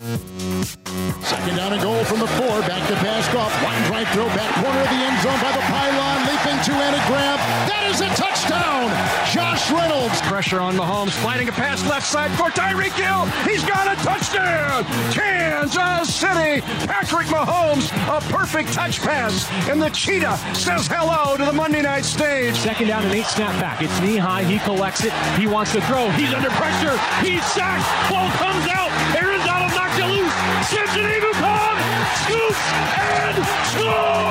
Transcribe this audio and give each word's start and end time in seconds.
Second 0.00 1.56
down 1.56 1.72
and 1.72 1.82
goal 1.82 2.04
from 2.04 2.20
the 2.20 2.28
four. 2.28 2.60
Back 2.62 2.86
to 2.88 2.94
pass 3.02 3.34
off. 3.34 3.52
One 3.64 3.90
right 3.90 4.06
throw 4.14 4.26
back 4.26 4.54
corner 4.54 4.80
of 4.80 4.88
the 4.88 4.94
end 4.94 5.20
zone 5.22 5.40
by 5.42 5.50
the 5.50 5.64
pylon. 5.66 6.22
Leaping 6.22 6.62
two-handed 6.62 7.02
grab. 7.10 7.38
That 7.66 7.82
is 7.90 8.00
a 8.00 8.08
touchdown. 8.14 8.94
Josh 9.34 9.68
Reynolds. 9.72 10.20
Pressure 10.22 10.60
on 10.60 10.76
Mahomes. 10.76 11.10
Sliding 11.20 11.48
a 11.48 11.52
pass 11.52 11.84
left 11.90 12.06
side 12.06 12.30
for 12.38 12.48
Tyreek 12.54 12.94
Hill. 12.94 13.26
He's 13.42 13.64
got 13.64 13.90
a 13.90 13.96
touchdown. 14.04 14.84
Kansas 15.12 16.14
City. 16.14 16.62
Patrick 16.86 17.26
Mahomes. 17.26 17.90
A 18.06 18.20
perfect 18.32 18.72
touch 18.72 19.00
pass. 19.00 19.50
And 19.68 19.82
the 19.82 19.90
cheetah 19.90 20.38
says 20.54 20.86
hello 20.86 21.36
to 21.36 21.44
the 21.44 21.52
Monday 21.52 21.82
night 21.82 22.04
stage. 22.04 22.54
Second 22.54 22.86
down 22.86 23.02
and 23.02 23.12
eight 23.12 23.26
snap 23.26 23.60
back. 23.60 23.82
It's 23.82 24.00
knee 24.00 24.16
high. 24.16 24.44
He 24.44 24.60
collects 24.60 25.02
it. 25.02 25.12
He 25.36 25.48
wants 25.48 25.72
to 25.72 25.80
throw. 25.82 26.08
He's 26.10 26.32
under 26.32 26.50
pressure. 26.50 26.96
He's 27.20 27.44
sacked. 27.50 27.82
Ball 28.08 28.30
comes 28.38 28.66
out. 28.68 28.97
Scoops 32.28 32.60
and 33.00 33.40
scores! 33.72 34.28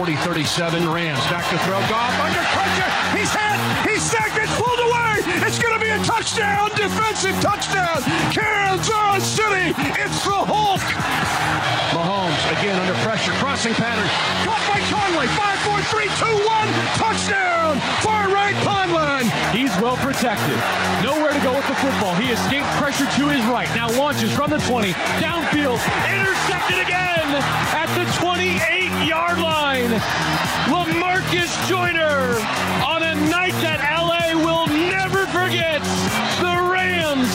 40-37 0.00 0.88
Rams. 0.88 1.20
Back 1.28 1.44
to 1.52 1.58
throw. 1.68 1.76
Goff 1.92 2.16
under 2.24 2.40
pressure. 2.56 2.88
He's 3.12 3.28
hit. 3.28 3.60
He's 3.84 4.00
sacked. 4.00 4.40
It's 4.40 4.54
pulled 4.56 4.80
away. 4.80 5.44
It's 5.44 5.58
going 5.60 5.76
to 5.76 5.82
be 5.84 5.90
a 5.92 6.00
touchdown. 6.04 6.70
Defensive 6.72 7.36
touchdown. 7.44 8.00
Kansas 8.32 9.28
City. 9.28 9.76
It's 10.00 10.24
the 10.24 10.40
Hulk. 10.40 10.80
Mahomes 11.92 12.40
again 12.56 12.80
under 12.80 12.96
pressure. 13.04 13.32
Crossing 13.44 13.74
pattern. 13.74 14.08
Caught 14.48 14.64
by 14.72 14.80
Conley. 14.88 15.28
5, 15.36 15.58
4, 15.68 15.84
3, 16.00 16.08
2, 16.16 16.48
1. 16.48 16.68
Touchdown. 16.96 17.76
Far 18.00 18.32
right 18.32 18.56
Conley. 18.64 19.07
Well 19.80 19.96
protected. 19.98 20.58
Nowhere 21.04 21.32
to 21.32 21.40
go 21.40 21.54
with 21.54 21.66
the 21.68 21.74
football. 21.76 22.14
He 22.16 22.32
escaped 22.32 22.66
pressure 22.82 23.06
to 23.06 23.28
his 23.28 23.44
right. 23.46 23.68
Now 23.76 23.88
launches 23.96 24.34
from 24.34 24.50
the 24.50 24.58
20. 24.58 24.92
Downfield. 25.22 25.78
Intercepted 26.10 26.80
again 26.80 27.28
at 27.78 27.86
the 27.94 28.04
28-yard 28.18 29.38
line. 29.38 29.90
Lamarcus 30.66 31.54
Joyner 31.68 32.40
on 32.84 33.04
a 33.04 33.14
night 33.30 33.54
that 33.62 33.78
LA 33.86 34.34
will 34.44 34.66
never 34.66 35.26
forget. 35.26 35.80
The 36.42 36.58
Rams 36.72 37.28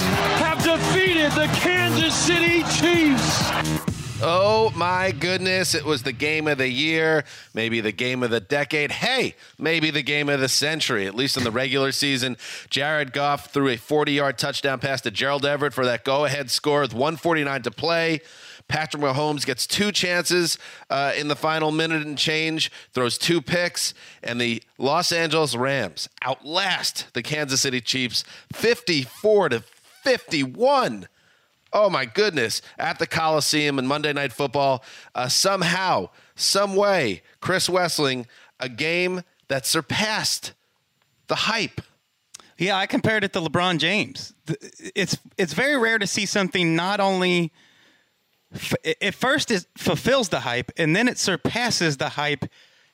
have 0.44 0.62
defeated 0.62 1.32
the 1.32 1.48
Kansas 1.56 2.14
City 2.14 2.64
Chiefs. 2.64 3.93
Oh 4.26 4.72
my 4.74 5.12
goodness, 5.12 5.76
it 5.76 5.84
was 5.84 6.04
the 6.04 6.14
game 6.14 6.48
of 6.48 6.58
the 6.58 6.70
year, 6.70 7.26
maybe 7.54 7.82
the 7.82 7.92
game 7.92 8.24
of 8.24 8.30
the 8.30 8.40
decade. 8.40 8.90
Hey, 8.90 9.36
maybe 9.60 9.92
the 9.92 10.02
game 10.02 10.30
of 10.30 10.40
the 10.40 10.48
century, 10.48 11.06
at 11.06 11.14
least 11.14 11.36
in 11.36 11.44
the 11.44 11.52
regular 11.52 11.92
season. 11.92 12.38
Jared 12.70 13.12
Goff 13.12 13.52
threw 13.52 13.68
a 13.68 13.76
40 13.76 14.14
yard 14.14 14.38
touchdown 14.38 14.80
pass 14.80 15.02
to 15.02 15.12
Gerald 15.12 15.46
Everett 15.46 15.74
for 15.74 15.84
that 15.84 16.06
go 16.06 16.24
ahead 16.24 16.50
score 16.50 16.80
with 16.80 16.94
149 16.94 17.64
to 17.64 17.72
play. 17.72 18.22
Patrick 18.70 19.04
Mahomes 19.04 19.46
gets 19.46 19.68
two 19.68 19.92
chances 19.92 20.58
uh, 20.90 21.12
in 21.18 21.28
the 21.28 21.36
final 21.36 21.74
minute 21.74 22.08
and 22.08 22.18
change, 22.18 22.72
throws 22.94 23.18
two 23.18 23.42
picks, 23.42 23.94
and 24.24 24.40
the 24.40 24.64
Los 24.78 25.12
Angeles 25.12 25.54
Rams 25.54 26.08
outlast 26.24 27.14
the 27.14 27.24
Kansas 27.24 27.60
City 27.60 27.82
Chiefs 27.82 28.24
54 28.54 29.50
to 29.50 29.64
51. 30.06 31.10
Oh 31.74 31.90
my 31.90 32.06
goodness! 32.06 32.62
At 32.78 33.00
the 33.00 33.08
Coliseum 33.08 33.80
and 33.80 33.88
Monday 33.88 34.14
Night 34.14 34.32
Football, 34.32 34.84
uh, 35.16 35.28
somehow, 35.28 36.10
some 36.36 36.76
way, 36.76 37.24
Chris 37.42 37.68
Wesseling, 37.68 38.28
a 38.60 38.70
game 38.70 39.24
that 39.48 39.66
surpassed 39.66 40.54
the 41.28 41.36
hype. 41.36 41.82
Yeah, 42.58 42.78
I 42.78 42.86
compared 42.86 43.24
it 43.24 43.34
to 43.34 43.42
LeBron 43.42 43.80
James. 43.80 44.34
It's 44.96 45.18
it's 45.38 45.54
very 45.54 45.78
rare 45.78 45.98
to 45.98 46.08
see 46.08 46.26
something 46.26 46.76
not 46.76 47.00
only 47.00 47.52
at 49.02 49.16
first 49.16 49.50
it 49.50 49.66
fulfills 49.76 50.30
the 50.30 50.42
hype 50.42 50.72
and 50.78 50.96
then 50.96 51.08
it 51.08 51.18
surpasses 51.18 51.98
the 51.98 52.10
hype. 52.10 52.46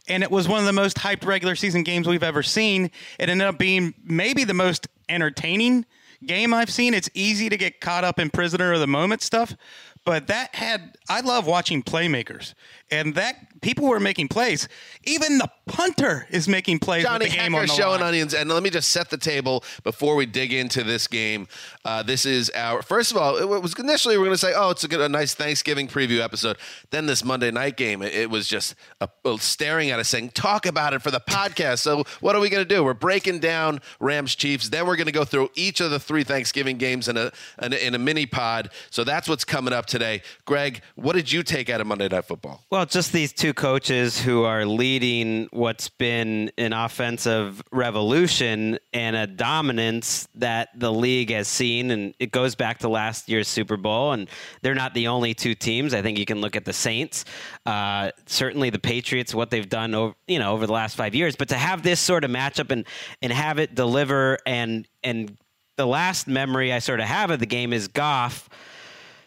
And 0.07 0.23
it 0.23 0.31
was 0.31 0.47
one 0.47 0.59
of 0.59 0.66
the 0.66 0.73
most 0.73 0.97
hyped 0.97 1.25
regular 1.25 1.56
season 1.56 1.84
games 1.84 2.07
we've 2.07 2.23
ever 2.23 2.41
seen. 2.41 2.85
It 3.19 3.29
ended 3.29 3.47
up 3.47 3.59
being 3.59 3.94
maybe 4.03 4.44
the 4.44 4.53
most 4.53 4.88
entertaining 5.07 5.85
game 6.25 6.53
I've 6.53 6.69
seen. 6.69 6.94
It's 6.94 7.09
easy 7.13 7.50
to 7.50 7.57
get 7.57 7.81
caught 7.81 8.03
up 8.03 8.19
in 8.19 8.30
prisoner 8.30 8.74
of 8.74 8.80
the 8.80 8.88
moment 8.88 9.22
stuff, 9.22 9.56
but 10.05 10.27
that 10.27 10.55
had 10.55 10.97
I 11.09 11.21
love 11.21 11.45
watching 11.45 11.83
playmakers, 11.83 12.53
and 12.91 13.15
that 13.15 13.61
people 13.61 13.87
were 13.87 13.99
making 13.99 14.27
plays. 14.27 14.67
Even 15.03 15.37
the 15.37 15.49
punter 15.67 16.27
is 16.29 16.47
making 16.47 16.79
plays 16.79 17.03
Johnny 17.03 17.25
with 17.25 17.31
the 17.31 17.37
game 17.37 17.51
Hekker 17.51 17.55
on 17.55 17.67
the 17.67 17.73
showing 17.73 17.99
line. 17.99 18.09
onions, 18.09 18.33
and 18.33 18.49
let 18.49 18.63
me 18.63 18.69
just 18.69 18.89
set 18.91 19.09
the 19.09 19.17
table 19.17 19.63
before 19.83 20.15
we 20.15 20.25
dig 20.25 20.53
into 20.53 20.83
this 20.83 21.07
game. 21.07 21.47
Uh, 21.85 22.03
this 22.03 22.25
is 22.25 22.49
our 22.51 22.81
first 22.81 23.11
of 23.11 23.17
all. 23.17 23.37
It 23.37 23.47
was 23.47 23.77
initially 23.77 24.17
we 24.17 24.23
are 24.23 24.25
going 24.25 24.33
to 24.33 24.37
say, 24.37 24.53
"Oh, 24.55 24.69
it's 24.71 24.83
a, 24.83 24.87
good, 24.87 25.01
a 25.01 25.09
nice 25.09 25.33
Thanksgiving 25.33 25.87
preview 25.87 26.21
episode." 26.21 26.57
Then 26.91 27.05
this 27.05 27.23
Monday 27.23 27.51
night 27.51 27.77
game, 27.77 28.01
it, 28.01 28.13
it 28.13 28.29
was 28.29 28.47
just 28.47 28.75
a, 29.01 29.09
a 29.25 29.37
staring 29.37 29.91
at 29.91 29.99
us, 29.99 30.09
saying, 30.09 30.29
"Talk 30.29 30.66
about 30.66 30.93
it 30.93 31.02
for 31.02 31.11
the 31.11 31.19
podcast." 31.19 31.79
So 31.79 32.03
what 32.19 32.35
are 32.35 32.40
we 32.40 32.49
going 32.49 32.66
to 32.66 32.75
do? 32.75 32.84
We're 32.84 32.93
breaking 32.93 33.40
down 33.40 33.79
Rams 33.99 34.35
Chiefs. 34.35 34.69
Then 34.69 34.87
we're 34.87 34.95
going 34.95 35.07
to 35.07 35.11
go 35.11 35.25
through 35.25 35.49
each 35.55 35.81
of 35.81 35.91
the 35.91 35.99
three 35.99 36.23
Thanksgiving 36.23 36.78
games 36.78 37.07
in 37.07 37.17
a, 37.17 37.31
in 37.61 37.73
a 37.73 37.75
in 37.75 37.95
a 37.95 37.99
mini 37.99 38.25
pod. 38.25 38.69
So 38.90 39.03
that's 39.03 39.28
what's 39.28 39.43
coming 39.43 39.73
up 39.73 39.85
today. 39.90 40.22
Greg, 40.46 40.82
what 40.96 41.14
did 41.14 41.32
you 41.32 41.44
take 41.44 41.70
out 41.70 41.82
of 41.82 41.88
Monday 41.88 42.08
Night 42.08 42.26
Football? 42.26 42.64
Well, 42.70 42.86
just 42.86 43.12
these 43.12 43.34
two 43.34 43.53
coaches 43.53 44.22
who 44.22 44.44
are 44.44 44.66
leading 44.66 45.50
what's 45.52 45.90
been 45.90 46.52
an 46.58 46.74
offensive 46.74 47.62
revolution 47.72 48.80
and 48.94 49.16
a 49.16 49.28
dominance 49.28 50.28
that 50.36 50.70
the 50.76 50.91
league 50.91 51.32
has 51.32 51.47
seen. 51.47 51.91
And 51.91 52.14
it 52.20 52.32
goes 52.32 52.56
back 52.56 52.80
to 52.80 52.90
last 52.90 53.28
year's 53.28 53.47
Super 53.47 53.78
Bowl. 53.78 54.14
And 54.14 54.30
they're 54.62 54.76
not 54.76 54.94
the 54.94 55.08
only 55.08 55.34
two 55.34 55.56
teams. 55.56 55.94
I 55.94 56.02
think 56.02 56.18
you 56.18 56.26
can 56.26 56.40
look 56.40 56.56
at 56.56 56.66
the 56.66 56.74
Saints, 56.74 57.26
uh, 57.66 58.12
certainly 58.26 58.70
the 58.70 58.80
Patriots, 58.80 59.34
what 59.34 59.50
they've 59.50 59.68
done 59.68 59.94
over, 59.96 60.16
you 60.28 60.40
know, 60.40 60.53
over 60.53 60.66
the 60.68 60.74
last 60.74 60.96
five 60.96 61.16
years. 61.16 61.36
But 61.36 61.50
to 61.50 61.56
have 61.56 61.84
this 61.84 62.00
sort 62.00 62.24
of 62.24 62.32
matchup 62.32 62.72
and, 62.72 62.86
and 63.22 63.34
have 63.34 63.59
it 63.59 63.76
deliver 63.76 64.38
and, 64.46 64.88
and 65.03 65.38
the 65.78 65.88
last 65.88 66.28
memory 66.28 66.74
I 66.74 66.80
sort 66.80 67.00
of 67.00 67.06
have 67.06 67.32
of 67.32 67.40
the 67.40 67.46
game 67.46 67.72
is 67.72 67.88
Goff 67.88 68.50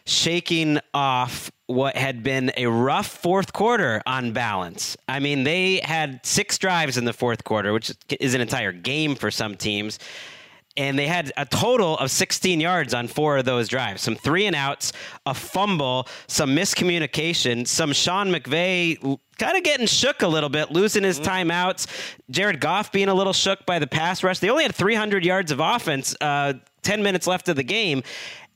shaking 0.05 0.79
off 0.93 1.51
what 1.67 1.95
had 1.95 2.23
been 2.23 2.51
a 2.57 2.67
rough 2.67 3.07
fourth 3.07 3.53
quarter 3.53 4.01
on 4.05 4.33
balance. 4.33 4.97
I 5.07 5.19
mean, 5.19 5.43
they 5.43 5.77
had 5.83 6.19
six 6.25 6.57
drives 6.57 6.97
in 6.97 7.05
the 7.05 7.13
fourth 7.13 7.43
quarter, 7.43 7.71
which 7.73 7.93
is 8.19 8.33
an 8.33 8.41
entire 8.41 8.71
game 8.71 9.15
for 9.15 9.31
some 9.31 9.55
teams. 9.55 9.99
And 10.75 10.97
they 10.97 11.05
had 11.05 11.31
a 11.37 11.45
total 11.45 11.97
of 11.99 12.09
16 12.09 12.59
yards 12.59 12.95
on 12.95 13.07
four 13.07 13.37
of 13.37 13.45
those 13.45 13.67
drives. 13.67 14.01
Some 14.01 14.15
three 14.15 14.47
and 14.47 14.55
outs, 14.55 14.91
a 15.27 15.33
fumble, 15.33 16.07
some 16.27 16.55
miscommunication, 16.55 17.67
some 17.67 17.93
Sean 17.93 18.29
McVay 18.29 18.97
kind 19.37 19.55
of 19.55 19.63
getting 19.63 19.85
shook 19.85 20.23
a 20.23 20.27
little 20.27 20.49
bit, 20.49 20.71
losing 20.71 21.03
his 21.03 21.19
timeouts. 21.19 21.87
Jared 22.31 22.59
Goff 22.59 22.91
being 22.91 23.07
a 23.07 23.13
little 23.13 23.33
shook 23.33 23.63
by 23.67 23.77
the 23.77 23.85
pass 23.85 24.23
rush. 24.23 24.39
They 24.39 24.49
only 24.49 24.63
had 24.63 24.73
300 24.73 25.23
yards 25.23 25.51
of 25.51 25.59
offense, 25.59 26.15
uh, 26.19 26.53
10 26.81 27.03
minutes 27.03 27.27
left 27.27 27.47
of 27.49 27.55
the 27.55 27.63
game 27.63 28.01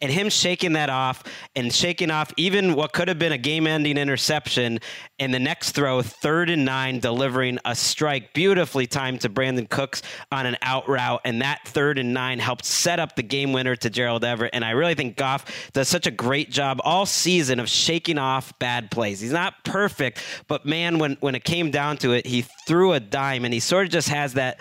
and 0.01 0.11
him 0.11 0.29
shaking 0.29 0.73
that 0.73 0.89
off 0.89 1.23
and 1.55 1.73
shaking 1.73 2.11
off 2.11 2.31
even 2.38 2.75
what 2.75 2.94
could 2.94 3.07
have 3.07 3.17
been 3.17 3.31
a 3.31 3.38
game-ending 3.38 3.97
interception 3.97 4.79
and 5.19 5.33
the 5.33 5.39
next 5.39 5.71
throw 5.71 6.01
third 6.01 6.49
and 6.49 6.65
nine 6.65 6.99
delivering 6.99 7.57
a 7.65 7.75
strike 7.75 8.33
beautifully 8.33 8.85
timed 8.85 9.21
to 9.21 9.29
brandin 9.29 9.69
cooks 9.69 10.01
on 10.31 10.45
an 10.45 10.57
out 10.61 10.88
route. 10.88 11.21
And 11.25 11.41
that 11.41 11.67
third 11.67 11.97
and 11.97 12.13
nine 12.13 12.39
helped 12.39 12.65
set 12.65 12.99
up 12.99 13.15
the 13.15 13.23
game 13.23 13.53
winner 13.53 13.75
to 13.77 13.89
gerald 13.89 14.23
everett. 14.23 14.51
And 14.53 14.63
i 14.63 14.71
really 14.71 14.94
think 14.94 15.15
goff 15.17 15.71
does 15.73 15.88
such 15.88 16.07
a 16.07 16.11
great 16.11 16.51
job 16.51 16.79
all 16.83 17.05
season 17.05 17.59
of 17.59 17.69
shaking 17.69 18.17
off 18.17 18.57
bad 18.59 18.91
plays. 18.91 19.19
He's 19.19 19.31
not 19.31 19.63
perfect 19.63 20.19
but 20.47 20.65
man 20.65 20.99
when, 20.99 21.17
when 21.19 21.35
it 21.35 21.44
came 21.44 21.71
down 21.71 21.97
to 21.97 22.11
it 22.11 22.25
he 22.25 22.44
threw 22.67 22.94
a 22.94 22.99
dime 22.99 23.45
and 23.45 23.53
he 23.53 23.59
sort 23.59 23.85
of 23.85 23.91
just 23.91 24.09
has 24.09 24.33
that 24.33 24.59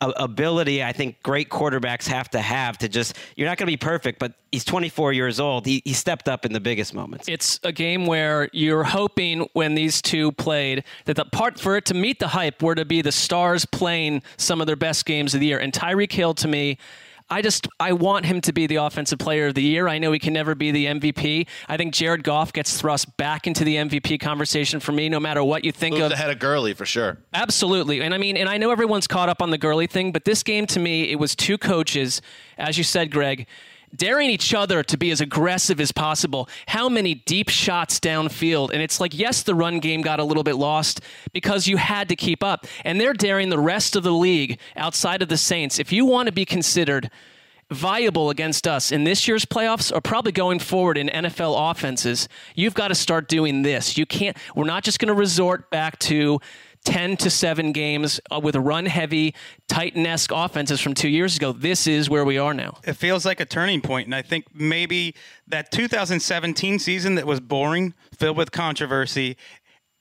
ability 0.00 0.84
I 0.84 0.92
think 0.92 1.22
great 1.22 1.48
quarterbacks 1.48 2.06
have 2.06 2.28
to 2.30 2.40
have 2.40 2.76
to 2.78 2.88
just 2.88 3.16
you're 3.34 3.48
not 3.48 3.56
going 3.56 3.66
to 3.66 3.72
be 3.72 3.78
perfect 3.78 4.18
but 4.18 4.34
he's 4.56 4.64
24 4.64 5.12
years 5.12 5.38
old. 5.38 5.66
He, 5.66 5.82
he 5.84 5.92
stepped 5.92 6.28
up 6.28 6.46
in 6.46 6.52
the 6.54 6.60
biggest 6.60 6.94
moments. 6.94 7.28
It's 7.28 7.60
a 7.62 7.72
game 7.72 8.06
where 8.06 8.48
you're 8.54 8.84
hoping 8.84 9.48
when 9.52 9.74
these 9.74 10.00
two 10.00 10.32
played 10.32 10.84
that 11.04 11.16
the 11.16 11.26
part 11.26 11.60
for 11.60 11.76
it 11.76 11.84
to 11.86 11.94
meet 11.94 12.20
the 12.20 12.28
hype 12.28 12.62
were 12.62 12.74
to 12.74 12.86
be 12.86 13.02
the 13.02 13.12
stars 13.12 13.66
playing 13.66 14.22
some 14.38 14.62
of 14.62 14.66
their 14.66 14.76
best 14.76 15.04
games 15.04 15.34
of 15.34 15.40
the 15.40 15.46
year. 15.46 15.58
And 15.58 15.74
Tyreek 15.74 16.12
Hill 16.12 16.32
to 16.34 16.48
me 16.48 16.78
I 17.28 17.42
just 17.42 17.66
I 17.80 17.92
want 17.92 18.24
him 18.24 18.40
to 18.42 18.52
be 18.52 18.66
the 18.66 18.76
offensive 18.76 19.18
player 19.18 19.48
of 19.48 19.54
the 19.54 19.62
year. 19.62 19.88
I 19.88 19.98
know 19.98 20.12
he 20.12 20.18
can 20.18 20.32
never 20.32 20.54
be 20.54 20.70
the 20.70 20.86
MVP. 20.86 21.46
I 21.68 21.76
think 21.76 21.92
Jared 21.92 22.22
Goff 22.22 22.52
gets 22.52 22.80
thrust 22.80 23.16
back 23.16 23.46
into 23.46 23.64
the 23.64 23.76
MVP 23.76 24.20
conversation 24.20 24.78
for 24.78 24.92
me, 24.92 25.08
no 25.08 25.18
matter 25.18 25.42
what 25.42 25.64
you 25.64 25.72
think 25.72 25.94
Moves 25.96 26.06
of. 26.06 26.12
ahead 26.12 26.30
of 26.30 26.38
Gurley 26.38 26.72
for 26.72 26.86
sure. 26.86 27.18
Absolutely, 27.34 28.00
and 28.00 28.14
I 28.14 28.18
mean, 28.18 28.36
and 28.36 28.48
I 28.48 28.58
know 28.58 28.70
everyone's 28.70 29.06
caught 29.08 29.28
up 29.28 29.42
on 29.42 29.50
the 29.50 29.58
Gurley 29.58 29.86
thing, 29.88 30.12
but 30.12 30.24
this 30.24 30.42
game 30.42 30.66
to 30.66 30.78
me, 30.78 31.10
it 31.10 31.18
was 31.18 31.34
two 31.34 31.58
coaches, 31.58 32.22
as 32.58 32.78
you 32.78 32.84
said, 32.84 33.10
Greg 33.10 33.46
daring 33.96 34.30
each 34.30 34.54
other 34.54 34.82
to 34.82 34.96
be 34.96 35.10
as 35.10 35.20
aggressive 35.20 35.80
as 35.80 35.92
possible. 35.92 36.48
How 36.66 36.88
many 36.88 37.14
deep 37.14 37.48
shots 37.48 37.98
downfield? 37.98 38.70
And 38.72 38.82
it's 38.82 39.00
like, 39.00 39.16
yes, 39.16 39.42
the 39.42 39.54
run 39.54 39.80
game 39.80 40.02
got 40.02 40.20
a 40.20 40.24
little 40.24 40.42
bit 40.42 40.56
lost 40.56 41.00
because 41.32 41.66
you 41.66 41.76
had 41.76 42.08
to 42.08 42.16
keep 42.16 42.42
up. 42.42 42.66
And 42.84 43.00
they're 43.00 43.14
daring 43.14 43.48
the 43.48 43.58
rest 43.58 43.96
of 43.96 44.02
the 44.02 44.12
league 44.12 44.58
outside 44.76 45.22
of 45.22 45.28
the 45.28 45.36
Saints. 45.36 45.78
If 45.78 45.92
you 45.92 46.04
want 46.04 46.26
to 46.26 46.32
be 46.32 46.44
considered 46.44 47.10
viable 47.70 48.30
against 48.30 48.68
us 48.68 48.92
in 48.92 49.04
this 49.04 49.26
year's 49.26 49.44
playoffs 49.44 49.92
or 49.92 50.00
probably 50.00 50.32
going 50.32 50.58
forward 50.58 50.96
in 50.96 51.08
NFL 51.08 51.70
offenses, 51.70 52.28
you've 52.54 52.74
got 52.74 52.88
to 52.88 52.94
start 52.94 53.28
doing 53.28 53.62
this. 53.62 53.98
You 53.98 54.06
can't, 54.06 54.36
we're 54.54 54.64
not 54.64 54.84
just 54.84 54.98
going 54.98 55.08
to 55.08 55.14
resort 55.14 55.70
back 55.70 55.98
to 56.00 56.40
10 56.86 57.16
to 57.18 57.30
7 57.30 57.72
games 57.72 58.20
uh, 58.30 58.38
with 58.40 58.54
run 58.56 58.86
heavy, 58.86 59.34
Titan 59.68 60.06
esque 60.06 60.30
offenses 60.32 60.80
from 60.80 60.94
two 60.94 61.08
years 61.08 61.36
ago. 61.36 61.52
This 61.52 61.86
is 61.86 62.08
where 62.08 62.24
we 62.24 62.38
are 62.38 62.54
now. 62.54 62.78
It 62.84 62.94
feels 62.94 63.26
like 63.26 63.40
a 63.40 63.44
turning 63.44 63.80
point, 63.80 64.06
and 64.06 64.14
I 64.14 64.22
think 64.22 64.46
maybe 64.54 65.14
that 65.48 65.70
2017 65.72 66.78
season 66.78 67.16
that 67.16 67.26
was 67.26 67.40
boring, 67.40 67.92
filled 68.16 68.36
with 68.36 68.52
controversy, 68.52 69.36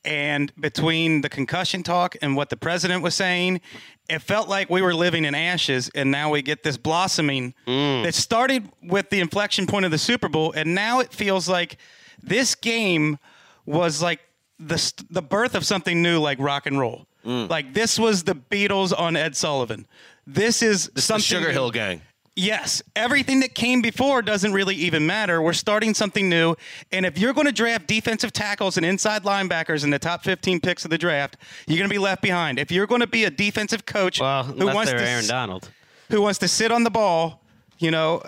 and 0.03 0.53
between 0.59 1.21
the 1.21 1.29
concussion 1.29 1.81
talk 1.81 2.15
and 2.21 2.35
what 2.35 2.49
the 2.49 2.57
president 2.57 3.01
was 3.01 3.15
saying, 3.15 3.59
it 4.07 4.19
felt 4.19 4.47
like 4.47 4.69
we 4.69 4.83
were 4.83 4.93
living 4.93 5.25
in 5.25 5.33
ashes, 5.33 5.89
and 5.95 6.11
now 6.11 6.29
we 6.29 6.43
get 6.43 6.61
this 6.61 6.77
blossoming 6.77 7.55
Mm. 7.65 8.03
that 8.03 8.13
started 8.13 8.69
with 8.83 9.09
the 9.09 9.19
inflection 9.19 9.65
point 9.65 9.83
of 9.85 9.89
the 9.91 9.97
Super 9.97 10.29
Bowl, 10.29 10.51
and 10.51 10.75
now 10.75 10.99
it 10.99 11.11
feels 11.11 11.49
like 11.49 11.77
this 12.21 12.53
game 12.53 13.17
was 13.65 14.03
like 14.03 14.19
the 14.59 14.77
st- 14.77 15.11
the 15.11 15.21
birth 15.21 15.55
of 15.55 15.65
something 15.65 16.01
new, 16.01 16.19
like 16.19 16.39
rock 16.39 16.65
and 16.65 16.79
roll. 16.79 17.07
Mm. 17.25 17.49
Like 17.49 17.73
this 17.73 17.99
was 17.99 18.23
the 18.23 18.35
Beatles 18.35 18.97
on 18.97 19.15
Ed 19.15 19.35
Sullivan. 19.35 19.87
This 20.27 20.61
is 20.61 20.87
This 20.87 20.87
is 20.87 20.93
the 20.93 21.01
something 21.01 21.23
Sugar 21.23 21.47
new. 21.47 21.53
Hill 21.53 21.71
Gang. 21.71 22.01
Yes, 22.37 22.83
everything 22.97 23.39
that 23.39 23.55
came 23.55 23.81
before 23.81 24.21
doesn't 24.21 24.51
really 24.51 24.75
even 24.75 25.05
matter. 25.05 25.41
We're 25.41 25.53
starting 25.53 25.93
something 25.93 26.27
new. 26.27 26.55
And 26.91 27.05
if 27.05 27.17
you're 27.17 27.31
going 27.31 27.47
to 27.47 27.53
draft 27.53 27.87
defensive 27.87 28.33
tackles 28.33 28.75
and 28.75 28.85
inside 28.85 29.23
linebackers 29.23 29.85
in 29.85 29.89
the 29.89 29.99
top 29.99 30.21
15 30.25 30.59
picks 30.59 30.83
of 30.83 30.91
the 30.91 30.97
draft, 30.97 31.37
you're 31.65 31.77
going 31.77 31.89
to 31.89 31.93
be 31.93 31.97
left 31.97 32.21
behind. 32.21 32.59
If 32.59 32.71
you're 32.71 32.87
going 32.87 32.99
to 32.99 33.07
be 33.07 33.23
a 33.23 33.29
defensive 33.29 33.85
coach 33.85 34.19
well 34.19 34.43
who 34.43 34.51
unless 34.53 34.75
wants 34.75 34.91
they're 34.91 34.99
to 34.99 35.07
Aaron 35.07 35.27
Donald 35.27 35.69
who 36.09 36.21
wants 36.21 36.39
to 36.39 36.47
sit 36.47 36.71
on 36.71 36.83
the 36.83 36.91
ball, 36.91 37.41
you 37.79 37.91
know, 37.91 38.21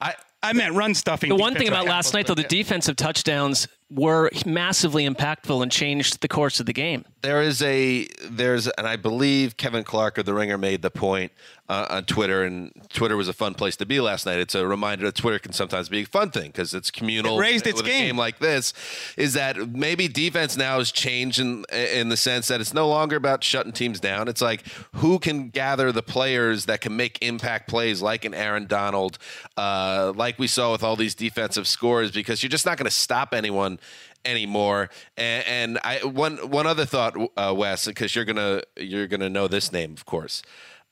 I 0.00 0.14
I 0.42 0.52
meant 0.52 0.74
run 0.74 0.94
stuffing. 0.94 1.30
The 1.30 1.36
one 1.36 1.54
thing 1.54 1.62
defensive 1.66 1.84
about 1.84 1.90
last 1.90 2.14
night, 2.14 2.26
though, 2.26 2.34
the 2.34 2.44
defensive 2.44 2.96
touchdowns 2.96 3.66
were 3.90 4.30
massively 4.44 5.08
impactful 5.08 5.62
and 5.62 5.72
changed 5.72 6.20
the 6.20 6.28
course 6.28 6.60
of 6.60 6.66
the 6.66 6.72
game. 6.72 7.04
There 7.22 7.42
is 7.42 7.62
a 7.62 8.06
there's 8.28 8.68
and 8.68 8.86
I 8.86 8.96
believe 8.96 9.56
Kevin 9.56 9.82
Clark 9.82 10.18
of 10.18 10.26
the 10.26 10.34
Ringer 10.34 10.58
made 10.58 10.82
the 10.82 10.90
point 10.90 11.32
uh, 11.68 11.86
on 11.90 12.04
Twitter, 12.04 12.44
and 12.44 12.72
Twitter 12.88 13.16
was 13.16 13.28
a 13.28 13.32
fun 13.32 13.54
place 13.54 13.76
to 13.76 13.86
be 13.86 14.00
last 14.00 14.24
night. 14.24 14.38
It's 14.38 14.54
a 14.54 14.66
reminder 14.66 15.04
that 15.04 15.14
Twitter 15.14 15.38
can 15.38 15.52
sometimes 15.52 15.88
be 15.88 16.02
a 16.02 16.04
fun 16.04 16.30
thing 16.30 16.46
because 16.46 16.72
it's 16.72 16.90
communal. 16.90 17.36
It 17.36 17.40
raised 17.40 17.66
its 17.66 17.76
with 17.76 17.86
game. 17.86 18.04
A 18.04 18.06
game 18.06 18.16
like 18.16 18.38
this 18.38 18.72
is 19.16 19.34
that 19.34 19.56
maybe 19.70 20.08
defense 20.08 20.56
now 20.56 20.78
is 20.78 20.90
changed 20.92 21.38
in 21.40 21.64
in 21.72 22.08
the 22.08 22.16
sense 22.16 22.48
that 22.48 22.60
it's 22.60 22.72
no 22.72 22.88
longer 22.88 23.16
about 23.16 23.44
shutting 23.44 23.72
teams 23.72 24.00
down. 24.00 24.28
It's 24.28 24.40
like 24.40 24.64
who 24.96 25.18
can 25.18 25.48
gather 25.50 25.92
the 25.92 26.02
players 26.02 26.66
that 26.66 26.80
can 26.80 26.96
make 26.96 27.18
impact 27.20 27.68
plays, 27.68 28.00
like 28.00 28.24
an 28.24 28.32
Aaron 28.32 28.66
Donald, 28.66 29.18
uh, 29.56 30.12
like 30.14 30.38
we 30.38 30.46
saw 30.46 30.72
with 30.72 30.82
all 30.82 30.96
these 30.96 31.14
defensive 31.14 31.66
scores, 31.66 32.10
because 32.10 32.42
you're 32.42 32.50
just 32.50 32.64
not 32.64 32.78
going 32.78 32.86
to 32.86 32.90
stop 32.90 33.34
anyone 33.34 33.77
anymore. 34.24 34.90
And, 35.16 35.46
and 35.46 35.78
I 35.84 36.04
one 36.04 36.36
one 36.50 36.66
other 36.66 36.84
thought, 36.84 37.16
uh, 37.36 37.54
Wes, 37.56 37.86
because 37.86 38.14
you're 38.14 38.24
gonna 38.24 38.62
you're 38.76 39.06
gonna 39.06 39.30
know 39.30 39.48
this 39.48 39.72
name, 39.72 39.92
of 39.92 40.04
course. 40.04 40.42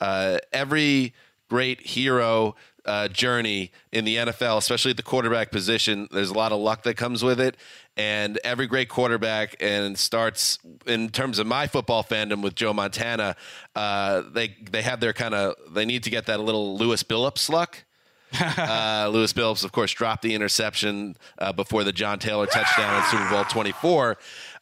Uh, 0.01 0.39
every 0.53 1.15
great 1.49 1.81
hero 1.81 2.55
uh, 2.85 3.09
journey 3.09 3.73
in 3.93 4.05
the 4.05 4.17
NFL, 4.17 4.59
especially 4.59 4.93
at 4.93 4.97
the 4.97 5.03
quarterback 5.03 5.51
position, 5.51 6.09
there's 6.13 6.31
a 6.31 6.35
lot 6.35 6.53
of 6.53 6.61
luck 6.61 6.85
that 6.85 6.97
comes 6.97 7.23
with 7.23 7.41
it. 7.41 7.57
And 7.97 8.39
every 8.45 8.67
great 8.67 8.89
quarterback, 8.91 9.57
and 9.59 9.99
starts 9.99 10.59
in 10.87 11.09
terms 11.09 11.39
of 11.39 11.47
my 11.47 11.67
football 11.67 12.05
fandom 12.05 12.43
with 12.43 12.55
Joe 12.55 12.75
Montana. 12.75 13.37
Uh, 13.75 14.23
they 14.31 14.55
they 14.71 14.83
have 14.83 15.01
their 15.01 15.15
kind 15.15 15.35
of 15.35 15.55
they 15.73 15.87
need 15.87 16.03
to 16.03 16.11
get 16.11 16.27
that 16.27 16.39
little 16.41 16.77
Lewis 16.77 17.03
Billups 17.03 17.49
luck. 17.49 17.86
uh, 18.59 19.09
Lewis 19.13 19.33
Billups, 19.33 19.65
of 19.65 19.73
course, 19.73 19.93
dropped 19.93 20.23
the 20.23 20.35
interception 20.35 21.17
uh, 21.39 21.53
before 21.53 21.85
the 21.85 21.93
John 21.93 22.19
Taylor 22.19 22.47
touchdown 22.47 22.97
in 22.97 23.09
Super 23.09 23.29
Bowl 23.31 23.45
24. 23.45 24.17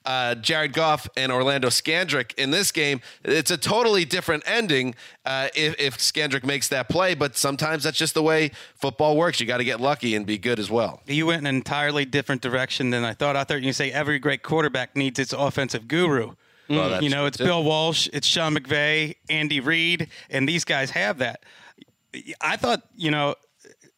Uh, 0.04 0.34
Jared 0.34 0.74
Goff 0.74 1.08
and 1.16 1.32
Orlando 1.32 1.68
Scandrick 1.68 2.34
in 2.34 2.50
this 2.50 2.70
game, 2.70 3.00
it's 3.24 3.50
a 3.50 3.56
totally 3.56 4.04
different 4.04 4.42
ending 4.46 4.94
uh, 5.24 5.48
if, 5.54 5.74
if 5.80 5.96
Scandrick 5.96 6.44
makes 6.44 6.68
that 6.68 6.90
play, 6.90 7.14
but 7.14 7.38
sometimes 7.38 7.84
that's 7.84 7.96
just 7.96 8.12
the 8.12 8.22
way 8.22 8.50
football 8.74 9.16
works. 9.16 9.40
You 9.40 9.46
got 9.46 9.58
to 9.58 9.64
get 9.64 9.80
lucky 9.80 10.14
and 10.14 10.26
be 10.26 10.36
good 10.36 10.58
as 10.58 10.70
well. 10.70 11.00
You 11.06 11.26
went 11.26 11.40
in 11.40 11.46
an 11.46 11.54
entirely 11.54 12.04
different 12.04 12.42
direction 12.42 12.90
than 12.90 13.02
I 13.02 13.14
thought. 13.14 13.34
I 13.34 13.44
thought 13.44 13.62
you 13.62 13.72
say 13.72 13.90
every 13.92 14.18
great 14.18 14.42
quarterback 14.42 14.94
needs 14.94 15.18
its 15.18 15.32
offensive 15.32 15.88
guru. 15.88 16.34
Well, 16.68 17.02
you 17.02 17.10
know, 17.10 17.26
it's. 17.26 17.36
Bill 17.36 17.62
Walsh, 17.62 18.08
it's 18.12 18.26
Sean 18.26 18.54
McVay, 18.54 19.16
Andy 19.28 19.60
Reid, 19.60 20.08
and 20.30 20.48
these 20.48 20.64
guys 20.64 20.90
have 20.90 21.18
that. 21.18 21.42
I 22.40 22.56
thought, 22.56 22.82
you 22.96 23.10
know, 23.10 23.34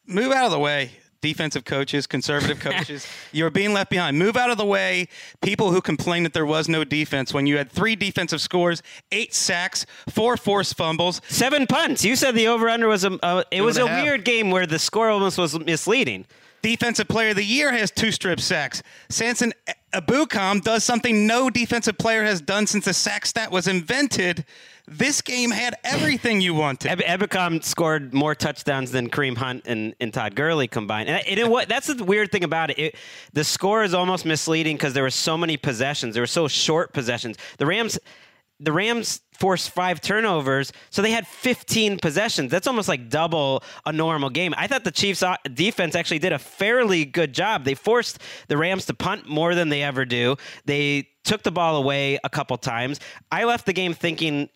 move 0.07 0.31
out 0.31 0.45
of 0.45 0.51
the 0.51 0.59
way. 0.59 0.91
Defensive 1.19 1.65
coaches, 1.65 2.05
conservative 2.05 2.59
coaches, 2.61 3.07
you're 3.31 3.49
being 3.49 3.73
left 3.73 3.89
behind. 3.89 4.19
Move 4.19 4.37
out 4.37 4.51
of 4.51 4.57
the 4.57 4.65
way. 4.65 5.07
People 5.41 5.71
who 5.71 5.81
complain 5.81 6.23
that 6.23 6.33
there 6.33 6.45
was 6.45 6.69
no 6.69 6.83
defense 6.83 7.33
when 7.33 7.47
you 7.47 7.57
had 7.57 7.71
three 7.71 7.95
defensive 7.95 8.39
scores, 8.39 8.83
eight 9.11 9.33
sacks, 9.33 9.85
four 10.09 10.37
forced 10.37 10.77
fumbles, 10.77 11.21
seven 11.27 11.65
punts 11.65 12.05
you 12.05 12.15
said 12.15 12.35
the 12.35 12.47
over 12.47 12.69
under 12.69 12.87
was 12.87 13.03
a 13.03 13.17
uh, 13.23 13.43
it 13.49 13.57
Two 13.57 13.63
was 13.63 13.77
a 13.77 13.85
weird 13.85 14.25
game 14.25 14.51
where 14.51 14.67
the 14.67 14.79
score 14.79 15.09
almost 15.09 15.37
was 15.37 15.59
misleading 15.59 16.25
Defensive 16.61 17.07
Player 17.07 17.29
of 17.29 17.35
the 17.35 17.43
Year 17.43 17.71
has 17.71 17.91
two 17.91 18.11
strip 18.11 18.39
sacks. 18.39 18.81
Samson 19.09 19.53
Ebukam 19.93 20.61
does 20.61 20.83
something 20.83 21.27
no 21.27 21.49
defensive 21.49 21.97
player 21.97 22.23
has 22.23 22.41
done 22.41 22.67
since 22.67 22.85
the 22.85 22.93
sack 22.93 23.25
stat 23.25 23.51
was 23.51 23.67
invented. 23.67 24.43
This 24.89 25.21
game 25.21 25.51
had 25.51 25.75
everything 25.83 26.39
you 26.39 26.53
wanted. 26.53 26.89
Eb- 26.89 27.19
Ebukam 27.21 27.61
scored 27.61 28.13
more 28.13 28.33
touchdowns 28.33 28.91
than 28.91 29.09
Kareem 29.09 29.35
Hunt 29.35 29.63
and, 29.65 29.93
and 29.99 30.13
Todd 30.13 30.33
Gurley 30.33 30.69
combined. 30.69 31.09
And, 31.09 31.27
and 31.27 31.39
it, 31.39 31.49
what, 31.49 31.67
that's 31.67 31.87
the 31.87 32.01
weird 32.03 32.31
thing 32.31 32.45
about 32.45 32.69
it. 32.69 32.79
it 32.79 32.95
the 33.33 33.43
score 33.43 33.83
is 33.83 33.93
almost 33.93 34.25
misleading 34.25 34.77
because 34.77 34.93
there 34.93 35.03
were 35.03 35.09
so 35.09 35.37
many 35.37 35.57
possessions. 35.57 36.13
There 36.13 36.23
were 36.23 36.27
so 36.27 36.47
short 36.47 36.93
possessions. 36.93 37.37
The 37.57 37.65
Rams 37.65 37.99
the 38.59 38.71
Rams 38.71 39.21
forced 39.33 39.69
five 39.69 40.01
turnovers, 40.01 40.73
so 40.89 41.03
they 41.03 41.11
had 41.11 41.27
15 41.27 41.99
possessions. 41.99 42.49
That's 42.49 42.65
almost 42.65 42.87
like 42.87 43.07
double 43.09 43.63
a 43.85 43.91
normal 43.91 44.31
game. 44.31 44.55
I 44.57 44.65
thought 44.65 44.83
the 44.83 44.91
Chiefs' 44.91 45.23
defense 45.53 45.93
actually 45.93 46.19
did 46.19 46.33
a 46.33 46.39
fairly 46.39 47.05
good 47.05 47.33
job. 47.33 47.65
They 47.65 47.75
forced 47.75 48.19
the 48.47 48.57
Rams 48.57 48.85
to 48.87 48.95
punt 48.95 49.27
more 49.29 49.53
than 49.53 49.69
they 49.69 49.83
ever 49.83 50.05
do. 50.05 50.37
They 50.65 51.07
took 51.23 51.43
the 51.43 51.51
ball 51.51 51.75
away 51.75 52.17
a 52.23 52.29
couple 52.29 52.57
times. 52.57 52.99
I 53.31 53.43
left 53.43 53.67
the 53.67 53.73
game 53.73 53.93
thinking 53.93 54.49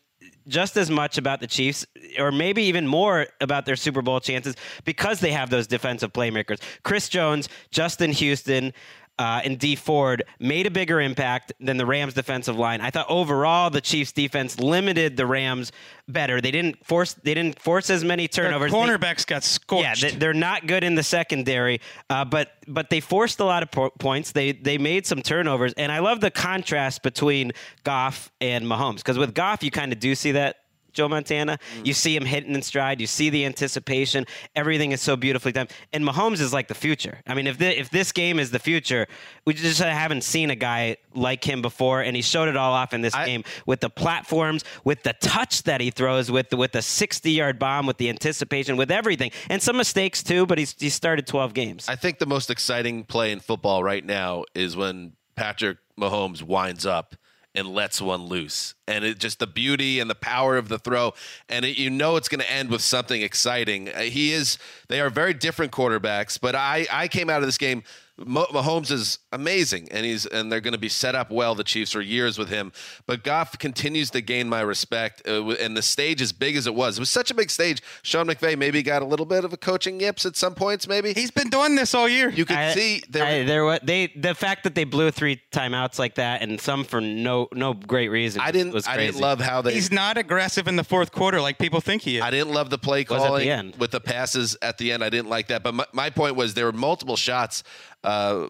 just 0.48 0.78
as 0.78 0.90
much 0.90 1.18
about 1.18 1.40
the 1.40 1.48
Chiefs, 1.48 1.86
or 2.18 2.32
maybe 2.32 2.64
even 2.64 2.88
more 2.88 3.28
about 3.40 3.66
their 3.66 3.76
Super 3.76 4.02
Bowl 4.02 4.20
chances 4.20 4.56
because 4.86 5.20
they 5.20 5.32
have 5.32 5.50
those 5.50 5.68
defensive 5.68 6.14
playmakers. 6.14 6.60
Chris 6.84 7.10
Jones, 7.10 7.50
Justin 7.72 8.12
Houston, 8.12 8.74
uh, 9.22 9.40
and 9.46 9.60
Dee 9.60 9.76
Ford 9.76 10.24
made 10.40 10.66
a 10.66 10.72
bigger 10.72 11.00
impact 11.00 11.54
than 11.60 11.78
the 11.78 11.86
Rams 11.86 12.16
defensive 12.16 12.58
line. 12.58 12.82
I 12.82 12.90
thought 12.90 13.06
overall 13.08 13.70
the 13.70 13.80
Chiefs 13.80 14.12
defense 14.12 14.60
limited 14.60 15.16
the 15.16 15.28
Rams 15.28 15.72
better. 16.08 16.42
They 16.42 16.50
didn't 16.50 16.84
force 16.84 17.14
they 17.14 17.36
didn't 17.36 17.60
force 17.60 17.92
as 17.92 18.04
many 18.04 18.26
Their 18.26 18.46
turnovers. 18.46 18.72
They- 18.72 18.78
cornerbacks 18.78 19.28
got 19.28 19.44
scorched. 19.44 20.02
yeah, 20.04 20.10
they, 20.10 20.16
they're 20.16 20.34
not 20.34 20.66
good 20.66 20.84
in 20.84 20.96
the 20.96 21.04
secondary, 21.04 21.82
uh, 22.10 22.26
but 22.26 22.54
but 22.68 22.90
they 22.90 23.00
forced 23.00 23.40
a 23.40 23.46
lot 23.46 23.62
of 23.62 23.70
po- 23.70 23.92
points. 23.92 24.32
They 24.32 24.54
they 24.54 24.80
made 24.80 25.06
some 25.06 25.22
turnovers, 25.22 25.74
and 25.78 25.92
I 25.92 26.00
love 26.00 26.20
the 26.20 26.32
contrast 26.32 27.04
between 27.04 27.52
Goff 27.84 28.32
and 28.42 28.66
Mahomes 28.66 28.98
because 28.98 29.20
with 29.20 29.36
Goff 29.36 29.62
you 29.62 29.70
kind 29.70 29.94
of 29.94 30.00
do 30.00 30.16
see 30.16 30.32
that. 30.32 30.58
Joe 30.94 31.08
Montana, 31.08 31.58
mm. 31.78 31.86
you 31.86 31.94
see 31.94 32.16
him 32.16 32.26
hitting 32.26 32.56
in 32.56 32.62
stride. 32.62 33.02
You 33.02 33.08
see 33.08 33.30
the 33.30 33.46
anticipation. 33.46 34.26
Everything 34.56 34.92
is 34.92 35.02
so 35.02 35.16
beautifully 35.16 35.52
done. 35.52 35.68
And 35.94 36.04
Mahomes 36.04 36.40
is 36.40 36.54
like 36.54 36.68
the 36.68 36.76
future. 36.76 37.20
I 37.28 37.34
mean, 37.34 37.48
if 37.48 37.58
the, 37.58 37.80
if 37.80 37.90
this 37.90 38.12
game 38.12 38.40
is 38.40 38.52
the 38.52 38.60
future, 38.60 39.08
we 39.46 39.54
just 39.54 39.82
haven't 39.82 40.24
seen 40.24 40.50
a 40.50 40.56
guy 40.56 40.98
like 41.14 41.44
him 41.44 41.62
before, 41.62 42.02
and 42.02 42.16
he 42.16 42.22
showed 42.22 42.48
it 42.48 42.56
all 42.56 42.74
off 42.74 42.94
in 42.94 43.02
this 43.02 43.16
game 43.16 43.44
with 43.66 43.82
the 43.82 43.90
platforms, 43.90 44.64
with 44.84 45.04
the 45.04 45.14
touch 45.14 45.64
that 45.64 45.82
he 45.82 45.92
throws, 45.92 46.32
with 46.32 46.50
the, 46.50 46.58
with 46.58 46.72
the 46.72 46.82
60 46.82 47.32
yard 47.32 47.60
bomb, 47.60 47.86
with 47.86 47.98
the 47.98 48.10
anticipation, 48.10 48.78
with 48.78 48.92
everything, 48.92 49.32
and 49.50 49.62
some 49.62 49.78
mistakes 49.78 50.24
too. 50.24 50.46
But 50.46 50.58
he's 50.58 50.76
he 50.78 50.90
started 50.90 51.28
12 51.28 51.54
games. 51.54 51.90
I 51.90 51.96
think 51.96 52.20
the 52.20 52.26
most 52.26 52.50
exciting 52.50 53.04
play 53.04 53.32
in 53.32 53.40
football 53.40 53.84
right 53.84 54.06
now 54.06 54.46
is 54.56 54.76
when 54.76 55.14
Patrick 55.36 55.78
Mahomes 56.00 56.44
winds 56.44 56.86
up 56.86 57.16
and 57.54 57.68
lets 57.68 58.02
one 58.02 58.26
loose. 58.26 58.76
And 58.88 59.04
it 59.04 59.20
just 59.20 59.40
the 59.40 59.48
beauty 59.48 60.00
and 60.00 60.10
the 60.10 60.16
power 60.16 60.58
of 60.58 60.70
the 60.70 60.80
throw. 60.80 61.14
And 61.50 61.66
it, 61.66 61.78
you 61.78 61.90
know 61.90 62.16
it's 62.16 62.30
going 62.30 62.42
to 62.42 62.52
end 62.52 62.70
with 62.70 62.82
something 62.82 63.22
exciting. 63.22 63.90
Uh, 63.90 64.02
He 64.02 64.32
is, 64.32 64.58
they 64.88 65.02
are 65.02 65.10
very 65.10 65.34
different 65.34 65.72
quarterbacks, 65.72 66.40
but 66.40 66.56
I, 66.56 66.88
I 66.92 67.08
came 67.08 67.30
out 67.30 67.42
of 67.42 67.48
this 67.48 67.58
game. 67.58 67.84
Mo- 68.18 68.46
Mahomes 68.52 68.92
is 68.92 69.18
amazing, 69.32 69.88
and 69.90 70.06
he's 70.06 70.26
and 70.28 70.52
they're 70.52 70.62
going 70.62 70.74
to 70.74 70.78
be 70.80 70.90
set 70.90 71.16
up 71.16 71.32
well. 71.32 71.56
The 71.56 71.64
Chiefs 71.64 71.96
are 71.96 72.02
years 72.02 72.38
with 72.38 72.50
him, 72.50 72.72
but 73.08 73.24
Goff 73.24 73.58
continues 73.58 74.12
to 74.12 74.22
gain 74.22 74.48
my 74.48 74.62
respect. 74.62 75.24
Uh, 75.28 75.50
and 75.52 75.76
the 75.76 75.82
stage, 75.82 76.22
as 76.22 76.32
big 76.32 76.56
as 76.56 76.68
it 76.68 76.76
was, 76.76 76.98
it 76.98 77.02
was 77.02 77.10
such 77.10 77.32
a 77.32 77.34
big 77.34 77.50
stage. 77.50 77.82
Sean 78.04 78.28
McVay 78.28 78.58
maybe 78.58 78.84
got 78.84 79.02
a 79.02 79.06
little 79.06 79.26
bit 79.26 79.44
of 79.44 79.54
a 79.54 79.58
coaching 79.58 80.00
yips 80.00 80.26
at 80.26 80.36
some 80.36 80.54
points. 80.54 80.88
Maybe 80.88 81.14
he's 81.14 81.32
been 81.32 81.50
doing 81.50 81.76
this 81.76 81.96
all 81.96 82.08
year. 82.08 82.30
You 82.30 82.46
could 82.46 82.58
I- 82.58 82.74
see 82.74 83.02
there. 83.10 83.26
I, 83.26 83.44
there 83.44 83.66
wa- 83.66 83.80
they 83.82 84.08
the 84.16 84.36
fact 84.36 84.66
that 84.66 84.76
they 84.76 84.84
blew 84.84 85.10
three 85.10 85.42
timeouts 85.52 85.98
like 85.98 86.16
that 86.16 86.42
and 86.44 86.60
some 86.62 86.84
for 86.84 87.02
no 87.02 87.48
no 87.54 87.74
great 87.74 88.10
reason. 88.10 88.42
I 88.42 88.52
didn't. 88.52 88.74
Was 88.74 88.88
I 88.88 88.98
didn't 88.98 89.20
love 89.22 89.40
how 89.40 89.62
they. 89.64 89.74
He's 89.74 89.92
not 89.92 90.18
aggressive 90.18 90.68
in 90.68 90.76
the 90.76 90.84
fourth 90.84 91.12
quarter 91.12 91.42
like 91.42 91.58
people 91.58 91.82
think 91.82 92.04
he 92.04 92.18
is. 92.18 92.24
I 92.24 92.30
didn't 92.30 92.54
love 92.54 92.70
the 92.70 92.78
play 92.78 93.00
Was 93.10 93.12
at 93.14 93.24
the 93.24 93.28
calling 93.28 93.50
end. 93.50 93.76
with 93.78 93.92
the 93.92 94.02
passes 94.02 94.58
at 94.62 94.78
the 94.78 94.92
end. 94.92 95.04
I 95.04 95.10
didn't 95.10 95.30
like 95.30 95.48
that. 95.48 95.64
But 95.64 95.74
my, 95.74 95.86
my 95.94 96.10
point 96.12 96.36
was 96.36 96.54
there 96.54 96.66
were 96.66 96.72
multiple 96.72 97.16
shots 97.16 97.64
uh, 98.04 98.48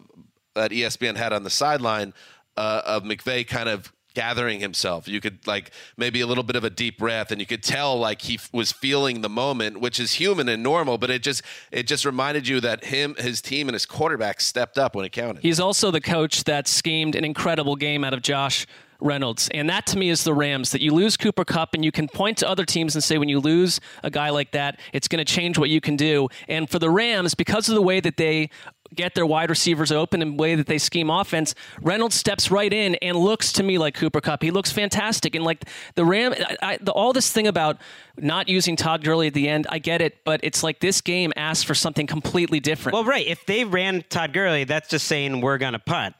that 0.55 0.71
ESPN 0.71 1.15
had 1.15 1.33
on 1.33 1.43
the 1.43 1.49
sideline 1.49 2.13
uh, 2.57 2.81
of 2.85 3.03
McVay 3.03 3.47
kind 3.47 3.69
of 3.69 3.91
gathering 4.13 4.59
himself. 4.59 5.07
You 5.07 5.21
could 5.21 5.45
like 5.47 5.71
maybe 5.97 6.21
a 6.21 6.27
little 6.27 6.43
bit 6.43 6.55
of 6.55 6.63
a 6.63 6.69
deep 6.69 6.97
breath, 6.97 7.31
and 7.31 7.39
you 7.39 7.47
could 7.47 7.63
tell 7.63 7.97
like 7.97 8.21
he 8.21 8.35
f- 8.35 8.49
was 8.51 8.71
feeling 8.71 9.21
the 9.21 9.29
moment, 9.29 9.79
which 9.79 9.99
is 9.99 10.13
human 10.13 10.49
and 10.49 10.61
normal. 10.61 10.97
But 10.97 11.09
it 11.09 11.23
just 11.23 11.43
it 11.71 11.83
just 11.83 12.05
reminded 12.05 12.47
you 12.47 12.59
that 12.61 12.85
him, 12.85 13.15
his 13.17 13.41
team, 13.41 13.67
and 13.67 13.73
his 13.73 13.85
quarterback 13.85 14.41
stepped 14.41 14.77
up 14.77 14.95
when 14.95 15.05
it 15.05 15.11
counted. 15.11 15.41
He's 15.41 15.59
also 15.59 15.91
the 15.91 16.01
coach 16.01 16.43
that 16.45 16.67
schemed 16.67 17.15
an 17.15 17.23
incredible 17.23 17.75
game 17.75 18.03
out 18.03 18.13
of 18.13 18.21
Josh 18.21 18.67
Reynolds. 18.99 19.49
And 19.53 19.69
that 19.69 19.87
to 19.87 19.97
me 19.97 20.09
is 20.09 20.23
the 20.23 20.33
Rams 20.33 20.71
that 20.71 20.81
you 20.81 20.93
lose 20.93 21.17
Cooper 21.17 21.43
Kupp 21.43 21.73
and 21.73 21.83
you 21.83 21.91
can 21.91 22.07
point 22.07 22.37
to 22.37 22.47
other 22.47 22.65
teams 22.65 22.95
and 22.95 23.03
say 23.03 23.17
when 23.17 23.29
you 23.29 23.39
lose 23.39 23.79
a 24.03 24.11
guy 24.11 24.29
like 24.29 24.51
that, 24.51 24.79
it's 24.93 25.07
going 25.07 25.23
to 25.23 25.25
change 25.25 25.57
what 25.57 25.69
you 25.69 25.81
can 25.81 25.95
do. 25.95 26.29
And 26.47 26.69
for 26.69 26.77
the 26.77 26.89
Rams, 26.89 27.33
because 27.33 27.67
of 27.67 27.75
the 27.75 27.81
way 27.81 27.99
that 27.99 28.17
they 28.17 28.51
get 28.93 29.15
their 29.15 29.25
wide 29.25 29.49
receivers 29.49 29.91
open 29.91 30.19
the 30.19 30.31
way 30.31 30.55
that 30.55 30.67
they 30.67 30.77
scheme 30.77 31.09
offense, 31.09 31.55
Reynolds 31.81 32.15
steps 32.15 32.51
right 32.51 32.71
in 32.71 32.95
and 32.95 33.17
looks 33.17 33.51
to 33.53 33.63
me 33.63 33.77
like 33.77 33.95
Cooper 33.95 34.21
Kupp. 34.21 34.41
He 34.41 34.51
looks 34.51 34.71
fantastic. 34.71 35.35
And 35.35 35.43
like 35.43 35.65
the 35.95 36.05
Ram, 36.05 36.33
I, 36.33 36.57
I, 36.61 36.77
the, 36.81 36.91
all 36.91 37.13
this 37.13 37.31
thing 37.31 37.47
about 37.47 37.77
not 38.17 38.49
using 38.49 38.75
Todd 38.75 39.03
Gurley 39.03 39.27
at 39.27 39.33
the 39.33 39.47
end, 39.47 39.67
I 39.69 39.79
get 39.79 40.01
it, 40.01 40.23
but 40.23 40.39
it's 40.43 40.63
like 40.63 40.79
this 40.79 41.01
game 41.01 41.31
asks 41.35 41.63
for 41.63 41.75
something 41.75 42.07
completely 42.07 42.59
different. 42.59 42.93
Well, 42.93 43.05
right. 43.05 43.25
If 43.25 43.45
they 43.45 43.63
ran 43.63 44.03
Todd 44.09 44.33
Gurley, 44.33 44.63
that's 44.63 44.89
just 44.89 45.07
saying 45.07 45.41
we're 45.41 45.57
going 45.57 45.73
to 45.73 45.79
punt. 45.79 46.15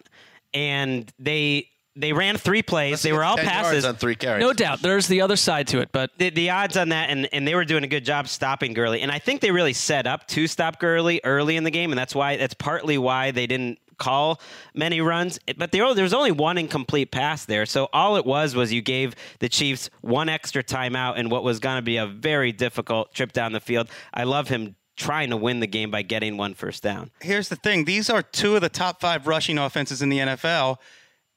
And 0.53 1.11
they 1.17 1.70
they 1.95 2.13
ran 2.13 2.37
three 2.37 2.61
plays. 2.61 3.01
they 3.01 3.13
were 3.13 3.23
all 3.23 3.35
10 3.35 3.45
yards 3.45 3.57
passes. 3.57 3.85
on 3.85 3.95
three 3.95 4.15
carries. 4.15 4.41
no 4.41 4.53
doubt, 4.53 4.81
there's 4.81 5.07
the 5.07 5.21
other 5.21 5.35
side 5.35 5.67
to 5.67 5.79
it, 5.79 5.89
but 5.91 6.11
the, 6.17 6.29
the 6.29 6.49
odds 6.49 6.77
on 6.77 6.89
that, 6.89 7.09
and, 7.09 7.27
and 7.33 7.47
they 7.47 7.55
were 7.55 7.65
doing 7.65 7.83
a 7.83 7.87
good 7.87 8.05
job 8.05 8.27
stopping 8.27 8.73
Gurley. 8.73 9.01
And 9.01 9.11
I 9.11 9.19
think 9.19 9.41
they 9.41 9.51
really 9.51 9.73
set 9.73 10.07
up 10.07 10.27
to 10.29 10.47
stop 10.47 10.79
Gurley 10.79 11.21
early 11.23 11.57
in 11.57 11.63
the 11.63 11.71
game, 11.71 11.91
and 11.91 11.99
that's 11.99 12.15
why 12.15 12.37
that's 12.37 12.53
partly 12.53 12.97
why 12.97 13.31
they 13.31 13.47
didn't 13.47 13.79
call 13.97 14.41
many 14.73 14.99
runs. 14.99 15.39
But 15.57 15.71
there, 15.71 15.93
there 15.93 16.03
was 16.03 16.13
only 16.13 16.31
one 16.31 16.57
incomplete 16.57 17.11
pass 17.11 17.45
there, 17.45 17.65
so 17.65 17.87
all 17.93 18.15
it 18.15 18.25
was 18.25 18.55
was 18.55 18.73
you 18.73 18.81
gave 18.81 19.15
the 19.39 19.49
Chiefs 19.49 19.89
one 20.01 20.27
extra 20.29 20.63
timeout 20.63 21.17
in 21.17 21.29
what 21.29 21.43
was 21.43 21.59
going 21.59 21.75
to 21.77 21.81
be 21.81 21.97
a 21.97 22.07
very 22.07 22.51
difficult 22.51 23.13
trip 23.13 23.31
down 23.31 23.51
the 23.51 23.59
field. 23.59 23.89
I 24.13 24.23
love 24.23 24.47
him 24.47 24.75
trying 24.97 25.29
to 25.29 25.37
win 25.37 25.59
the 25.59 25.67
game 25.67 25.89
by 25.91 26.01
getting 26.01 26.37
one 26.37 26.53
first 26.53 26.83
down. 26.83 27.11
Here's 27.21 27.49
the 27.49 27.55
thing: 27.55 27.85
these 27.85 28.09
are 28.09 28.21
two 28.21 28.55
of 28.55 28.61
the 28.61 28.69
top 28.69 29.01
five 29.01 29.27
rushing 29.27 29.57
offenses 29.57 30.01
in 30.01 30.09
the 30.09 30.19
NFL, 30.19 30.77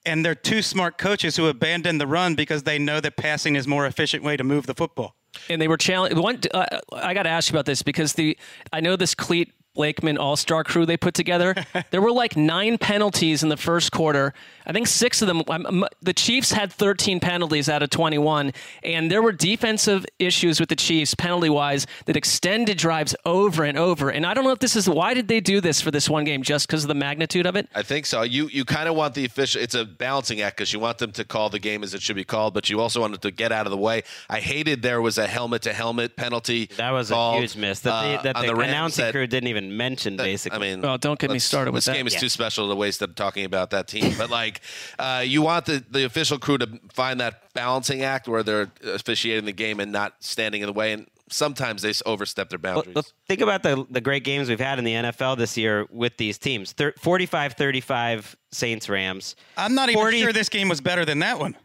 and 0.07 0.25
they're 0.25 0.35
two 0.35 0.63
smart 0.63 0.99
coaches 0.99 1.37
who 1.37 1.47
abandon 1.49 1.99
the 1.99 2.07
run 2.07 2.35
because 2.35 2.63
they 2.63 2.79
know 2.79 3.01
that 3.01 3.17
passing 3.17 3.57
is 3.57 3.67
more 3.67 3.87
efficient 3.87 4.23
way 4.23 4.37
to 4.37 4.45
move 4.45 4.67
the 4.67 4.75
football. 4.75 5.17
and 5.49 5.61
they 5.61 5.69
were 5.69 5.77
challenged. 5.77 6.17
One, 6.17 6.41
uh, 6.53 6.67
I 6.93 7.15
got 7.15 7.25
to 7.25 7.31
ask 7.31 7.51
you 7.51 7.57
about 7.57 7.67
this 7.67 7.83
because 7.83 8.13
the 8.13 8.39
I 8.73 8.81
know 8.81 8.97
this 8.97 9.15
cleat 9.15 9.53
Blakeman 9.75 10.19
All 10.19 10.37
Star 10.37 10.64
crew 10.64 10.87
they 10.87 10.97
put 10.97 11.14
together. 11.14 11.54
there 11.90 12.00
were 12.00 12.12
like 12.12 12.37
nine 12.37 12.78
penalties 12.78 13.43
in 13.43 13.49
the 13.49 13.57
first 13.57 13.93
quarter. 13.93 14.33
I 14.66 14.73
think 14.73 14.87
six 14.87 15.21
of 15.21 15.28
them. 15.28 15.43
um, 15.49 15.85
The 16.00 16.14
Chiefs 16.14 16.52
had 16.52 16.73
13 16.73 17.21
penalties 17.21 17.69
out 17.69 17.83
of 17.83 17.90
21, 17.90 18.52
and 18.83 19.11
there 19.11 19.21
were 19.21 19.33
defensive 19.33 20.07
issues 20.19 20.59
with 20.61 20.69
the 20.71 20.76
Chiefs 20.76 21.14
penalty 21.14 21.50
wise 21.50 21.87
that 22.07 22.16
extended 22.16 22.78
drives 22.78 23.14
over 23.26 23.64
and 23.64 23.76
over. 23.76 24.11
And 24.11 24.25
I 24.25 24.33
don't 24.33 24.45
know 24.45 24.52
if 24.52 24.61
this 24.61 24.76
is 24.76 24.88
why 24.88 25.12
did 25.12 25.28
they 25.28 25.40
do 25.40 25.61
this 25.61 25.81
for 25.81 25.90
this 25.90 26.09
one 26.09 26.25
game 26.25 26.43
just 26.43 26.66
because 26.66 26.85
of 26.85 26.88
the 26.88 26.95
magnitude 26.95 27.45
of 27.47 27.57
it. 27.57 27.69
I 27.75 27.83
think 27.83 28.07
so. 28.07 28.23
You 28.23 28.49
you 28.49 28.64
kind 28.64 28.88
of 28.88 28.95
want 28.95 29.14
the 29.14 29.25
official. 29.25 29.61
It's 29.61 29.75
a 29.75 29.85
balancing 29.85 30.40
act 30.40 30.57
because 30.57 30.73
you 30.73 30.78
want 30.81 30.99
them 30.99 31.12
to 31.12 31.25
call 31.25 31.50
the 31.50 31.59
game 31.59 31.83
as 31.83 31.93
it 31.95 32.00
should 32.00 32.16
be 32.16 32.25
called, 32.25 32.54
but 32.54 32.71
you 32.71 32.81
also 32.81 33.00
want 33.00 33.14
it 33.14 33.23
to 33.23 33.31
get 33.31 33.52
out 33.52 33.66
of 33.66 33.71
the 33.71 33.76
way. 33.76 34.02
I 34.31 34.40
hated 34.40 34.83
there 34.83 35.02
was 35.02 35.19
a 35.19 35.26
helmet 35.26 35.62
to 35.62 35.73
helmet 35.73 36.16
penalty. 36.16 36.71
That 36.76 36.93
was 36.93 37.11
called, 37.11 37.37
a 37.37 37.40
huge 37.40 37.57
miss 37.57 37.81
that 37.81 37.93
uh, 37.93 38.16
the, 38.16 38.23
that 38.23 38.37
on 38.37 38.47
the, 38.47 38.54
Rams 38.54 38.71
announcing 38.71 39.04
that- 39.07 39.12
crew 39.12 39.26
didn't 39.26 39.49
even 39.49 39.63
mention. 39.73 40.16
basically, 40.16 40.56
I 40.56 40.61
mean, 40.73 40.80
Well, 40.83 40.99
don't 40.99 41.18
get 41.18 41.30
me 41.30 41.38
started 41.38 41.73
with 41.73 41.78
this 41.78 41.87
that. 41.87 41.94
game 41.94 42.06
is 42.06 42.14
Yeah. 42.14 42.21
too 42.21 42.28
special 42.28 42.68
to 42.68 42.75
waste 42.75 43.02
of 43.02 43.14
talking 43.14 43.44
about 43.44 43.71
that 43.71 43.88
team. 43.88 44.14
But 44.18 44.30
like, 44.30 44.61
uh, 44.99 45.23
you 45.26 45.42
want 45.42 45.66
the 45.66 45.85
the 45.90 46.04
official 46.04 46.38
crew 46.38 46.59
to 46.59 46.68
find 46.92 47.21
that 47.21 47.52
balancing 47.54 48.02
act 48.02 48.28
where 48.28 48.42
they're 48.42 48.71
officiating 48.85 49.44
the 49.44 49.52
game 49.52 49.80
and 49.80 49.90
not 49.92 50.14
standing 50.21 50.61
in 50.62 50.66
the 50.66 50.73
way. 50.73 50.92
And 50.92 51.06
sometimes 51.30 51.83
they 51.83 51.92
overstep 52.04 52.50
their 52.50 52.59
Well, 52.62 52.75
boundaries. 52.76 52.97
look, 52.97 53.06
think 53.28 53.40
about 53.40 53.62
the 53.62 53.87
the 53.90 54.00
great 54.00 54.25
games 54.25 54.49
we've 54.49 54.61
had 54.61 54.78
in 54.78 54.85
the 54.85 54.94
NFL 54.94 55.37
this 55.37 55.56
year 55.56 55.87
with 55.90 56.16
these 56.16 56.38
teams. 56.38 56.73
Thir- 56.73 56.92
45-35 57.00 58.35
Saints 58.52 58.88
Rams. 58.88 59.37
I'm 59.56 59.75
not 59.75 59.88
even 59.88 60.00
40 60.00 60.21
sure 60.23 60.33
this 60.33 60.49
game 60.49 60.68
was 60.68 60.80
better 60.80 61.04
than 61.04 61.21
that 61.21 61.38
one. 61.38 61.56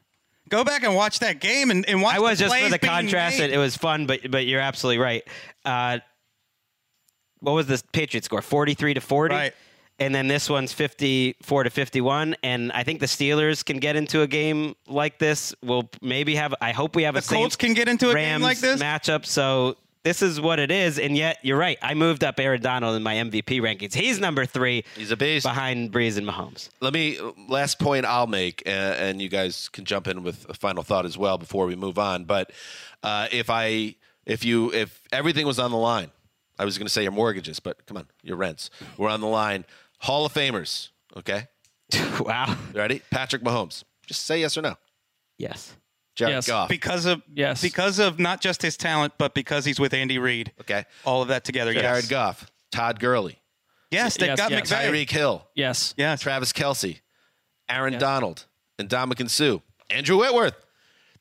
Go 0.49 0.63
back 0.63 0.83
and 0.83 0.95
watch 0.95 1.19
that 1.19 1.39
game 1.39 1.69
and, 1.69 1.87
and 1.87 2.01
watch. 2.01 2.15
I 2.15 2.19
was 2.19 2.39
the 2.39 2.45
just 2.45 2.57
for 2.57 2.69
the 2.69 2.79
contrast. 2.79 3.37
made. 3.37 3.51
It, 3.51 3.53
it 3.53 3.57
was 3.59 3.77
fun, 3.77 4.07
but 4.07 4.31
but 4.31 4.47
you're 4.47 4.59
absolutely 4.61 4.97
right. 4.97 5.23
Uh, 5.63 5.99
what 7.41 7.53
was 7.53 7.67
the 7.67 7.81
Patriots 7.91 8.25
score? 8.25 8.41
43 8.41 8.95
to 8.95 9.01
40. 9.01 9.35
Right. 9.35 9.53
And 10.01 10.15
then 10.15 10.27
this 10.29 10.49
one's 10.49 10.71
54 10.71 11.65
to 11.65 11.69
51. 11.69 12.35
And 12.41 12.71
I 12.71 12.83
think 12.83 13.01
the 13.01 13.05
Steelers 13.05 13.65
can 13.65 13.79
get 13.79 13.95
into 13.97 14.21
a 14.21 14.27
game 14.27 14.75
like 14.87 15.19
this. 15.19 15.53
We'll 15.61 15.89
maybe 16.01 16.35
have, 16.35 16.55
I 16.61 16.71
hope 16.71 16.95
we 16.95 17.03
have 17.03 17.15
The 17.15 17.19
a 17.19 17.21
Saints 17.21 17.41
Colts 17.41 17.55
can 17.57 17.73
get 17.73 17.89
into 17.89 18.09
a 18.09 18.13
game 18.13 18.41
like 18.41 18.59
this? 18.59 18.81
matchup. 18.81 19.25
So 19.25 19.75
this 20.03 20.21
is 20.21 20.39
what 20.39 20.57
it 20.57 20.71
is. 20.71 20.99
And 20.99 21.17
yet, 21.17 21.39
you're 21.41 21.57
right. 21.57 21.77
I 21.81 21.95
moved 21.95 22.23
up 22.23 22.39
Aaron 22.39 22.61
Donald 22.61 22.95
in 22.95 23.03
my 23.03 23.15
MVP 23.15 23.59
rankings. 23.59 23.93
He's 23.93 24.21
number 24.21 24.45
three 24.45 24.85
He's 24.95 25.11
a 25.11 25.17
beast. 25.17 25.45
behind 25.45 25.91
Brees 25.91 26.17
and 26.17 26.25
Mahomes. 26.25 26.69
Let 26.79 26.93
me 26.93 27.19
last 27.49 27.77
point 27.77 28.05
I'll 28.05 28.25
make, 28.27 28.63
uh, 28.65 28.69
and 28.69 29.21
you 29.21 29.27
guys 29.27 29.67
can 29.67 29.83
jump 29.83 30.07
in 30.07 30.23
with 30.23 30.49
a 30.49 30.53
final 30.53 30.81
thought 30.83 31.05
as 31.05 31.17
well 31.17 31.37
before 31.37 31.65
we 31.65 31.75
move 31.75 31.99
on. 31.99 32.23
But 32.23 32.51
uh, 33.03 33.27
if 33.33 33.49
I, 33.49 33.95
if 34.25 34.45
you, 34.45 34.71
if 34.71 35.01
everything 35.11 35.45
was 35.45 35.59
on 35.59 35.71
the 35.71 35.77
line, 35.77 36.09
I 36.59 36.65
was 36.65 36.77
going 36.77 36.85
to 36.85 36.93
say 36.93 37.03
your 37.03 37.11
mortgages, 37.13 37.59
but 37.59 37.85
come 37.87 37.97
on, 37.97 38.07
your 38.21 38.37
rents 38.37 38.69
were 38.97 39.09
on 39.09 39.21
the 39.21 39.27
line. 39.27 39.65
Hall 39.99 40.25
of 40.25 40.33
Famers, 40.33 40.89
okay? 41.17 41.47
wow. 42.19 42.55
Ready? 42.73 43.01
Patrick 43.09 43.41
Mahomes. 43.43 43.83
Just 44.05 44.25
say 44.25 44.41
yes 44.41 44.57
or 44.57 44.61
no. 44.61 44.75
Yes. 45.37 45.73
Jared 46.15 46.33
Yes. 46.35 46.47
Goff. 46.47 46.67
because 46.69 47.05
of 47.05 47.21
Yes. 47.33 47.61
because 47.61 47.97
of 47.99 48.19
not 48.19 48.41
just 48.41 48.61
his 48.61 48.75
talent, 48.75 49.13
but 49.17 49.33
because 49.33 49.63
he's 49.65 49.79
with 49.79 49.93
Andy 49.93 50.17
Reid. 50.19 50.51
Okay. 50.61 50.83
all 51.05 51.21
of 51.21 51.29
that 51.29 51.43
together. 51.45 51.73
Jared 51.73 52.03
Yes, 52.03 52.07
Goff, 52.09 52.51
Todd 52.71 52.99
Gurley, 52.99 53.39
yes, 53.89 54.17
they 54.17 54.25
Yes, 54.27 54.37
got 54.37 54.51
yes. 54.51 54.69
McVay. 54.69 54.89
Tyreek 54.91 55.09
Hill, 55.09 55.47
Yes. 55.55 55.93
Yes, 55.97 56.21
Travis 56.21 56.51
Kelce, 56.51 56.99
Aaron 57.69 57.93
Yes. 57.93 58.01
Donald, 58.01 58.45
and 58.77 58.89
Ndamukong 58.89 59.29
Suh, 59.29 59.59
Andrew 59.89 60.17
Whitworth. 60.17 60.55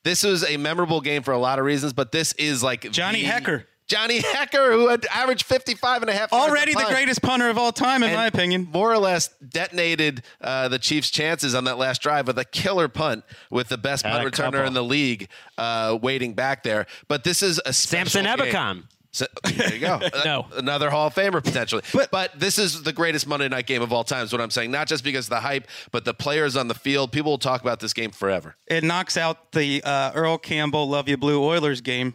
This 0.05 0.25
was 0.25 0.45
a 0.45 0.57
memorable 0.57 1.01
game 1.01 1.23
for 1.23 1.33
a 1.33 1.39
lot 1.39 1.59
of 1.61 1.65
reasons, 1.65 1.93
but 1.93 2.11
this 2.13 2.33
is 2.35 2.63
like 2.63 2.91
Johnny 2.91 3.23
the- 3.23 3.29
Hekker. 3.29 3.65
Johnny 3.89 4.21
Hekker, 4.21 4.73
who 4.73 4.89
had 4.89 5.07
averaged 5.07 5.45
55 5.45 6.03
and 6.03 6.11
a 6.11 6.15
half 6.15 6.33
already 6.33 6.73
the 6.73 6.81
punt. 6.81 6.91
greatest 6.91 7.23
punter 7.23 7.49
of 7.49 7.59
all 7.59 7.73
time, 7.73 8.03
in 8.03 8.11
and 8.11 8.17
my 8.17 8.27
opinion. 8.27 8.69
More 8.71 8.93
or 8.93 8.99
less 8.99 9.29
detonated 9.49 10.23
uh, 10.41 10.69
the 10.69 10.79
Chiefs' 10.79 11.11
chances 11.11 11.55
on 11.55 11.65
that 11.65 11.79
last 11.79 12.03
drive 12.03 12.27
with 12.27 12.39
a 12.39 12.45
killer 12.45 12.89
punt 12.89 13.25
with 13.51 13.69
the 13.69 13.79
best 13.79 14.05
Had 14.05 14.13
punt 14.13 14.33
returner 14.33 14.53
couple. 14.53 14.67
in 14.67 14.75
the 14.75 14.85
league 14.85 15.29
uh, 15.57 15.99
waiting 16.01 16.35
back 16.35 16.63
there. 16.63 16.87
But 17.09 17.25
this 17.25 17.43
is 17.43 17.61
a 17.65 17.73
special 17.73 18.11
Samson 18.11 18.25
game. 18.25 18.53
Ebukam. 18.53 18.85
So, 19.11 19.27
there 19.57 19.73
you 19.73 19.81
go. 19.81 20.01
No. 20.25 20.47
Another 20.55 20.91
Hall 20.91 21.07
of 21.07 21.15
Famer 21.15 21.43
potentially. 21.43 21.83
But, 22.11 22.39
this 22.39 22.59
is 22.59 22.83
the 22.83 22.93
greatest 22.93 23.27
Monday 23.27 23.49
night 23.49 23.67
game 23.67 23.81
of 23.81 23.93
all 23.93 24.05
time, 24.05 24.25
is 24.25 24.33
what 24.33 24.43
I'm 24.43 24.51
saying. 24.51 24.71
Not 24.71 24.87
just 24.87 25.03
because 25.03 25.27
of 25.27 25.31
the 25.31 25.41
hype, 25.41 25.67
but 25.91 26.05
the 26.05 26.13
players 26.13 26.57
on 26.57 26.69
the 26.69 26.75
field. 26.75 27.11
People 27.11 27.33
will 27.33 27.39
talk 27.39 27.63
about 27.63 27.81
this 27.81 27.93
game 27.95 28.11
forever. 28.11 28.57
It 28.67 28.85
knocks 28.85 29.17
out 29.17 29.53
the 29.53 29.83
uh, 29.83 30.13
Earl 30.15 30.37
Campbell 30.39 30.89
"Love 30.89 31.09
You 31.09 31.17
Blue" 31.17 31.43
Oilers 31.43 31.81
game 31.81 32.15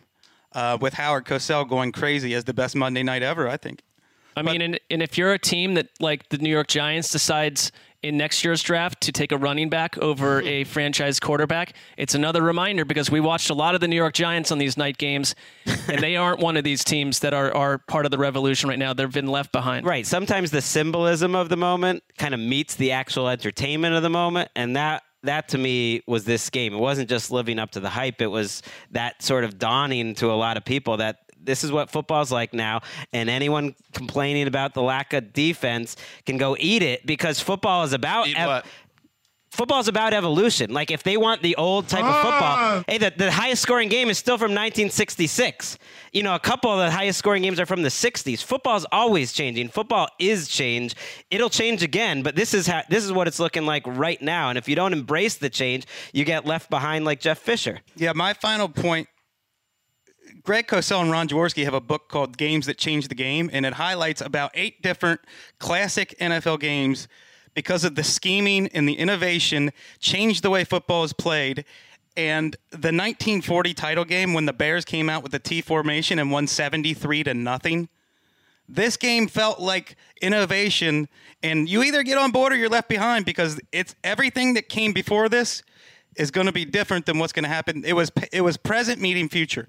uh, 0.54 0.78
with 0.80 0.94
Howard 0.94 1.26
Cosell 1.26 1.68
going 1.68 1.92
crazy 1.92 2.34
as 2.34 2.44
the 2.44 2.54
best 2.54 2.76
Monday 2.76 3.04
night 3.04 3.24
ever. 3.24 3.48
I 3.48 3.58
think. 3.58 3.84
I 4.36 4.42
mean, 4.42 4.62
and, 4.62 4.80
and 4.90 5.02
if 5.02 5.18
you're 5.18 5.34
a 5.34 5.40
team 5.40 5.76
that, 5.76 5.90
like 6.00 6.30
the 6.30 6.38
New 6.38 6.50
York 6.50 6.68
Giants, 6.68 7.10
decides 7.10 7.72
in 8.02 8.18
next 8.18 8.44
year's 8.44 8.62
draft 8.62 9.00
to 9.02 9.12
take 9.12 9.32
a 9.32 9.38
running 9.38 9.70
back 9.70 9.98
over 10.00 10.42
a 10.42 10.66
franchise 10.66 11.20
quarterback, 11.20 11.74
it's 11.98 12.16
another 12.16 12.42
reminder 12.42 12.84
because 12.84 13.10
we 13.10 13.20
watched 13.20 13.50
a 13.50 13.54
lot 13.54 13.76
of 13.76 13.82
the 13.82 13.88
New 13.88 13.96
York 13.96 14.14
Giants 14.14 14.52
on 14.52 14.58
these 14.58 14.76
night 14.76 14.98
games, 14.98 15.36
and 15.88 16.02
they 16.02 16.16
aren't 16.16 16.40
one 16.40 16.58
of 16.58 16.64
these 16.64 16.84
teams 16.84 17.20
that 17.20 17.34
are, 17.34 17.56
are 17.56 17.78
part 17.78 18.06
of 18.06 18.12
the 18.12 18.18
revolution 18.18 18.70
right 18.70 18.80
now. 18.80 18.94
They've 18.94 19.12
been 19.12 19.28
left 19.28 19.52
behind. 19.52 19.86
Right. 19.86 20.06
Sometimes 20.06 20.52
the 20.52 20.62
symbolism 20.62 21.36
of 21.36 21.50
the 21.50 21.58
moment 21.58 22.04
kind 22.18 22.34
of 22.34 22.40
meets 22.40 22.76
the 22.76 22.92
actual 22.92 23.30
entertainment 23.30 23.96
of 23.96 24.04
the 24.04 24.10
moment, 24.10 24.50
and 24.56 24.76
that 24.76 25.04
that 25.24 25.50
to 25.50 25.58
me 25.58 26.04
was 26.06 26.26
this 26.26 26.50
game. 26.50 26.74
It 26.74 26.80
wasn't 26.80 27.10
just 27.10 27.32
living 27.32 27.60
up 27.60 27.72
to 27.72 27.80
the 27.80 27.90
hype. 27.90 28.22
It 28.22 28.28
was 28.28 28.62
that 28.92 29.22
sort 29.24 29.44
of 29.44 29.58
dawning 29.58 30.16
to 30.16 30.32
a 30.32 30.34
lot 30.34 30.58
of 30.58 30.66
people 30.66 30.98
that 30.98 31.20
this 31.46 31.64
is 31.64 31.72
what 31.72 31.90
football's 31.90 32.32
like 32.32 32.54
now, 32.54 32.82
and 33.12 33.30
anyone 33.30 33.76
complaining 33.94 34.48
about 34.48 34.74
the 34.74 34.82
lack 34.82 35.14
of 35.14 35.34
defense 35.34 35.96
can 36.26 36.38
go 36.38 36.56
eat 36.60 36.82
it 36.82 37.06
because 37.06 37.40
football 37.40 37.84
is 37.84 37.94
about 37.94 38.28
Eat 38.28 38.38
what? 38.38 38.66
Football 39.54 39.80
is 39.80 39.88
about 39.88 40.14
evolution. 40.14 40.74
Like 40.74 40.90
if 40.90 41.04
they 41.04 41.16
want 41.16 41.42
the 41.42 41.56
old 41.56 41.88
type 41.88 42.04
of 42.04 42.16
football, 42.16 42.56
ah. 42.58 42.84
hey, 42.88 42.98
the, 42.98 43.14
the 43.16 43.32
highest 43.32 43.62
scoring 43.62 43.88
game 43.88 44.10
is 44.10 44.18
still 44.18 44.38
from 44.38 44.52
1966. 44.52 45.78
You 46.12 46.24
know, 46.24 46.34
a 46.34 46.40
couple 46.40 46.72
of 46.72 46.80
the 46.80 46.92
highest 46.92 47.20
scoring 47.20 47.44
games 47.44 47.60
are 47.60 47.66
from 47.66 47.84
the 47.84 47.90
60s. 47.90 48.44
Football's 48.44 48.86
always 48.92 49.32
changing. 49.32 49.70
Football 49.70 50.08
is 50.20 50.48
change. 50.48 50.96
It'll 51.30 51.52
change 51.52 51.84
again, 51.84 52.24
but 52.24 52.36
this 52.36 52.54
is 52.54 52.66
how, 52.66 52.82
this 52.90 53.04
is 53.04 53.14
what 53.14 53.28
it's 53.28 53.40
looking 53.40 53.66
like 53.66 53.84
right 53.86 54.22
now. 54.22 54.50
And 54.50 54.58
if 54.58 54.68
you 54.68 54.76
don't 54.76 54.94
embrace 54.94 55.36
the 55.36 55.50
change, 55.50 55.86
you 56.14 56.26
get 56.26 56.46
left 56.46 56.70
behind 56.70 57.06
like 57.06 57.20
Jeff 57.20 57.38
Fisher. 57.38 57.80
Yeah, 57.96 58.14
my 58.14 58.34
final 58.34 58.68
point. 58.68 59.08
Greg 60.42 60.68
Cosell 60.68 61.02
and 61.02 61.12
Ron 61.12 61.30
Jaworski 61.30 61.64
have 61.64 61.74
a 61.74 61.80
book 61.80 62.10
called 62.10 62.38
Games 62.38 62.66
That 62.66 62.78
Change 62.78 63.08
the 63.08 63.16
Game, 63.16 63.50
and 63.54 63.66
it 63.66 63.74
highlights 63.74 64.20
about 64.20 64.52
eight 64.56 64.82
different 64.82 65.22
classic 65.60 66.16
NFL 66.20 66.60
games 66.60 67.08
because 67.54 67.84
of 67.84 67.96
the 67.96 68.04
scheming 68.04 68.68
and 68.68 68.88
the 68.88 68.94
innovation 68.94 69.72
changed 70.00 70.44
the 70.44 70.50
way 70.50 70.64
football 70.64 71.04
is 71.04 71.14
played. 71.14 71.66
And 72.16 72.56
the 72.70 72.92
1940 72.92 73.74
title 73.74 74.06
game 74.06 74.34
when 74.34 74.46
the 74.46 74.54
Bears 74.54 74.86
came 74.86 75.10
out 75.10 75.24
with 75.24 75.32
the 75.32 75.40
T 75.40 75.62
formation 75.62 76.20
and 76.20 76.32
won 76.32 76.48
73 76.48 77.24
to 77.24 77.34
nothing. 77.34 77.90
This 78.70 78.98
game 78.98 79.28
felt 79.28 79.60
like 79.60 79.98
innovation, 80.22 81.10
and 81.42 81.68
you 81.68 81.84
either 81.84 82.02
get 82.02 82.18
on 82.18 82.32
board 82.32 82.54
or 82.54 82.56
you're 82.56 82.70
left 82.70 82.88
behind 82.88 83.26
because 83.26 83.60
it's 83.72 83.94
everything 84.04 84.54
that 84.54 84.70
came 84.70 84.94
before 84.94 85.28
this 85.28 85.64
is 86.16 86.32
going 86.32 86.48
to 86.48 86.54
be 86.54 86.64
different 86.64 87.06
than 87.06 87.20
what's 87.20 87.34
going 87.34 87.44
to 87.44 87.50
happen. 87.50 87.84
It 87.84 87.94
was 87.94 88.12
it 88.32 88.42
was 88.42 88.56
present 88.58 89.02
meeting 89.02 89.28
future. 89.28 89.68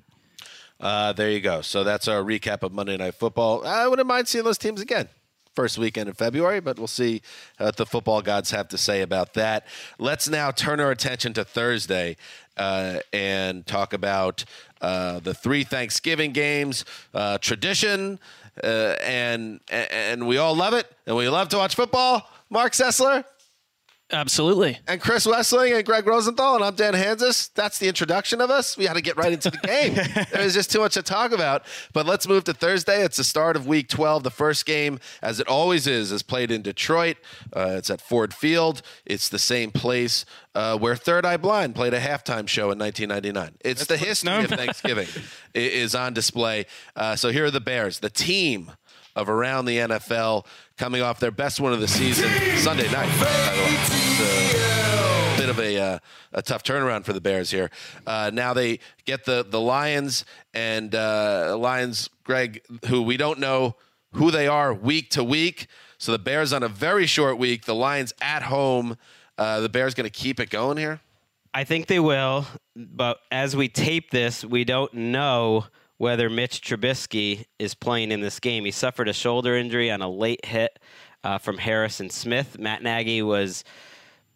Uh, 0.79 1.13
there 1.13 1.31
you 1.31 1.41
go. 1.41 1.61
So 1.61 1.83
that's 1.83 2.09
our 2.09 2.23
recap 2.23 2.63
of 2.63 2.73
Monday 2.73 2.97
Night 2.97 3.15
Football. 3.15 3.67
I 3.67 3.87
wouldn't 3.89 4.07
mind 4.07 4.29
seeing 4.29 4.45
those 4.45 4.59
teams 4.59 4.81
again. 4.81 5.09
First 5.55 5.79
weekend 5.79 6.09
in 6.09 6.15
February, 6.15 6.59
but 6.61 6.79
we'll 6.79 6.89
see 6.89 7.23
what 7.59 7.77
the 7.77 7.87
football 7.87 8.23
gods 8.23 8.51
have 8.51 8.67
to 8.69 8.79
say 8.79 9.03
about 9.03 9.35
that. 9.35 9.67
Let's 9.99 10.29
now 10.29 10.51
turn 10.51 10.81
our 10.81 10.91
attention 10.91 11.33
to 11.35 11.45
Thursday 11.45 12.17
uh, 12.57 12.99
and 13.13 13.65
talk 13.65 13.93
about 13.93 14.45
uh, 14.81 15.21
the 15.21 15.33
three 15.33 15.63
Thanksgiving 15.63 16.33
games, 16.33 16.85
uh, 17.15 17.39
tradition, 17.39 18.19
uh, 18.63 18.97
and 19.01 19.61
and 19.71 20.27
we 20.27 20.39
all 20.39 20.57
love 20.57 20.75
it, 20.75 20.91
and 21.07 21.17
we 21.17 21.29
love 21.29 21.49
to 21.51 21.57
watch 21.57 21.77
football. 21.77 22.29
Marc 22.51 22.73
Sessler 22.73 23.25
Absolutely. 24.15 24.79
and 24.87 25.01
Chris 25.01 25.27
Wesseling 25.27 25.75
and 25.77 25.85
Gregg 25.85 26.07
Rosenthal, 26.07 26.55
and 26.55 26.65
I'm 26.65 26.77
Dan 26.77 26.95
Hanzus. 26.95 27.53
That's 27.53 27.79
the 27.79 27.89
introduction 27.89 28.41
of 28.41 28.49
us. 28.49 28.77
We 28.77 28.87
had 28.87 28.95
to 28.95 29.01
get 29.01 29.17
right 29.17 29.33
into 29.33 29.51
the 29.51 29.59
game. 29.59 29.95
There's 30.33 30.55
just 30.55 30.71
too 30.71 30.79
much 30.79 30.95
to 30.95 31.03
talk 31.03 31.33
about. 31.33 31.65
But 31.93 32.07
let's 32.07 32.29
move 32.29 32.45
to 32.45 32.55
Thursday. 32.55 33.03
It's 33.03 33.17
the 33.17 33.25
start 33.25 33.57
of 33.57 33.67
Week 33.67 33.89
12. 33.89 34.23
The 34.23 34.31
first 34.31 34.67
game, 34.67 35.01
as 35.21 35.41
it 35.41 35.49
always 35.49 35.87
is, 35.89 36.13
is 36.13 36.23
played 36.23 36.53
in 36.53 36.63
Detroit. 36.63 37.17
Uh, 37.53 37.75
it's 37.77 37.91
at 37.91 38.01
Ford 38.01 38.33
Field. 38.33 38.83
It's 39.05 39.29
the 39.29 39.39
same 39.39 39.73
place 39.73 40.25
uh, 40.55 40.79
where 40.79 40.95
Third 40.95 41.27
Eye 41.27 41.37
Blind 41.37 41.75
played 41.75 41.93
a 41.93 42.01
halftime 42.01 42.47
show 42.47 42.71
in 42.71 42.79
1999. 42.79 43.57
It's 43.65 43.87
the 43.87 43.97
history 43.97 44.31
known 44.31 44.45
of 44.45 44.51
Thanksgiving 44.51 45.09
is 45.55 45.95
on 45.95 46.15
display. 46.15 46.67
Uh, 46.95 47.17
so 47.17 47.31
here 47.31 47.47
are 47.47 47.51
the 47.51 47.61
Bears, 47.61 47.99
the 47.99 48.11
team 48.11 48.71
of 49.17 49.29
around 49.29 49.65
the 49.67 49.79
NFL, 49.79 50.47
coming 50.77 51.03
off 51.03 51.21
their 51.21 51.31
best 51.31 51.61
one 51.61 51.73
of 51.73 51.81
the 51.81 51.89
season 51.89 52.31
Sunday 52.57 52.91
night. 52.91 53.09
It's 53.13 54.21
a 55.35 55.41
bit 55.41 55.49
of 55.49 55.59
a 55.59 55.79
uh, 55.79 55.99
a 56.33 56.43
tough 56.43 56.63
turnaround 56.63 57.05
for 57.05 57.13
the 57.13 57.21
Bears 57.21 57.51
here. 57.51 57.71
Uh, 58.07 58.31
now 58.33 58.55
they 58.55 58.81
get 59.05 59.25
the 59.25 59.45
the 59.49 59.61
Lions 59.61 60.25
and 60.53 60.95
uh, 60.95 61.57
Lions, 61.59 62.11
Greg, 62.25 62.63
who 62.87 63.03
we 63.03 63.17
don't 63.17 63.39
know 63.39 63.77
who 64.13 64.31
they 64.31 64.47
are 64.47 64.73
week 64.73 65.11
to 65.11 65.25
week. 65.25 65.67
So 65.99 66.13
the 66.13 66.19
Bears 66.19 66.53
on 66.53 66.63
a 66.63 66.69
very 66.69 67.07
short 67.07 67.39
week. 67.39 67.65
The 67.65 67.75
Lions 67.75 68.13
at 68.21 68.43
home. 68.45 68.97
Uh, 69.37 69.61
the 69.61 69.69
Bears 69.69 69.95
going 69.95 70.05
to 70.05 70.11
keep 70.11 70.39
it 70.39 70.49
going 70.51 70.77
here. 70.77 71.01
I 71.53 71.65
think 71.65 71.87
they 71.87 72.01
will, 72.01 72.47
but 72.75 73.19
as 73.31 73.55
we 73.55 73.69
tape 73.69 74.11
this, 74.11 74.45
we 74.45 74.65
don't 74.65 74.93
know 74.93 75.67
whether 76.05 76.29
Mitch 76.29 76.61
Trubisky 76.61 77.47
is 77.59 77.75
playing 77.75 78.13
in 78.13 78.21
this 78.21 78.39
game. 78.39 78.67
He 78.67 78.71
suffered 78.73 79.09
a 79.09 79.15
shoulder 79.15 79.57
injury 79.57 79.91
on 79.91 80.03
a 80.03 80.11
late 80.11 80.45
hit 80.45 80.79
uh, 81.25 81.39
from 81.39 81.57
Harrison 81.57 82.11
Smith. 82.11 82.59
Matt 82.59 82.83
Nagy 82.83 83.23
was 83.23 83.65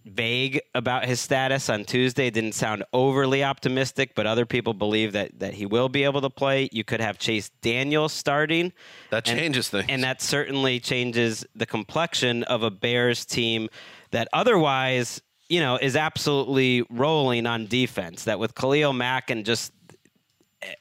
vague 0.07 0.63
about 0.75 1.05
his 1.05 1.21
status 1.21 1.69
on 1.69 1.85
Tuesday. 1.85 2.31
Didn't 2.31 2.55
sound 2.55 2.85
overly 2.95 3.45
optimistic, 3.45 4.15
but 4.15 4.27
other 4.27 4.47
people 4.47 4.73
believe 4.73 5.13
that 5.13 5.41
that 5.41 5.53
he 5.53 5.67
will 5.67 5.91
be 5.91 6.05
able 6.05 6.23
to 6.23 6.31
play. 6.31 6.71
You 6.73 6.85
could 6.85 7.03
have 7.03 7.19
Chase 7.19 7.51
Daniel 7.61 8.09
starting. 8.09 8.73
That 9.11 9.29
And- 9.29 9.39
changes 9.39 9.69
things. 9.69 9.85
And 9.91 10.03
that 10.05 10.23
certainly 10.23 10.81
changes 10.81 11.45
the 11.55 11.67
complexion 11.67 12.45
of 12.45 12.63
a 12.63 12.71
Bears 12.71 13.27
team 13.27 13.69
that 14.11 14.27
otherwise, 14.33 15.21
you 15.51 15.61
know, 15.61 15.77
is 15.77 15.97
absolutely 15.97 16.87
rolling 16.89 17.45
on 17.45 17.67
defense. 17.67 18.25
That 18.25 18.39
with 18.39 18.55
Khalil 18.55 18.95
Mack 18.95 19.29
and 19.29 19.45
just 19.45 19.71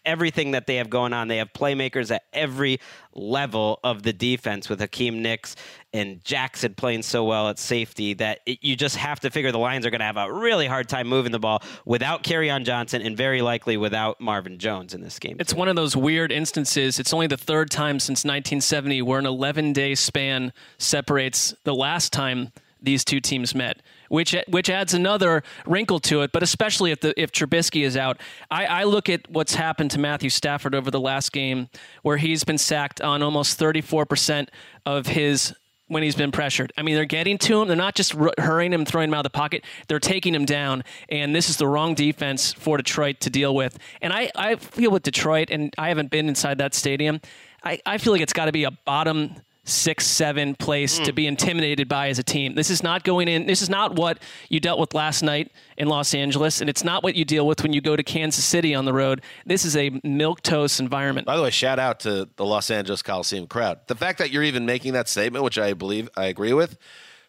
everything 0.06 0.52
that 0.52 0.68
they 0.68 0.78
have 0.78 0.90
going 0.90 1.14
on, 1.14 1.28
they 1.28 1.38
have 1.38 1.54
playmakers 1.54 2.12
at 2.12 2.24
every 2.34 2.80
level 3.14 3.80
of 3.84 4.04
the 4.04 4.14
defense 4.14 4.70
with 4.70 4.80
Akiem 4.80 5.26
Hicks 5.26 5.56
and 5.94 6.24
Jackson 6.24 6.74
playing 6.76 7.04
so 7.04 7.24
well 7.24 7.50
at 7.50 7.58
safety 7.60 8.14
that 8.16 8.40
it, 8.46 8.60
you 8.62 8.76
just 8.76 8.96
have 8.96 9.20
to 9.22 9.30
figure 9.30 9.52
the 9.52 9.58
Lions 9.58 9.86
are 9.86 9.90
going 9.90 10.00
to 10.00 10.06
have 10.06 10.18
a 10.18 10.32
really 10.32 10.68
hard 10.68 10.88
time 10.88 11.08
moving 11.08 11.32
the 11.32 11.40
ball 11.40 11.62
without 11.86 12.28
on 12.32 12.64
Johnson 12.64 13.02
and 13.02 13.16
very 13.18 13.42
likely 13.42 13.78
without 13.78 14.20
Marvin 14.20 14.60
Jones 14.60 14.94
in 14.94 15.02
this 15.02 15.18
game. 15.18 15.38
It's 15.40 15.54
one 15.54 15.68
of 15.68 15.76
those 15.76 15.96
weird 15.96 16.32
instances. 16.32 17.00
It's 17.00 17.14
only 17.14 17.28
the 17.28 17.38
third 17.38 17.72
time 17.72 18.00
since 18.00 18.24
1970 18.26 19.02
where 19.02 19.20
an 19.20 19.26
11 19.26 19.74
day 19.74 19.96
span 19.96 20.54
separates 20.78 21.56
the 21.64 21.74
last 21.74 22.14
time 22.14 22.52
these 22.82 23.04
two 23.04 23.20
teams 23.20 23.56
met, 23.56 23.82
which 24.10 24.36
which 24.48 24.70
adds 24.70 24.94
another 24.94 25.44
wrinkle 25.66 26.00
to 26.02 26.22
it. 26.22 26.32
But 26.32 26.44
especially 26.44 26.92
if 26.92 27.02
the 27.02 27.20
if 27.22 27.32
Trubisky 27.32 27.84
is 27.84 27.98
out, 27.98 28.20
I, 28.52 28.66
I 28.66 28.84
look 28.84 29.10
at 29.10 29.30
what's 29.30 29.56
happened 29.56 29.92
to 29.92 30.00
Matthew 30.00 30.30
Stafford 30.30 30.76
over 30.76 30.92
the 30.92 31.00
last 31.00 31.32
game, 31.32 31.70
where 32.02 32.18
he's 32.18 32.44
been 32.44 32.58
sacked 32.58 33.02
on 33.02 33.22
almost 33.24 33.58
34 33.58 34.06
percent 34.06 34.52
of 34.86 35.08
his 35.08 35.54
when 35.88 36.04
he's 36.04 36.16
been 36.16 36.32
pressured. 36.32 36.74
I 36.78 36.82
mean, 36.82 36.96
they're 36.96 37.06
getting 37.06 37.38
to 37.40 37.62
him. 37.62 37.68
They're 37.68 37.78
not 37.78 37.96
just 37.96 38.16
r- 38.16 38.34
hurrying 38.38 38.74
him, 38.74 38.86
throwing 38.86 39.10
him 39.10 39.14
out 39.14 39.26
of 39.26 39.32
the 39.32 39.38
pocket. 39.38 39.64
They're 39.88 40.00
taking 40.00 40.36
him 40.36 40.46
down. 40.46 40.84
And 41.10 41.34
this 41.34 41.50
is 41.50 41.58
the 41.58 41.68
wrong 41.68 41.96
defense 41.96 42.54
for 42.54 42.78
Detroit 42.78 43.22
to 43.22 43.30
deal 43.30 43.56
with. 43.56 43.78
And 44.02 44.12
I, 44.12 44.30
I 44.36 44.56
feel 44.56 44.92
with 44.92 45.04
Detroit, 45.04 45.50
and 45.50 45.74
I 45.78 45.88
haven't 45.88 46.12
been 46.12 46.28
inside 46.28 46.58
that 46.58 46.74
stadium, 46.74 47.22
I, 47.64 47.80
I 47.86 47.98
feel 47.98 48.14
like 48.14 48.22
it's 48.22 48.34
got 48.34 48.46
to 48.46 48.52
be 48.52 48.66
a 48.66 48.72
bottom 48.72 49.36
six, 49.68 50.08
seven 50.08 50.56
place 50.56 50.98
to 51.00 51.12
mm. 51.12 51.16
be 51.16 51.28
intimidated 51.28 51.88
by 51.88 52.10
as 52.10 52.18
a 52.18 52.24
team. 52.24 52.56
This 52.56 52.70
is 52.70 52.82
not 52.82 53.04
going 53.04 53.28
in. 53.28 53.46
This 53.46 53.62
is 53.62 53.70
not 53.70 53.96
what 53.96 54.20
you 54.50 54.60
dealt 54.60 54.80
with 54.80 54.94
last 54.94 55.22
night 55.22 55.52
in 55.78 55.88
Los 55.88 56.14
Angeles, 56.14 56.62
and 56.62 56.70
it's 56.70 56.84
not 56.84 57.04
what 57.04 57.16
you 57.16 57.26
deal 57.26 57.46
with 57.46 57.62
when 57.62 57.74
you 57.74 57.82
go 57.82 57.96
to 57.96 58.04
Kansas 58.04 58.44
City 58.44 58.74
on 58.74 58.86
the 58.86 58.94
road. 58.94 59.22
This 59.46 59.66
is 59.66 59.76
a 59.76 60.00
milk 60.04 60.42
toast 60.42 60.80
environment. 60.80 61.28
By 61.28 61.38
the 61.38 61.44
way, 61.44 61.52
shout 61.52 61.80
out 61.80 62.00
to 62.02 62.28
the 62.36 62.46
Los 62.46 62.72
Angeles 62.72 63.02
Coliseum 63.02 63.48
crowd. 63.48 63.80
The 63.88 63.96
fact 63.96 64.20
that 64.20 64.32
you're 64.32 64.44
even 64.44 64.66
making 64.66 64.94
that 64.94 65.08
statement, 65.10 65.44
which 65.44 65.60
I 65.60 65.74
believe 65.74 66.10
I 66.16 66.26
agree 66.26 66.54
with, 66.54 66.78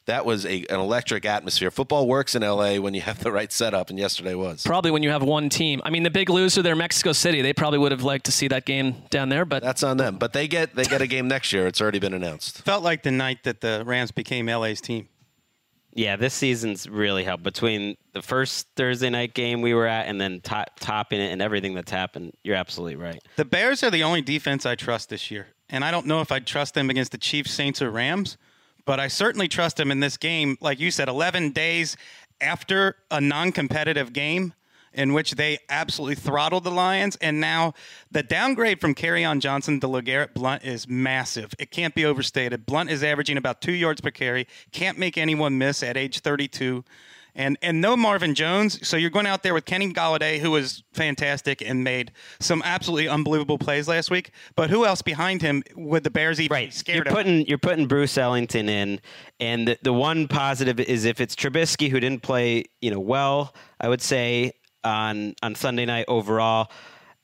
that 0.08 0.24
was 0.24 0.44
a, 0.44 0.64
an 0.68 0.80
electric 0.80 1.24
atmosphere. 1.24 1.70
Football 1.70 2.06
works 2.08 2.34
in 2.34 2.42
LA 2.42 2.76
when 2.76 2.94
you 2.94 3.02
have 3.02 3.22
the 3.22 3.30
right 3.30 3.52
setup, 3.52 3.90
and 3.90 3.98
yesterday 3.98 4.34
was. 4.34 4.64
Probably 4.64 4.90
when 4.90 5.02
you 5.02 5.10
have 5.10 5.22
one 5.22 5.48
team. 5.48 5.80
I 5.84 5.90
mean, 5.90 6.02
the 6.02 6.10
big 6.10 6.30
loser 6.30 6.62
there, 6.62 6.74
Mexico 6.74 7.12
City. 7.12 7.42
They 7.42 7.52
probably 7.52 7.78
would 7.78 7.92
have 7.92 8.02
liked 8.02 8.26
to 8.26 8.32
see 8.32 8.48
that 8.48 8.64
game 8.64 8.96
down 9.10 9.28
there, 9.28 9.44
but 9.44 9.62
That's 9.62 9.82
on 9.82 9.98
them. 9.98 10.16
But 10.16 10.32
they 10.32 10.48
get 10.48 10.74
they 10.74 10.84
get 10.84 11.02
a 11.02 11.06
game 11.06 11.28
next 11.28 11.52
year. 11.52 11.66
It's 11.66 11.80
already 11.80 11.98
been 11.98 12.14
announced. 12.14 12.62
Felt 12.62 12.82
like 12.82 13.02
the 13.02 13.10
night 13.10 13.44
that 13.44 13.60
the 13.60 13.82
Rams 13.86 14.10
became 14.10 14.46
LA's 14.46 14.80
team. 14.80 15.08
Yeah, 15.94 16.16
this 16.16 16.32
season's 16.32 16.88
really 16.88 17.24
helped 17.24 17.42
between 17.42 17.96
the 18.12 18.22
first 18.22 18.68
Thursday 18.76 19.10
night 19.10 19.34
game 19.34 19.62
we 19.62 19.74
were 19.74 19.86
at 19.86 20.06
and 20.06 20.20
then 20.20 20.40
top, 20.40 20.70
topping 20.78 21.20
it 21.20 21.32
and 21.32 21.42
everything 21.42 21.74
that's 21.74 21.90
happened. 21.90 22.32
You're 22.44 22.56
absolutely 22.56 22.96
right. 22.96 23.20
The 23.36 23.44
Bears 23.44 23.82
are 23.82 23.90
the 23.90 24.04
only 24.04 24.22
defense 24.22 24.64
I 24.64 24.74
trust 24.74 25.08
this 25.08 25.30
year. 25.30 25.48
And 25.68 25.84
I 25.84 25.90
don't 25.90 26.06
know 26.06 26.20
if 26.20 26.30
I'd 26.30 26.46
trust 26.46 26.74
them 26.74 26.88
against 26.88 27.12
the 27.12 27.18
Chiefs, 27.18 27.50
Saints, 27.50 27.82
or 27.82 27.90
Rams, 27.90 28.38
but 28.88 28.98
I 28.98 29.08
certainly 29.08 29.48
trust 29.48 29.78
him 29.78 29.90
in 29.90 30.00
this 30.00 30.16
game. 30.16 30.56
Like 30.62 30.80
you 30.80 30.90
said, 30.90 31.10
11 31.10 31.50
days 31.50 31.98
after 32.40 32.96
a 33.10 33.20
non 33.20 33.52
competitive 33.52 34.14
game 34.14 34.54
in 34.94 35.12
which 35.12 35.32
they 35.32 35.58
absolutely 35.68 36.14
throttled 36.14 36.64
the 36.64 36.70
Lions. 36.70 37.14
And 37.16 37.38
now 37.38 37.74
the 38.10 38.22
downgrade 38.22 38.80
from 38.80 38.94
Kerryon 38.94 39.40
Johnson 39.40 39.78
to 39.80 39.86
LeGarrette 39.86 40.32
Blunt 40.32 40.64
is 40.64 40.88
massive. 40.88 41.52
It 41.58 41.70
can't 41.70 41.94
be 41.94 42.06
overstated. 42.06 42.64
Blunt 42.64 42.88
is 42.88 43.04
averaging 43.04 43.36
about 43.36 43.60
two 43.60 43.74
yards 43.74 44.00
per 44.00 44.10
carry, 44.10 44.46
can't 44.72 44.96
make 44.96 45.18
anyone 45.18 45.58
miss 45.58 45.82
at 45.82 45.98
age 45.98 46.20
32 46.20 46.82
and 47.38 47.56
and 47.62 47.80
no 47.80 47.96
Marvin 47.96 48.34
Jones. 48.34 48.86
So 48.86 48.98
you're 48.98 49.08
going 49.08 49.26
out 49.26 49.42
there 49.42 49.54
with 49.54 49.64
Kenny 49.64 49.90
Golladay, 49.92 50.38
who 50.40 50.50
was 50.50 50.82
fantastic 50.92 51.62
and 51.62 51.82
made 51.82 52.12
some 52.40 52.60
absolutely 52.64 53.08
unbelievable 53.08 53.56
plays 53.56 53.88
last 53.88 54.10
week. 54.10 54.32
But 54.56 54.68
who 54.68 54.84
else 54.84 55.00
behind 55.00 55.40
him 55.40 55.62
would 55.76 56.04
the 56.04 56.10
Bears 56.10 56.40
even 56.40 56.54
Right. 56.54 56.74
scared 56.74 57.06
You're 57.06 57.14
putting 57.14 57.46
you're 57.46 57.56
putting 57.56 57.86
Bruce 57.86 58.18
Ellington 58.18 58.68
in, 58.68 59.00
and 59.40 59.68
the, 59.68 59.78
the 59.82 59.92
one 59.92 60.28
positive 60.28 60.80
is 60.80 61.04
if 61.06 61.20
it's 61.20 61.34
Trubisky 61.34 61.88
who 61.88 62.00
didn't 62.00 62.22
play, 62.22 62.64
you 62.80 62.90
know, 62.90 63.00
well, 63.00 63.54
I 63.80 63.88
would 63.88 64.02
say 64.02 64.52
on 64.84 65.34
on 65.42 65.54
Sunday 65.54 65.86
night 65.86 66.04
overall. 66.08 66.70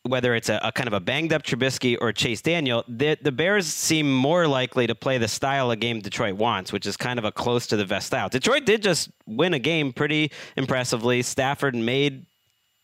Whether 0.07 0.35
it's 0.35 0.51
a, 0.51 0.61
a 0.63 0.71
kind 0.71 0.87
of 0.87 0.93
a 0.93 1.01
banged 1.01 1.33
up 1.33 1.43
Trubisky 1.43 1.97
or 1.99 2.13
Chase 2.13 2.43
Daniel, 2.43 2.85
the, 2.87 3.17
the 3.23 3.33
Bears 3.33 3.67
seem 3.67 4.13
more 4.15 4.47
likely 4.47 4.87
to 4.87 4.95
play 4.95 5.17
the 5.17 5.29
style 5.29 5.71
of 5.71 5.81
game 5.81 6.01
Detroit 6.01 6.35
wants, 6.35 6.73
which 6.73 6.87
is 6.87 6.97
kind 6.97 7.19
of 7.19 7.25
a 7.25 7.33
close 7.33 7.67
to 7.69 7.77
the 7.77 7.87
vest 7.87 8.09
style. 8.09 8.29
Detroit 8.29 8.67
did 8.67 8.83
just 8.83 9.11
win 9.27 9.55
a 9.55 9.59
game 9.59 9.93
pretty 9.95 10.31
impressively. 10.57 11.23
Stafford 11.23 11.75
made 11.75 12.27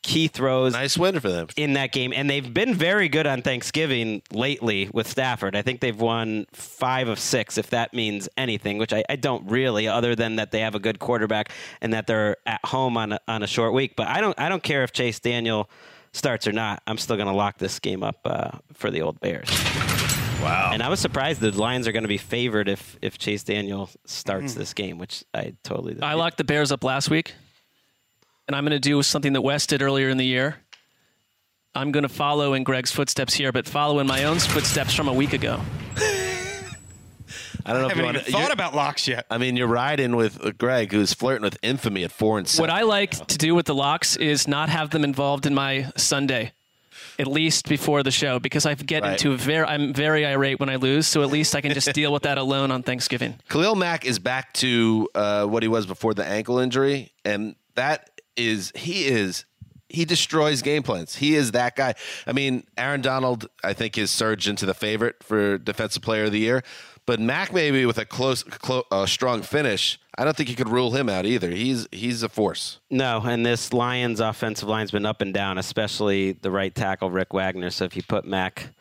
key 0.03 0.29
throws 0.29 0.73
Nice 0.73 0.97
win 0.97 1.21
for 1.21 1.29
them. 1.29 1.47
in 1.57 1.75
that 1.75 1.93
game, 1.93 2.13
and 2.15 2.29
they've 2.29 2.53
been 2.53 2.75
very 2.75 3.09
good 3.09 3.27
on 3.27 3.43
Thanksgiving 3.43 4.23
lately 4.33 4.89
with 4.93 5.07
Stafford. 5.07 5.55
I 5.55 5.63
think 5.63 5.81
they've 5.81 6.01
won 6.01 6.47
five 6.53 7.09
of 7.09 7.19
six, 7.19 7.59
if 7.59 7.71
that 7.71 7.93
means 7.93 8.29
anything, 8.37 8.79
which 8.79 8.93
I, 8.93 9.05
I 9.09 9.17
don't 9.17 9.47
really, 9.51 9.87
other 9.87 10.15
than 10.15 10.37
that 10.37 10.53
they 10.53 10.61
have 10.61 10.75
a 10.75 10.79
good 10.79 10.99
quarterback 10.99 11.51
and 11.81 11.93
that 11.93 12.07
they're 12.07 12.37
at 12.47 12.65
home 12.65 12.97
on 12.97 13.13
a, 13.13 13.21
on 13.29 13.43
a 13.43 13.47
short 13.47 13.75
week. 13.75 13.95
But 13.97 14.09
I 14.09 14.21
don't 14.21 14.39
I 14.41 14.49
don't 14.49 14.63
care 14.63 14.85
if 14.85 14.93
Chase 14.93 15.21
Daniel 15.21 15.69
starts 16.13 16.47
or 16.47 16.53
not. 16.53 16.83
I'm 16.87 16.99
still 16.99 17.17
going 17.17 17.29
to 17.29 17.35
lock 17.35 17.59
this 17.59 17.79
game 17.79 18.03
up 18.03 18.21
uh, 18.25 18.59
for 18.73 18.91
the 18.91 19.03
old 19.03 19.21
Bears. 19.21 19.49
Wow. 20.43 20.71
And 20.73 20.83
I 20.83 20.89
was 20.89 21.01
surprised 21.01 21.41
the 21.41 21.51
Lions 21.51 21.87
are 21.87 21.93
going 21.93 22.05
to 22.05 22.09
be 22.09 22.17
favored 22.17 22.69
if 22.69 22.97
if 23.03 23.19
Chase 23.19 23.45
Daniel 23.45 23.91
starts 24.07 24.55
this 24.55 24.73
game, 24.73 24.99
which 24.99 25.23
I 25.35 25.55
totally. 25.63 25.95
Did. 25.95 26.03
I 26.03 26.15
locked 26.15 26.39
the 26.39 26.45
Bears 26.45 26.73
up 26.73 26.83
last 26.83 27.11
week, 27.11 27.35
and 28.49 28.57
I'm 28.57 28.65
going 28.65 28.73
to 28.73 28.79
do 28.79 29.03
something 29.03 29.35
that 29.35 29.43
Wes 29.43 29.67
did 29.67 29.83
earlier 29.83 30.09
in 30.09 30.17
the 30.17 30.27
year. 30.27 30.57
I'm 31.75 31.93
going 31.93 32.03
to 32.03 32.09
follow 32.09 32.55
in 32.55 32.65
Greg's 32.65 32.91
footsteps 32.91 33.35
here, 33.35 33.53
but 33.53 33.67
follow 33.69 34.01
in 34.01 34.07
my 34.07 34.25
own 34.25 34.39
footsteps 34.39 34.95
from 34.95 35.09
a 35.09 35.13
week 35.13 35.35
ago. 35.35 35.61
I 37.67 37.73
don't 37.73 37.83
know 37.83 37.89
I 37.89 37.91
if 37.91 37.97
you 37.97 38.03
haven't 38.05 38.15
want 38.17 38.29
even 38.29 38.33
thought 38.41 38.53
about 38.53 38.75
locks 38.75 39.07
yet. 39.09 39.27
I 39.31 39.39
mean, 39.39 39.57
you're 39.57 39.67
riding 39.67 40.17
with 40.17 40.45
uh, 40.45 40.51
Greg, 40.53 40.93
who's 40.93 41.13
flirting 41.15 41.43
with 41.43 41.59
infamy 41.63 42.05
at 42.05 42.13
four 42.13 42.39
and 42.39 42.47
seven. 42.49 42.71
What 42.71 42.71
I 42.79 42.83
like 42.83 43.13
to 43.29 43.39
do 43.39 43.55
with 43.55 43.67
the 43.67 43.75
locks 43.75 44.17
is 44.17 44.47
not 44.49 44.69
have 44.69 44.91
them 44.91 45.05
involved 45.05 45.47
in 45.47 45.55
my 45.55 45.91
Sunday, 45.97 46.53
at 47.19 47.27
least 47.27 47.69
before 47.69 48.03
the 48.03 48.11
show, 48.11 48.39
because 48.39 48.67
I 48.67 48.75
get 48.75 49.03
Right. 49.03 49.13
into 49.13 49.33
a 49.33 49.37
very, 49.37 49.67
I'm 49.67 49.93
very 49.93 50.25
irate 50.27 50.59
when 50.61 50.69
I 50.69 50.77
lose. 50.77 51.07
So 51.07 51.23
at 51.23 51.29
least 51.31 51.55
I 51.55 51.61
can 51.61 51.73
just 51.73 51.93
deal 51.95 52.13
with 52.13 52.23
that 52.23 52.39
alone 52.39 52.71
on 52.71 52.83
Thanksgiving. 52.83 53.35
Khalil 53.49 53.75
Mack 53.75 54.05
is 54.05 54.19
back 54.19 54.53
to 54.55 55.09
uh, 55.15 55.45
what 55.47 55.63
he 55.63 55.69
was 55.69 55.87
before 55.87 56.15
the 56.15 56.25
ankle 56.25 56.59
injury, 56.59 57.13
and 57.25 57.57
that 57.75 58.11
is 58.37 58.73
he 58.75 59.07
is 59.07 59.45
he 59.93 60.05
destroys 60.05 60.63
game 60.63 60.85
plans. 60.85 61.17
He 61.17 61.35
is 61.35 61.51
that 61.51 61.75
guy. 61.75 61.95
I 62.25 62.33
mean, 62.33 62.63
Aaron 62.79 63.01
Donald, 63.01 63.49
I 63.65 63.73
think, 63.73 63.99
is 63.99 64.13
surged 64.13 64.47
into 64.47 64.65
the 64.65 64.73
favorite 64.73 65.17
for 65.25 65.59
Defensive 65.59 66.01
Player 66.01 66.27
of 66.27 66.33
the 66.33 66.39
Year, 66.39 66.63
but 67.07 67.21
Mack 67.21 67.53
maybe 67.53 67.87
with 67.87 67.99
a 67.99 68.05
close, 68.05 68.43
clo- 68.43 68.87
uh, 68.91 69.07
strong 69.07 69.43
finish. 69.43 69.99
I 70.17 70.25
don't 70.25 70.37
think 70.37 70.49
you 70.49 70.57
could 70.57 70.69
rule 70.69 70.93
him 70.93 71.09
out 71.09 71.27
either. 71.27 71.51
He's 71.51 71.89
he's 71.93 72.23
a 72.23 72.29
force. 72.29 72.79
No, 72.91 73.21
and 73.25 73.45
this 73.45 73.73
Lions 73.73 74.21
offensive 74.21 74.69
line's 74.69 74.91
been 74.91 75.07
up 75.07 75.21
and 75.21 75.33
down, 75.33 75.59
especially 75.59 76.33
the 76.33 76.51
right 76.51 76.75
tackle 76.75 77.11
Rick 77.11 77.33
Wagner. 77.33 77.71
So 77.71 77.85
if 77.85 77.97
you 77.97 78.03
put 78.03 78.25
Mack 78.25 78.73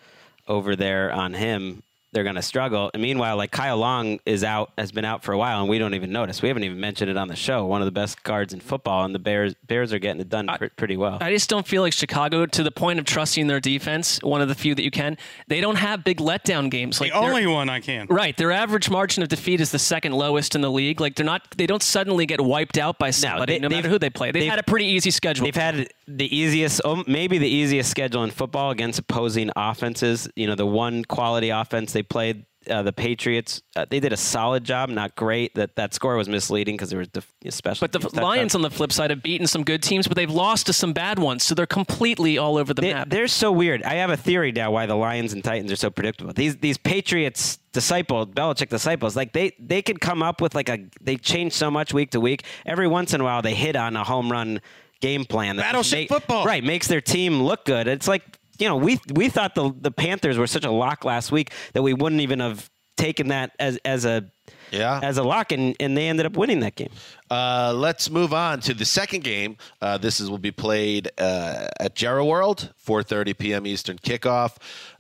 over 0.48 0.76
there 0.76 1.12
on 1.12 1.34
him, 1.34 1.84
they're 2.12 2.24
going 2.24 2.36
to 2.36 2.42
struggle. 2.42 2.90
And 2.94 3.02
meanwhile, 3.04 3.38
like 3.38 3.52
Kyle 3.52 3.78
Long 3.78 4.20
is 4.26 4.44
out, 4.44 4.72
has 4.78 4.92
been 4.92 5.06
out 5.06 5.24
for 5.24 5.32
a 5.34 5.38
while, 5.38 5.60
and 5.62 5.70
we 5.70 5.78
don't 5.78 5.94
even 5.94 6.12
notice. 6.12 6.42
We 6.42 6.48
haven't 6.48 6.64
even 6.64 6.80
mentioned 6.80 7.10
it 7.12 7.18
on 7.18 7.28
the 7.28 7.36
show. 7.36 7.66
One 7.66 7.82
of 7.82 7.86
the 7.86 7.92
best 7.92 8.24
guards 8.24 8.54
in 8.54 8.60
football, 8.60 9.06
and 9.06 9.14
the 9.14 9.20
Bears 9.20 9.54
Bears 9.68 9.94
are 9.94 10.00
getting 10.00 10.22
it 10.22 10.30
done 10.30 10.48
pr- 10.58 10.66
pretty 10.76 10.98
well. 10.98 11.18
I 11.22 11.32
just 11.32 11.50
don't 11.50 11.68
feel 11.68 11.82
like 11.82 11.94
Chicago, 11.94 12.46
to 12.46 12.64
the 12.64 12.72
point 12.72 13.00
of 13.00 13.06
trusting 13.06 13.48
their 13.48 13.60
defense, 13.60 14.20
one 14.24 14.42
of 14.42 14.48
the 14.48 14.56
few 14.56 14.74
that 14.76 14.84
you 14.84 14.92
can, 14.92 15.18
they 15.48 15.62
don't 15.62 15.76
have 15.78 16.04
big 16.04 16.18
letdown 16.18 16.70
games. 16.72 17.00
Like 17.00 17.12
the 17.12 17.18
only 17.18 17.46
one 17.48 17.70
I 17.70 17.80
can. 17.80 18.08
Right, 18.10 18.36
their 18.36 18.52
average 18.52 18.90
margin 18.90 19.22
of 19.24 19.30
defeat 19.30 19.62
is 19.62 19.72
the 19.72 19.80
second 19.80 20.14
lowest 20.14 20.56
in 20.56 20.62
the 20.62 20.72
league. 20.72 21.00
Like 21.00 21.16
they're 21.16 21.26
not, 21.26 21.44
they 21.58 21.68
don't 21.68 21.84
suddenly 21.84 22.26
get 22.26 22.42
wiped 22.42 22.78
out 22.78 22.98
by 22.98 23.12
somebody, 23.12 23.54
they- 23.54 23.60
no 23.60 23.70
matter 23.70 23.90
who 23.90 24.00
they 24.00 24.10
play. 24.10 24.32
They've, 24.32 24.42
they've- 24.44 24.50
had 24.50 24.60
a 24.60 24.64
pretty 24.64 24.86
easy 24.86 25.12
schedule. 25.12 25.46
They've 25.46 25.56
had 25.56 25.90
the 26.08 26.36
easiest, 26.36 26.82
oh, 26.84 27.04
maybe 27.06 27.38
the 27.38 27.48
easiest 27.48 27.92
schedule 27.92 28.24
in 28.24 28.32
football 28.32 28.72
against 28.72 28.98
opposing 29.00 29.52
offenses. 29.56 30.28
You 30.36 30.48
know, 30.48 30.56
the 30.56 30.66
one 30.66 31.04
quality 31.06 31.50
offense 31.50 31.94
they 32.00 32.04
played, 32.04 32.46
uh, 32.70 32.82
the 32.84 32.94
Patriots, 32.94 33.62
uh, 33.76 33.86
they 33.90 34.00
did 34.00 34.14
a 34.14 34.18
solid 34.18 34.64
job, 34.64 34.90
not 34.90 35.16
great. 35.16 35.54
That 35.56 35.76
that 35.76 35.94
score 35.94 36.16
was 36.16 36.30
misleading 36.30 36.76
because 36.76 36.90
there 36.90 37.00
was 37.00 37.08
def- 37.10 37.34
special. 37.50 37.84
but 37.84 37.92
the 37.92 38.00
teams 38.00 38.14
Lions, 38.14 38.24
touchdowns. 38.54 38.56
on 38.56 38.62
the 38.62 38.70
flip 38.70 38.92
side, 38.92 39.10
have 39.10 39.22
beaten 39.24 39.48
some 39.48 39.64
good 39.64 39.82
teams, 39.84 40.08
but 40.08 40.16
they've 40.16 40.30
lost 40.32 40.66
to 40.68 40.74
some 40.74 40.94
bad 40.94 41.20
ones. 41.20 41.44
So 41.44 41.56
they're 41.56 41.66
completely 41.66 42.38
all 42.38 42.58
over 42.58 42.74
the 42.74 42.82
They, 42.82 42.94
map. 42.94 43.10
they're 43.10 43.28
so 43.28 43.52
weird. 43.52 43.84
I 43.84 43.96
have 43.96 44.12
a 44.12 44.18
theory 44.18 44.52
now 44.52 44.72
why 44.72 44.86
the 44.86 44.96
Lions 44.96 45.34
and 45.34 45.44
Titans 45.44 45.72
are 45.72 45.76
so 45.78 45.90
predictable. 45.90 46.32
These 46.34 46.58
these 46.58 46.78
Patriots 46.78 47.60
disciple 47.72 48.26
Belichick 48.28 48.70
disciples 48.70 49.16
like 49.16 49.34
they 49.34 49.52
they 49.60 49.82
could 49.82 50.00
come 50.02 50.22
up 50.24 50.40
with 50.42 50.54
like 50.56 50.70
a 50.70 50.80
they 51.02 51.16
change 51.18 51.54
so 51.54 51.70
much 51.72 51.94
week 51.94 52.12
to 52.12 52.20
week. 52.20 52.44
Every 52.66 52.88
once 52.88 53.14
in 53.14 53.22
a 53.22 53.24
while 53.24 53.42
they 53.42 53.56
hit 53.56 53.76
on 53.76 53.96
a 53.96 54.04
home 54.04 54.32
run 54.32 54.62
game 55.02 55.24
plan 55.24 55.56
that 55.56 55.72
just 55.74 55.92
Battleship 55.92 56.10
football. 56.10 56.46
right 56.46 56.64
makes 56.64 56.88
their 56.88 57.02
team 57.02 57.42
look 57.42 57.64
good. 57.66 57.88
It's 57.88 58.08
like 58.08 58.24
you 58.60 58.68
know 58.68 58.76
we 58.78 59.00
we 59.14 59.30
thought 59.30 59.56
the 59.56 59.74
the 59.80 59.92
Panthers 59.92 60.38
were 60.38 60.48
such 60.48 60.66
a 60.66 60.72
lock 60.72 61.04
last 61.06 61.32
week 61.32 61.52
that 61.74 61.82
we 61.82 61.94
wouldn't 61.94 62.22
even 62.22 62.40
have 62.40 62.70
taken 62.98 63.30
that 63.30 63.52
as 63.60 63.78
as 63.86 64.06
a 64.06 64.30
Yeah. 64.72 65.00
as 65.02 65.18
a 65.18 65.24
lock 65.24 65.52
and, 65.52 65.76
and 65.80 65.96
they 65.98 66.08
ended 66.10 66.26
up 66.26 66.36
winning 66.38 66.60
that 66.60 66.76
game. 66.76 66.90
Uh, 67.32 67.72
let's 67.76 68.10
move 68.10 68.34
on 68.34 68.60
to 68.62 68.74
the 68.74 68.86
second 68.86 69.24
game. 69.24 69.56
Uh, 69.82 69.98
this 69.98 70.20
is 70.20 70.30
will 70.30 70.38
be 70.38 70.52
played 70.52 71.10
uh, 71.18 71.68
at 71.80 71.96
Jerry 71.96 72.24
World, 72.24 72.74
4:30 72.86 73.38
p.m. 73.38 73.66
Eastern 73.66 73.98
kickoff. 73.98 74.58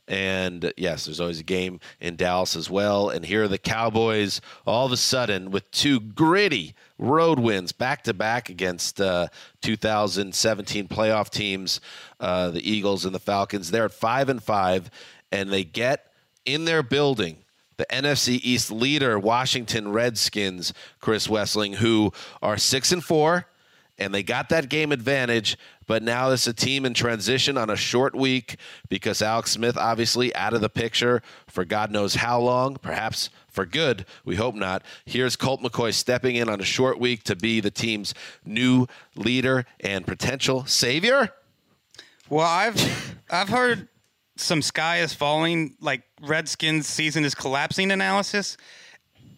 And 0.09 0.73
yes, 0.75 1.05
there's 1.05 1.19
always 1.19 1.39
a 1.39 1.43
game 1.43 1.79
in 2.01 2.15
Dallas 2.15 2.55
as 2.55 2.69
well. 2.69 3.09
And 3.09 3.23
here 3.23 3.43
are 3.43 3.47
the 3.47 3.59
Cowboys 3.59 4.41
all 4.65 4.87
of 4.87 4.91
a 4.91 4.97
sudden 4.97 5.51
with 5.51 5.69
two 5.69 5.99
gritty 5.99 6.73
road 6.97 7.39
wins 7.39 7.71
back 7.71 8.03
to 8.05 8.13
back 8.13 8.49
against 8.49 8.99
uh, 8.99 9.27
2017 9.61 10.87
playoff 10.87 11.29
teams, 11.29 11.79
uh, 12.19 12.49
the 12.49 12.69
Eagles 12.69 13.05
and 13.05 13.13
the 13.13 13.19
Falcons. 13.19 13.69
They're 13.69 13.85
at 13.85 13.93
five 13.93 14.29
and 14.29 14.41
five, 14.41 14.89
and 15.31 15.51
they 15.51 15.63
get 15.63 16.11
in 16.43 16.65
their 16.65 16.81
building 16.81 17.37
the 17.77 17.85
NFC 17.85 18.41
East 18.43 18.71
leader, 18.71 19.17
Washington 19.17 19.93
Redskins, 19.93 20.73
Chris 20.99 21.27
Wesseling, 21.27 21.75
who 21.75 22.11
are 22.41 22.57
six 22.57 22.91
and 22.91 23.01
four, 23.01 23.45
and 23.97 24.13
they 24.13 24.21
got 24.21 24.49
that 24.49 24.67
game 24.67 24.91
advantage. 24.91 25.57
But 25.89 26.03
now 26.03 26.29
it's 26.29 26.45
a 26.45 26.53
team 26.53 26.85
in 26.85 26.93
transition 26.93 27.57
on 27.57 27.71
a 27.71 27.75
short 27.75 28.13
week 28.13 28.57
because 28.89 29.23
Alex 29.23 29.49
Smith 29.49 29.75
obviously 29.75 30.33
out 30.35 30.53
of 30.53 30.61
the 30.61 30.69
picture 30.69 31.23
for 31.47 31.65
God 31.65 31.89
knows 31.89 32.13
how 32.13 32.39
long, 32.39 32.75
perhaps 32.75 33.31
for 33.47 33.65
good. 33.65 34.05
We 34.23 34.35
hope 34.35 34.53
not. 34.53 34.83
Here's 35.03 35.35
Colt 35.35 35.61
McCoy 35.61 35.91
stepping 35.91 36.35
in 36.35 36.47
on 36.47 36.61
a 36.61 36.63
short 36.63 36.99
week 36.99 37.23
to 37.23 37.35
be 37.35 37.59
the 37.59 37.71
team's 37.71 38.13
new 38.45 38.85
leader 39.15 39.65
and 39.79 40.05
potential 40.05 40.63
savior. 40.67 41.33
Well, 42.29 42.45
I've 42.45 43.17
I've 43.31 43.49
heard 43.49 43.87
some 44.35 44.61
sky 44.61 44.99
is 44.99 45.15
falling, 45.15 45.75
like 45.81 46.03
Redskins 46.21 46.85
season 46.85 47.25
is 47.25 47.33
collapsing 47.33 47.89
analysis. 47.89 48.57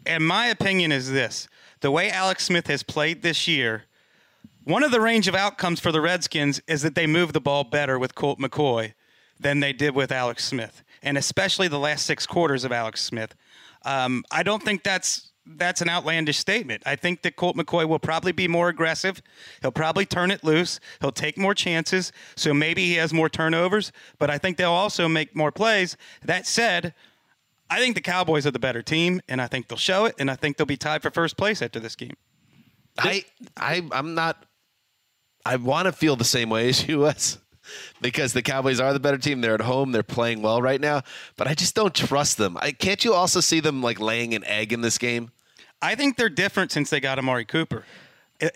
And 0.06 0.28
my 0.28 0.48
opinion 0.48 0.92
is 0.92 1.10
this 1.10 1.48
the 1.80 1.92
way 1.92 2.12
Alex 2.12 2.44
Smith 2.44 2.68
has 2.68 2.84
played 2.84 3.22
this 3.22 3.48
year, 3.48 3.86
one 4.64 4.84
of 4.84 4.92
the 4.92 5.02
range 5.02 5.28
of 5.28 5.36
outcomes 5.36 5.80
for 5.80 5.92
the 5.92 6.02
Redskins 6.02 6.62
is 6.68 6.82
that 6.82 6.96
they 6.96 7.08
move 7.08 7.34
the 7.34 7.42
ball 7.42 7.64
better 7.64 7.98
with 7.98 8.16
Colt 8.16 8.40
McCoy 8.40 8.94
than 9.40 9.60
they 9.60 9.74
did 9.74 9.96
with 9.96 10.12
Alex 10.12 10.46
Smith, 10.46 10.84
and 11.02 11.18
especially 11.18 11.68
the 11.68 11.80
last 11.80 12.06
six 12.06 12.28
quarters 12.28 12.64
of 12.64 12.72
Alex 12.72 13.02
Smith. 13.02 13.36
Um, 13.84 14.24
I 14.32 14.44
don't 14.44 14.64
think 14.64 14.84
that's 14.84 15.32
that's 15.46 15.82
an 15.82 15.90
outlandish 15.90 16.38
statement. 16.38 16.84
I 16.86 16.96
think 16.96 17.24
that 17.24 17.36
Colt 17.36 17.56
McCoy 17.56 17.88
will 17.88 18.00
probably 18.00 18.32
be 18.32 18.48
more 18.48 18.70
aggressive. 18.70 19.22
He'll 19.62 19.72
probably 19.72 20.06
turn 20.06 20.30
it 20.30 20.44
loose. 20.44 20.80
He'll 21.02 21.12
take 21.12 21.38
more 21.38 21.56
chances. 21.56 22.12
So 22.36 22.54
maybe 22.54 22.86
he 22.86 22.94
has 22.96 23.12
more 23.12 23.28
turnovers, 23.28 23.92
but 24.20 24.30
I 24.30 24.38
think 24.38 24.58
they'll 24.58 24.72
also 24.72 25.08
make 25.08 25.36
more 25.36 25.52
plays. 25.52 25.98
That 26.24 26.46
said, 26.46 26.94
I 27.72 27.80
think 27.80 27.96
the 27.96 28.02
Cowboys 28.02 28.46
are 28.46 28.52
the 28.52 28.60
better 28.60 28.84
team, 28.84 29.22
and 29.28 29.42
I 29.42 29.48
think 29.48 29.68
they'll 29.68 29.78
show 29.78 30.06
it, 30.06 30.16
and 30.20 30.30
I 30.30 30.36
think 30.36 30.58
they'll 30.58 30.68
be 30.68 30.78
tied 30.78 31.02
for 31.02 31.10
first 31.10 31.38
place 31.38 31.62
after 31.62 31.80
this 31.80 31.96
game. 31.96 32.16
I, 33.00 33.26
I, 33.58 33.88
I'm 33.92 34.14
not. 34.14 34.46
I 35.46 35.56
want 35.56 35.86
to 35.86 35.92
feel 35.92 36.16
the 36.16 36.24
same 36.24 36.50
way 36.50 36.70
as 36.70 36.88
you 36.88 37.00
was, 37.00 37.38
because 38.02 38.34
the 38.34 38.42
Cowboys 38.42 38.80
are 38.80 38.94
the 38.94 39.00
better 39.00 39.18
team. 39.18 39.42
They're 39.42 39.56
at 39.56 39.62
home. 39.62 39.92
They're 39.92 40.04
playing 40.04 40.42
well 40.42 40.62
right 40.62 40.82
now, 40.82 41.02
but 41.38 41.48
I 41.48 41.54
just 41.54 41.76
don't 41.76 41.94
trust 41.94 42.38
them. 42.38 42.58
I, 42.62 42.72
can't 42.72 43.04
you 43.04 43.14
also 43.14 43.40
see 43.40 43.60
them 43.60 43.82
like 43.82 44.00
laying 44.00 44.34
an 44.34 44.44
egg 44.46 44.74
in 44.74 44.82
this 44.82 44.98
game? 44.98 45.32
I 45.82 45.96
think 45.96 46.18
they're 46.18 46.30
different 46.30 46.72
since 46.72 46.90
they 46.90 47.00
got 47.00 47.18
Amari 47.18 47.46
Cooper. 47.46 47.86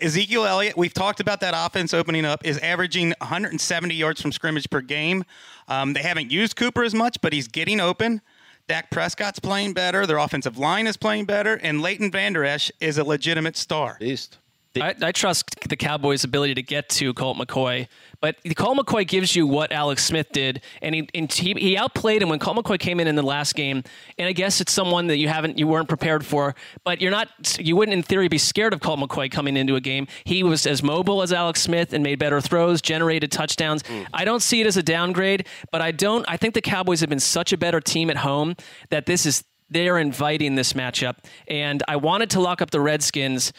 Ezekiel 0.00 0.44
Elliott, 0.44 0.76
we've 0.76 0.92
talked 0.92 1.20
about 1.20 1.40
that 1.40 1.54
offense 1.56 1.94
opening 1.94 2.24
up, 2.24 2.44
is 2.44 2.58
averaging 2.58 3.14
170 3.20 3.94
yards 3.94 4.20
from 4.20 4.32
scrimmage 4.32 4.68
per 4.68 4.80
game. 4.80 5.24
Um, 5.68 5.92
they 5.92 6.02
haven't 6.02 6.30
used 6.30 6.56
Cooper 6.56 6.82
as 6.82 6.94
much, 6.94 7.20
but 7.20 7.32
he's 7.32 7.46
getting 7.46 7.80
open. 7.80 8.20
Dak 8.68 8.90
Prescott's 8.90 9.38
playing 9.38 9.74
better. 9.74 10.04
Their 10.04 10.18
offensive 10.18 10.58
line 10.58 10.88
is 10.88 10.96
playing 10.96 11.26
better, 11.26 11.54
and 11.54 11.80
Leighton 11.80 12.10
Vander 12.10 12.44
Esch 12.44 12.72
is 12.80 12.98
a 12.98 13.04
legitimate 13.04 13.56
star. 13.56 13.96
Beast. 14.00 14.38
I, 14.82 14.94
I 15.02 15.12
trust 15.12 15.68
the 15.68 15.76
Cowboys' 15.76 16.24
ability 16.24 16.54
to 16.54 16.62
get 16.62 16.88
to 16.90 17.14
Colt 17.14 17.36
McCoy, 17.36 17.88
but 18.20 18.36
Colt 18.56 18.78
McCoy 18.78 19.06
gives 19.06 19.36
you 19.36 19.46
what 19.46 19.72
Alex 19.72 20.04
Smith 20.04 20.28
did, 20.32 20.62
and 20.82 20.94
he 20.94 21.08
and 21.14 21.32
he, 21.32 21.54
he 21.54 21.76
outplayed 21.76 22.22
him 22.22 22.28
when 22.28 22.38
Colt 22.38 22.56
McCoy 22.56 22.78
came 22.78 23.00
in 23.00 23.06
in 23.06 23.14
the 23.14 23.22
last 23.22 23.54
game. 23.54 23.82
And 24.18 24.28
I 24.28 24.32
guess 24.32 24.60
it's 24.60 24.72
someone 24.72 25.06
that 25.08 25.18
you 25.18 25.28
haven't 25.28 25.58
you 25.58 25.66
weren't 25.66 25.88
prepared 25.88 26.24
for, 26.24 26.54
but 26.84 27.00
you're 27.00 27.10
not 27.10 27.58
you 27.58 27.76
wouldn't 27.76 27.94
in 27.96 28.02
theory 28.02 28.28
be 28.28 28.38
scared 28.38 28.72
of 28.72 28.80
Colt 28.80 29.00
McCoy 29.00 29.30
coming 29.30 29.56
into 29.56 29.76
a 29.76 29.80
game. 29.80 30.06
He 30.24 30.42
was 30.42 30.66
as 30.66 30.82
mobile 30.82 31.22
as 31.22 31.32
Alex 31.32 31.60
Smith 31.62 31.92
and 31.92 32.02
made 32.02 32.18
better 32.18 32.40
throws, 32.40 32.80
generated 32.80 33.30
touchdowns. 33.32 33.86
Hmm. 33.86 34.02
I 34.12 34.24
don't 34.24 34.40
see 34.40 34.60
it 34.60 34.66
as 34.66 34.76
a 34.76 34.82
downgrade, 34.82 35.46
but 35.70 35.82
I 35.82 35.90
don't. 35.90 36.24
I 36.28 36.36
think 36.36 36.54
the 36.54 36.62
Cowboys 36.62 37.00
have 37.00 37.08
been 37.08 37.20
such 37.20 37.52
a 37.52 37.58
better 37.58 37.80
team 37.80 38.10
at 38.10 38.18
home 38.18 38.56
that 38.90 39.06
this 39.06 39.26
is 39.26 39.44
they're 39.68 39.98
inviting 39.98 40.54
this 40.54 40.74
matchup, 40.74 41.16
and 41.48 41.82
I 41.88 41.96
wanted 41.96 42.30
to 42.30 42.40
lock 42.40 42.62
up 42.62 42.70
the 42.70 42.80
Redskins 42.80 43.52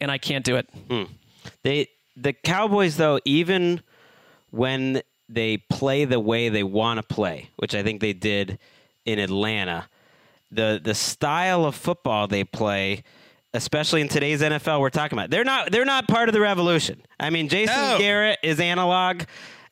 and 0.00 0.10
I 0.10 0.18
can't 0.18 0.44
do 0.44 0.56
it. 0.56 0.68
Hmm. 0.90 1.04
They 1.62 1.88
the 2.16 2.32
Cowboys 2.32 2.96
though, 2.96 3.20
even 3.24 3.82
when 4.50 5.02
they 5.28 5.58
play 5.58 6.04
the 6.04 6.20
way 6.20 6.48
they 6.48 6.62
want 6.62 6.98
to 6.98 7.02
play, 7.02 7.50
which 7.56 7.74
I 7.74 7.82
think 7.82 8.00
they 8.00 8.12
did 8.12 8.58
in 9.04 9.18
Atlanta, 9.18 9.88
the 10.50 10.80
the 10.82 10.94
style 10.94 11.64
of 11.64 11.74
football 11.74 12.26
they 12.26 12.44
play, 12.44 13.02
especially 13.54 14.00
in 14.00 14.08
today's 14.08 14.40
NFL, 14.42 14.80
we're 14.80 14.90
talking 14.90 15.18
about. 15.18 15.30
They're 15.30 15.44
not 15.44 15.70
they're 15.72 15.84
not 15.84 16.08
part 16.08 16.28
of 16.28 16.32
the 16.32 16.40
revolution. 16.40 17.02
I 17.18 17.30
mean, 17.30 17.48
Jason 17.48 17.74
No. 17.76 17.98
Garrett 17.98 18.38
is 18.42 18.60
analog. 18.60 19.22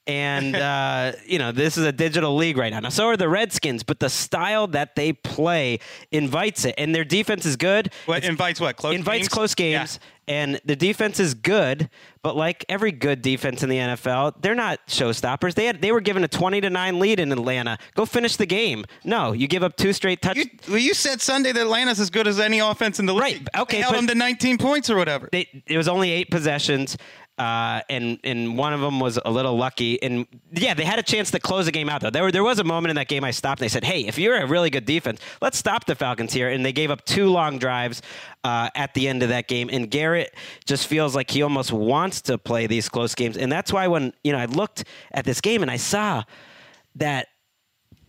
And 0.07 0.55
uh, 0.55 1.12
you 1.25 1.38
know 1.38 1.51
this 1.51 1.79
is 1.79 1.85
a 1.87 1.93
digital 1.93 2.37
league 2.37 2.59
right 2.59 2.71
now. 2.71 2.81
Now, 2.81 2.90
so 2.90 3.07
are 3.07 3.17
the 3.17 3.29
Redskins, 3.29 3.83
but 3.83 4.01
the 4.01 4.11
style 4.11 4.67
that 4.69 4.97
they 4.97 5.14
play 5.14 5.79
invites 6.12 6.67
it, 6.67 6.75
and 6.77 6.95
their 6.95 7.05
defense 7.05 7.47
is 7.47 7.57
good. 7.57 7.90
What 8.05 8.19
It's- 8.19 8.29
invites 8.31 8.61
what? 8.61 8.77
Close 8.77 8.95
invites 8.95 9.21
games? 9.21 9.29
close 9.29 9.55
games, 9.55 10.01
and 10.29 10.61
the 10.67 10.77
defense 10.77 11.19
is 11.21 11.33
good. 11.33 11.88
But 12.21 12.37
like 12.37 12.64
every 12.69 12.93
good 12.93 13.23
defense 13.23 13.62
in 13.62 13.69
the 13.71 13.77
NFL, 13.79 14.35
they're 14.43 14.55
not 14.55 14.87
showstoppers. 14.88 15.55
They 15.55 15.64
had 15.64 15.81
they 15.81 15.90
were 15.93 16.01
given 16.03 16.23
a 16.23 16.29
twenty 16.29 16.61
to 16.61 16.69
nine 16.69 16.99
lead 16.99 17.19
in 17.19 17.33
Atlanta. 17.33 17.79
Go 17.95 18.05
finish 18.05 18.37
the 18.37 18.47
game. 18.47 18.85
No, 19.05 19.33
you 19.33 19.47
give 19.49 19.62
up 19.62 19.75
two 19.77 19.95
straight 19.95 20.21
touch. 20.21 20.37
You, 20.37 20.45
well, 20.69 20.77
you 20.79 20.93
said 20.93 21.23
Sunday 21.23 21.53
that 21.53 21.62
Atlanta's 21.62 21.99
as 21.99 22.11
good 22.11 22.27
as 22.29 22.38
any 22.38 22.59
offense 22.59 22.99
in 22.99 23.07
the 23.07 23.14
league. 23.14 23.23
Right, 23.23 23.49
okay, 23.62 23.79
They 23.79 23.83
held 23.83 23.95
them 23.95 24.07
to 24.09 24.14
19 24.14 24.59
points 24.59 24.90
or 24.90 24.97
whatever. 24.97 25.31
They, 25.33 25.49
it 25.67 25.79
was 25.79 25.88
only 25.88 26.11
eight 26.11 26.31
possessions. 26.31 26.99
Uh, 27.37 27.81
and 27.90 28.20
and 28.23 28.57
one 28.57 28.73
of 28.73 28.81
them 28.81 29.01
was 29.01 29.18
a 29.25 29.31
little 29.31 29.57
lucky, 29.57 30.01
and 30.05 30.25
yeah, 30.53 30.73
they 30.73 30.85
had 30.85 31.01
a 31.01 31.03
chance 31.03 31.33
to 31.33 31.40
close 31.40 31.66
the 31.66 31.73
game 31.73 31.88
out. 31.88 32.01
Though 32.01 32.11
there 32.11 32.23
were, 32.23 32.31
there 32.31 32.44
was 32.44 32.61
a 32.61 32.64
moment 32.64 32.90
in 32.90 32.97
that 32.97 33.09
game 33.09 33.25
I 33.25 33.33
stopped. 33.33 33.59
They 33.61 33.66
said, 33.66 33.83
"Hey, 33.83 34.07
if 34.07 34.18
you're 34.18 34.37
a 34.37 34.47
really 34.47 34.70
good 34.70 34.85
defense, 34.85 35.20
let's 35.42 35.59
stop 35.59 35.85
the 35.85 35.97
Falcons 35.97 36.33
here." 36.33 36.51
And 36.51 36.64
they 36.64 36.73
gave 36.73 36.92
up 36.92 37.05
two 37.05 37.29
long 37.29 37.59
drives 37.59 38.03
uh, 38.44 38.70
at 38.77 38.94
the 38.94 39.09
end 39.09 39.25
of 39.25 39.31
that 39.31 39.49
game. 39.49 39.68
And 39.73 39.90
Garrett 39.90 40.33
just 40.64 40.87
feels 40.87 41.16
like 41.16 41.29
he 41.29 41.42
almost 41.42 41.73
wants 41.73 42.20
to 42.23 42.38
play 42.38 42.68
these 42.68 42.88
close 42.88 43.16
games, 43.16 43.37
and 43.37 43.51
that's 43.51 43.73
why 43.73 43.88
when 43.88 44.12
you 44.23 44.31
know 44.31 44.38
I 44.38 44.44
looked 44.44 44.85
at 45.11 45.25
this 45.25 45.40
game 45.40 45.62
and 45.62 45.70
I 45.73 45.77
saw 45.77 46.23
that 46.94 47.27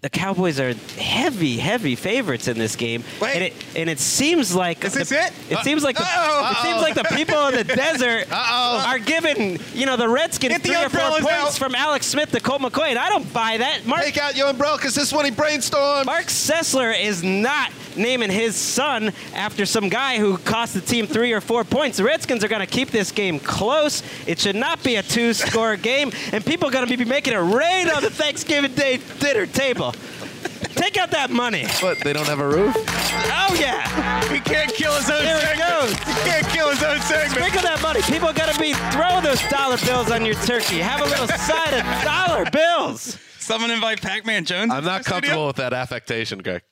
the 0.06 0.10
Cowboys 0.12 0.60
are 0.60 0.72
heavy, 1.00 1.58
heavy 1.58 1.96
favorites 1.96 2.48
in 2.48 2.60
this 2.60 2.76
game, 2.76 3.04
Wait. 3.20 3.34
and 3.34 3.44
it 3.46 3.54
and 3.76 3.90
it 3.90 3.98
seems 4.00 4.54
like 4.54 4.86
Is 4.86 4.94
the- 4.94 5.00
this 5.00 5.12
it? 5.12 5.34
It 5.50 5.58
seems 5.64 5.84
like 5.84 5.96
the, 5.98 6.04
Uh-oh. 6.04 6.52
it 6.52 6.58
seems 6.64 6.80
like 6.80 6.94
the 6.94 7.16
people 7.16 7.48
in 7.48 7.56
the 7.56 7.64
desert 7.76 8.28
are 8.32 9.00
giving 9.00 9.58
you 9.74 9.88
know 9.88 9.98
the 9.98 10.08
Redskins 10.08 10.54
Get 10.54 10.62
the 10.62 10.68
three 10.70 10.78
or 10.78 10.90
four 10.90 11.10
points 11.10 11.26
out. 11.32 11.54
from 11.54 11.74
Alex 11.74 12.06
Smith 12.06 12.30
to 12.34 12.40
Colt 12.40 12.62
McCoy, 12.62 12.90
and 12.90 13.00
I 13.00 13.10
don't 13.10 13.34
buy 13.34 13.58
that. 13.58 13.88
Mark 13.88 14.04
Take 14.04 14.20
out 14.20 14.38
your 14.38 14.50
umbrella 14.50 14.78
because 14.78 14.94
this 14.94 15.12
one 15.12 15.26
he 15.26 15.32
brainstormed. 15.32 16.06
Marc 16.06 16.26
Sessler 16.26 16.94
is 17.02 17.24
not 17.24 17.72
naming 17.98 18.30
his 18.30 18.56
son 18.58 19.12
after 19.34 19.66
some 19.66 19.88
guy 19.90 20.20
who 20.20 20.38
cost 20.40 20.74
the 20.74 20.82
team 20.82 21.08
three 21.08 21.32
or 21.32 21.40
four 21.42 21.64
points. 21.64 21.98
The 21.98 22.04
Redskins 22.04 22.44
are 22.44 22.50
going 22.50 22.60
to 22.60 22.68
keep 22.68 22.92
this 22.92 23.10
game 23.10 23.40
close. 23.40 24.04
It 24.28 24.38
should 24.38 24.58
not 24.58 24.84
be 24.84 24.98
a 24.98 25.02
two-score 25.02 25.78
game, 25.92 26.12
and 26.34 26.46
people 26.46 26.68
are 26.68 26.72
going 26.74 26.86
to 26.86 26.98
be 26.98 27.06
making 27.06 27.34
it 27.34 27.38
rain 27.38 27.88
on 27.90 28.04
the 28.04 28.10
Thanksgiving 28.10 28.74
Day 28.76 29.00
dinner 29.20 29.46
table. 29.46 29.95
Take 30.76 30.98
out 30.98 31.12
that 31.12 31.30
money. 31.32 31.66
But 31.82 32.00
they 32.00 32.14
don't 32.14 32.28
have 32.28 32.40
a 32.40 32.48
roof. 32.48 32.76
Oh 32.78 33.56
yeah. 33.60 34.22
He 34.32 34.40
can't 34.40 34.72
kill 34.74 34.94
his 34.94 35.10
own 35.10 35.24
There 35.24 35.38
it 35.38 35.42
segment. 35.58 35.70
goes. 35.70 35.92
He 36.00 36.30
can't 36.30 36.48
kill 36.50 36.70
his 36.70 36.84
own 36.84 37.00
segment. 37.02 37.32
Sprinkle 37.32 37.62
that 37.62 37.82
money. 37.82 38.02
People 38.04 38.32
got 38.34 38.54
to 38.54 38.60
be 38.60 38.74
throw 38.92 39.22
those 39.22 39.42
dollar 39.50 39.78
bills 39.86 40.12
on 40.12 40.26
your 40.26 40.36
turkey. 40.36 40.80
Have 40.80 41.02
a 41.02 41.06
little 41.06 41.28
side 41.28 41.74
of 41.74 42.04
dollar 42.04 42.50
bills. 42.52 43.18
Someone 43.40 43.72
invite 43.72 44.02
Pac-Man 44.02 44.44
Jones. 44.46 44.72
I'm 44.72 44.84
not 44.84 45.06
comfortable 45.06 45.34
studio? 45.34 45.48
with 45.48 45.56
that 45.58 45.72
affectation, 45.74 46.40
Greg. 46.40 46.64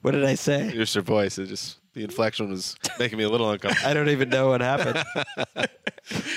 What 0.00 0.12
did 0.12 0.24
I 0.24 0.34
say? 0.34 0.72
Just 0.72 0.94
your 0.94 1.02
voice. 1.04 1.38
It 1.38 1.46
just 1.46 1.78
the 1.92 2.02
inflection 2.02 2.48
was 2.50 2.74
making 2.98 3.18
me 3.18 3.24
a 3.24 3.28
little 3.28 3.50
uncomfortable. 3.50 3.88
I 3.90 3.94
don't 3.94 4.08
even 4.08 4.28
know 4.28 4.48
what 4.48 4.60
happened. 4.60 5.04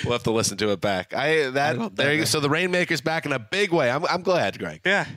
We'll 0.03 0.13
have 0.13 0.23
to 0.23 0.31
listen 0.31 0.57
to 0.59 0.71
it 0.71 0.79
back. 0.79 1.15
I 1.15 1.49
that 1.49 1.95
there 1.95 2.13
you 2.13 2.19
go. 2.19 2.25
So 2.25 2.39
the 2.39 2.49
Rainmaker's 2.49 3.01
back 3.01 3.25
in 3.25 3.31
a 3.33 3.39
big 3.39 3.71
way. 3.73 3.89
I'm 3.89 4.05
I'm 4.05 4.21
glad, 4.21 4.59
Greg. 4.59 4.81
Yeah. 4.85 5.07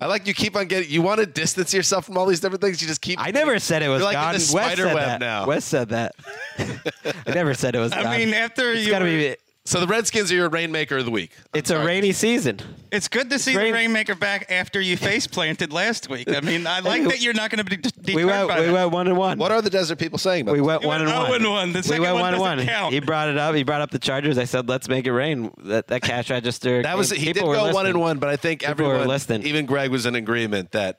I 0.00 0.06
like 0.06 0.26
you 0.26 0.34
keep 0.34 0.56
on 0.56 0.66
getting. 0.66 0.90
You 0.90 1.02
want 1.02 1.20
to 1.20 1.26
distance 1.26 1.72
yourself 1.72 2.04
from 2.04 2.18
all 2.18 2.26
these 2.26 2.40
different 2.40 2.60
things. 2.62 2.82
You 2.82 2.88
just 2.88 3.00
keep. 3.00 3.18
I 3.20 3.30
never 3.30 3.58
said 3.58 3.82
it 3.82 3.88
was 3.88 4.00
You're 4.00 4.06
like 4.06 4.14
gone. 4.16 4.34
in 4.34 4.40
the 4.40 4.52
Wes 4.52 4.64
spider 4.66 4.82
said 4.88 4.94
web 4.94 5.06
that. 5.06 5.20
now. 5.20 5.46
Wes 5.46 5.64
said 5.64 5.88
that. 5.90 6.14
I 6.58 7.30
never 7.34 7.54
said 7.54 7.74
it 7.74 7.78
was 7.78 7.92
I 7.92 8.02
gone. 8.02 8.16
mean, 8.16 8.34
after 8.34 8.72
it's 8.72 8.84
you 8.84 8.90
got 8.90 8.98
to 9.00 9.04
were- 9.06 9.10
be. 9.10 9.36
So 9.66 9.80
the 9.80 9.86
Redskins 9.86 10.30
are 10.30 10.34
your 10.34 10.50
Rainmaker 10.50 10.98
of 10.98 11.06
the 11.06 11.10
week. 11.10 11.30
I'm 11.54 11.58
It's 11.58 11.70
a 11.70 11.82
rainy 11.82 12.12
season. 12.12 12.60
It's 12.92 13.08
good 13.08 13.30
to 13.30 13.38
see 13.38 13.56
Rain- 13.56 13.68
the 13.68 13.72
Rainmaker 13.72 14.14
back 14.14 14.50
after 14.52 14.78
you 14.78 14.94
face 14.98 15.26
planted 15.26 15.72
last 15.72 16.10
week. 16.10 16.28
I 16.30 16.42
mean, 16.42 16.66
I 16.66 16.80
like 16.80 17.02
that 17.08 17.22
you're 17.22 17.32
not 17.32 17.48
going 17.50 17.64
to 17.64 17.70
be 17.70 17.78
d- 17.78 17.88
deterred 17.88 18.14
We 18.14 18.24
went. 18.26 18.46
by 18.48 18.60
We 18.60 18.66
that. 18.66 18.72
went 18.74 18.90
one 18.90 19.06
and 19.08 19.16
one. 19.16 19.38
What 19.38 19.52
are 19.52 19.62
the 19.62 19.70
desert 19.70 19.96
people 19.98 20.18
saying 20.18 20.42
about 20.42 20.52
We 20.52 20.60
went 20.60 20.82
You 20.82 20.88
one 20.88 20.98
went 21.00 21.08
and 21.10 21.18
oh 21.18 21.30
one. 21.30 21.40
0 21.40 21.56
and 21.56 21.72
one. 21.72 21.82
The 21.82 21.88
we 21.94 21.98
went 21.98 22.12
one, 22.12 22.22
one 22.22 22.32
and 22.34 22.40
one. 22.40 22.66
count. 22.66 22.92
He 22.92 23.00
brought 23.00 23.30
it 23.30 23.38
up. 23.38 23.54
He 23.54 23.62
brought 23.62 23.80
up 23.80 23.90
the 23.90 23.98
Chargers. 23.98 24.36
I 24.36 24.44
said, 24.44 24.68
"Let's 24.68 24.86
make 24.86 25.06
it 25.06 25.12
rain." 25.12 25.50
That, 25.62 25.86
that 25.88 26.02
cash 26.02 26.28
register. 26.28 26.82
That 26.82 26.98
was 26.98 27.10
came- 27.10 27.20
he 27.20 27.24
did 27.26 27.36
people 27.36 27.48
were 27.48 27.54
go 27.54 27.62
one 27.64 27.72
listening. 27.72 27.90
and 27.92 28.00
one, 28.00 28.18
but 28.18 28.28
I 28.28 28.36
think 28.36 28.60
People 28.60 28.84
were 28.84 28.90
everyone, 28.92 29.08
listening. 29.08 29.42
even 29.46 29.64
Greg, 29.64 29.90
was 29.90 30.04
in 30.04 30.14
agreement 30.14 30.72
that 30.72 30.98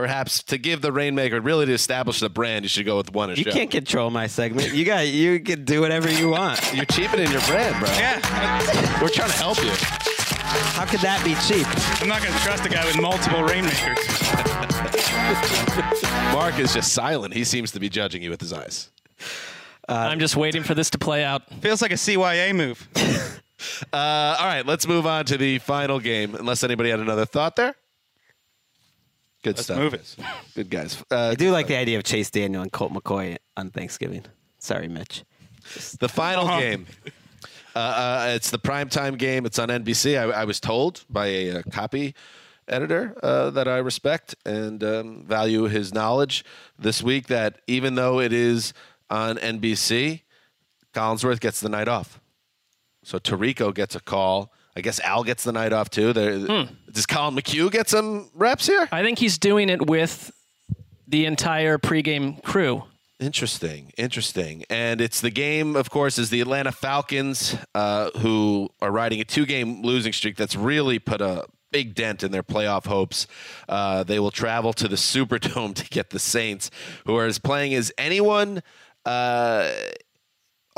perhaps 0.00 0.42
to 0.44 0.56
give 0.56 0.80
the 0.80 0.92
Rainmaker 0.92 1.38
really 1.42 1.66
to 1.66 1.74
establish 1.74 2.20
the 2.20 2.30
brand, 2.30 2.64
you 2.64 2.68
should 2.70 2.86
go 2.86 2.96
with 2.96 3.12
one 3.12 3.28
a 3.30 3.34
You 3.34 3.44
show. 3.44 3.50
can't 3.50 3.70
control 3.70 4.08
my 4.10 4.26
segment. 4.28 4.72
You 4.72 4.86
got. 4.86 5.06
You 5.06 5.40
can 5.40 5.64
do 5.66 5.82
whatever 5.82 6.10
you 6.10 6.30
want. 6.30 6.58
You're 6.74 6.86
cheapening 6.86 7.30
your 7.30 7.42
brand, 7.42 7.78
bro. 7.78 7.88
Yeah. 7.90 8.16
We're 9.02 9.10
trying 9.10 9.28
to 9.30 9.36
help 9.36 9.62
you. 9.62 9.70
How 10.72 10.86
could 10.86 11.00
that 11.00 11.22
be 11.22 11.34
cheap? 11.46 11.66
I'm 12.00 12.08
not 12.08 12.22
going 12.22 12.32
to 12.32 12.40
trust 12.40 12.64
a 12.64 12.70
guy 12.70 12.84
with 12.86 12.98
multiple 13.00 13.42
Rainmakers. 13.42 13.98
Mark 16.32 16.58
is 16.58 16.72
just 16.72 16.94
silent. 16.94 17.34
He 17.34 17.44
seems 17.44 17.70
to 17.72 17.80
be 17.80 17.90
judging 17.90 18.22
you 18.22 18.30
with 18.30 18.40
his 18.40 18.54
eyes. 18.54 18.88
I'm 19.86 20.18
just 20.18 20.34
waiting 20.36 20.62
for 20.62 20.74
this 20.74 20.88
to 20.90 20.98
play 20.98 21.24
out. 21.24 21.42
Feels 21.60 21.82
like 21.82 21.92
a 21.92 21.96
CYA 21.96 22.54
move. 22.54 22.88
Uh, 23.92 24.36
all 24.38 24.46
right, 24.46 24.64
let's 24.64 24.86
move 24.86 25.06
on 25.06 25.26
to 25.26 25.36
the 25.36 25.58
final 25.58 26.00
game. 26.00 26.34
Unless 26.34 26.64
anybody 26.64 26.88
had 26.88 26.98
another 26.98 27.26
thought 27.26 27.56
there. 27.56 27.74
Good 29.42 29.56
Let's 29.56 29.64
stuff. 29.64 29.78
move 29.78 29.94
it. 29.94 30.16
Good 30.54 30.68
guys. 30.70 31.02
Uh, 31.10 31.30
I 31.32 31.34
do 31.34 31.50
like 31.50 31.66
the 31.66 31.76
idea 31.76 31.96
of 31.96 32.04
Chase 32.04 32.30
Daniel 32.30 32.62
and 32.62 32.70
Colt 32.70 32.92
McCoy 32.92 33.38
on 33.56 33.70
Thanksgiving. 33.70 34.24
Sorry, 34.58 34.86
Mitch. 34.88 35.24
The 35.98 36.08
final 36.08 36.44
Uh-huh. 36.46 36.60
game. 36.60 36.86
Uh, 37.74 37.78
uh, 37.78 38.32
it's 38.34 38.50
the 38.50 38.58
primetime 38.58 39.16
game. 39.16 39.46
It's 39.46 39.58
on 39.58 39.68
NBC. 39.68 40.18
I, 40.18 40.40
I 40.42 40.44
was 40.44 40.60
told 40.60 41.04
by 41.08 41.26
a, 41.26 41.50
uh 41.58 41.62
copy 41.70 42.14
editor 42.68 43.16
uh, 43.22 43.50
that 43.50 43.66
I 43.68 43.78
respect 43.78 44.34
and 44.44 44.82
um, 44.84 45.24
value 45.26 45.64
his 45.64 45.94
knowledge 45.94 46.44
this 46.78 47.02
week. 47.02 47.28
That 47.28 47.60
even 47.66 47.94
though 47.94 48.20
it 48.20 48.32
is 48.32 48.72
on 49.08 49.36
NBC, 49.38 50.22
Collinsworth 50.92 51.40
gets 51.40 51.60
the 51.60 51.68
night 51.68 51.88
off. 51.88 52.20
So 53.04 53.18
Tirico 53.18 53.72
gets 53.74 53.94
a 53.94 54.00
call. 54.00 54.52
I 54.76 54.80
guess 54.82 55.00
Al 55.00 55.24
gets 55.24 55.42
the 55.44 55.52
night 55.52 55.72
off 55.72 55.90
too. 55.90 56.12
There, 56.12 56.38
Hmm. 56.38 56.72
Does 56.92 57.06
Colin 57.06 57.34
McHugh 57.34 57.70
get 57.70 57.88
some 57.88 58.30
reps 58.34 58.66
here? 58.66 58.88
I 58.92 59.02
think 59.02 59.18
he's 59.18 59.36
doing 59.38 59.68
it 59.68 59.86
with 59.86 60.30
the 61.08 61.26
entire 61.26 61.76
pregame 61.78 62.42
crew. 62.42 62.84
Interesting, 63.18 63.92
interesting. 63.98 64.64
And 64.70 65.00
it's 65.00 65.20
the 65.20 65.30
game, 65.30 65.76
of 65.76 65.90
course, 65.90 66.18
is 66.18 66.30
the 66.30 66.40
Atlanta 66.40 66.72
Falcons, 66.72 67.54
uh, 67.74 68.10
who 68.20 68.70
are 68.80 68.90
riding 68.90 69.20
a 69.20 69.24
two-game 69.24 69.82
losing 69.82 70.12
streak 70.12 70.36
that's 70.36 70.56
really 70.56 70.98
put 70.98 71.20
a 71.20 71.44
big 71.70 71.94
dent 71.94 72.22
in 72.22 72.32
their 72.32 72.42
playoff 72.42 72.86
hopes. 72.86 73.26
Uh, 73.68 74.04
they 74.04 74.18
will 74.18 74.30
travel 74.30 74.72
to 74.72 74.88
the 74.88 74.96
Superdome 75.10 75.74
to 75.74 75.84
get 75.90 76.10
the 76.10 76.18
Saints, 76.18 76.70
who 77.06 77.14
are 77.16 77.26
as 77.26 77.38
playing 77.38 77.74
as 77.74 77.92
anyone. 77.98 78.62
Uh, 79.04 79.70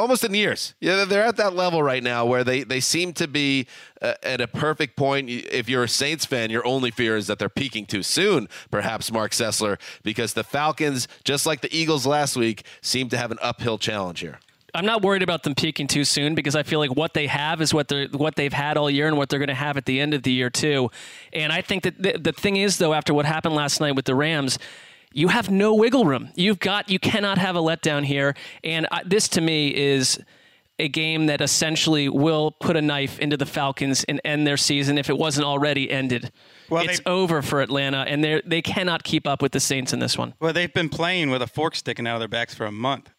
almost 0.02 0.24
in 0.24 0.34
years. 0.34 0.74
Yeah, 0.80 1.04
they're 1.04 1.22
at 1.22 1.36
that 1.36 1.54
level 1.54 1.82
right 1.82 2.02
now 2.02 2.26
where 2.26 2.42
they, 2.42 2.64
they 2.64 2.80
seem 2.80 3.12
to 3.14 3.28
be 3.28 3.68
uh, 4.02 4.14
at 4.22 4.40
a 4.40 4.48
perfect 4.48 4.96
point. 4.96 5.30
If 5.30 5.68
you're 5.68 5.84
a 5.84 5.88
Saints 5.88 6.26
fan, 6.26 6.50
your 6.50 6.66
only 6.66 6.90
fear 6.90 7.16
is 7.16 7.28
that 7.28 7.38
they're 7.38 7.48
peaking 7.48 7.86
too 7.86 8.02
soon, 8.02 8.48
perhaps, 8.70 9.12
Marc 9.12 9.30
Sessler, 9.30 9.78
because 10.02 10.34
the 10.34 10.42
Falcons, 10.44 11.06
just 11.24 11.46
like 11.46 11.60
the 11.60 11.74
Eagles 11.74 12.04
last 12.04 12.36
week, 12.36 12.64
seem 12.82 13.08
to 13.10 13.16
have 13.16 13.30
an 13.30 13.38
uphill 13.40 13.78
challenge 13.78 14.20
here. 14.20 14.40
I'm 14.74 14.86
not 14.86 15.02
worried 15.02 15.22
about 15.22 15.42
them 15.42 15.54
peaking 15.54 15.86
too 15.86 16.04
soon 16.04 16.34
because 16.34 16.56
I 16.56 16.62
feel 16.62 16.78
like 16.78 16.96
what 16.96 17.14
they 17.14 17.26
have 17.26 17.60
is 17.60 17.74
what 17.74 17.88
they 17.88 18.06
what 18.06 18.36
they've 18.36 18.52
had 18.52 18.78
all 18.78 18.90
year 18.90 19.06
and 19.06 19.18
what 19.18 19.28
they're 19.28 19.38
going 19.38 19.48
to 19.48 19.54
have 19.54 19.76
at 19.76 19.84
the 19.84 20.00
end 20.00 20.14
of 20.14 20.22
the 20.22 20.32
year 20.32 20.48
too. 20.48 20.90
And 21.32 21.52
I 21.52 21.60
think 21.60 21.82
that 21.82 22.24
the 22.24 22.32
thing 22.32 22.56
is 22.56 22.78
though, 22.78 22.94
after 22.94 23.12
what 23.12 23.26
happened 23.26 23.54
last 23.54 23.80
night 23.80 23.92
with 23.92 24.06
the 24.06 24.14
Rams, 24.14 24.58
you 25.14 25.28
have 25.28 25.50
no 25.50 25.74
wiggle 25.74 26.04
room. 26.04 26.30
You've 26.34 26.58
got 26.58 26.90
you 26.90 26.98
cannot 26.98 27.38
have 27.38 27.56
a 27.56 27.60
letdown 27.60 28.04
here. 28.04 28.34
And 28.64 28.86
I, 28.90 29.02
this 29.04 29.28
to 29.30 29.40
me 29.40 29.74
is 29.74 30.18
a 30.78 30.88
game 30.88 31.26
that 31.26 31.40
essentially 31.40 32.08
will 32.08 32.50
put 32.50 32.76
a 32.76 32.82
knife 32.82 33.18
into 33.18 33.36
the 33.36 33.46
Falcons 33.46 34.04
and 34.04 34.20
end 34.24 34.46
their 34.46 34.56
season 34.56 34.98
if 34.98 35.08
it 35.08 35.16
wasn't 35.16 35.46
already 35.46 35.90
ended. 35.90 36.32
Well, 36.70 36.84
it's 36.84 36.98
they- 36.98 37.10
over 37.10 37.42
for 37.42 37.60
Atlanta, 37.60 38.04
and 38.08 38.24
they 38.24 38.42
they 38.44 38.62
cannot 38.62 39.04
keep 39.04 39.26
up 39.26 39.42
with 39.42 39.52
the 39.52 39.60
Saints 39.60 39.92
in 39.92 39.98
this 39.98 40.16
one. 40.18 40.34
Well, 40.40 40.52
they've 40.52 40.72
been 40.72 40.88
playing 40.88 41.30
with 41.30 41.42
a 41.42 41.46
fork 41.46 41.74
sticking 41.76 42.06
out 42.06 42.14
of 42.14 42.20
their 42.20 42.28
backs 42.28 42.54
for 42.54 42.66
a 42.66 42.72
month. 42.72 43.10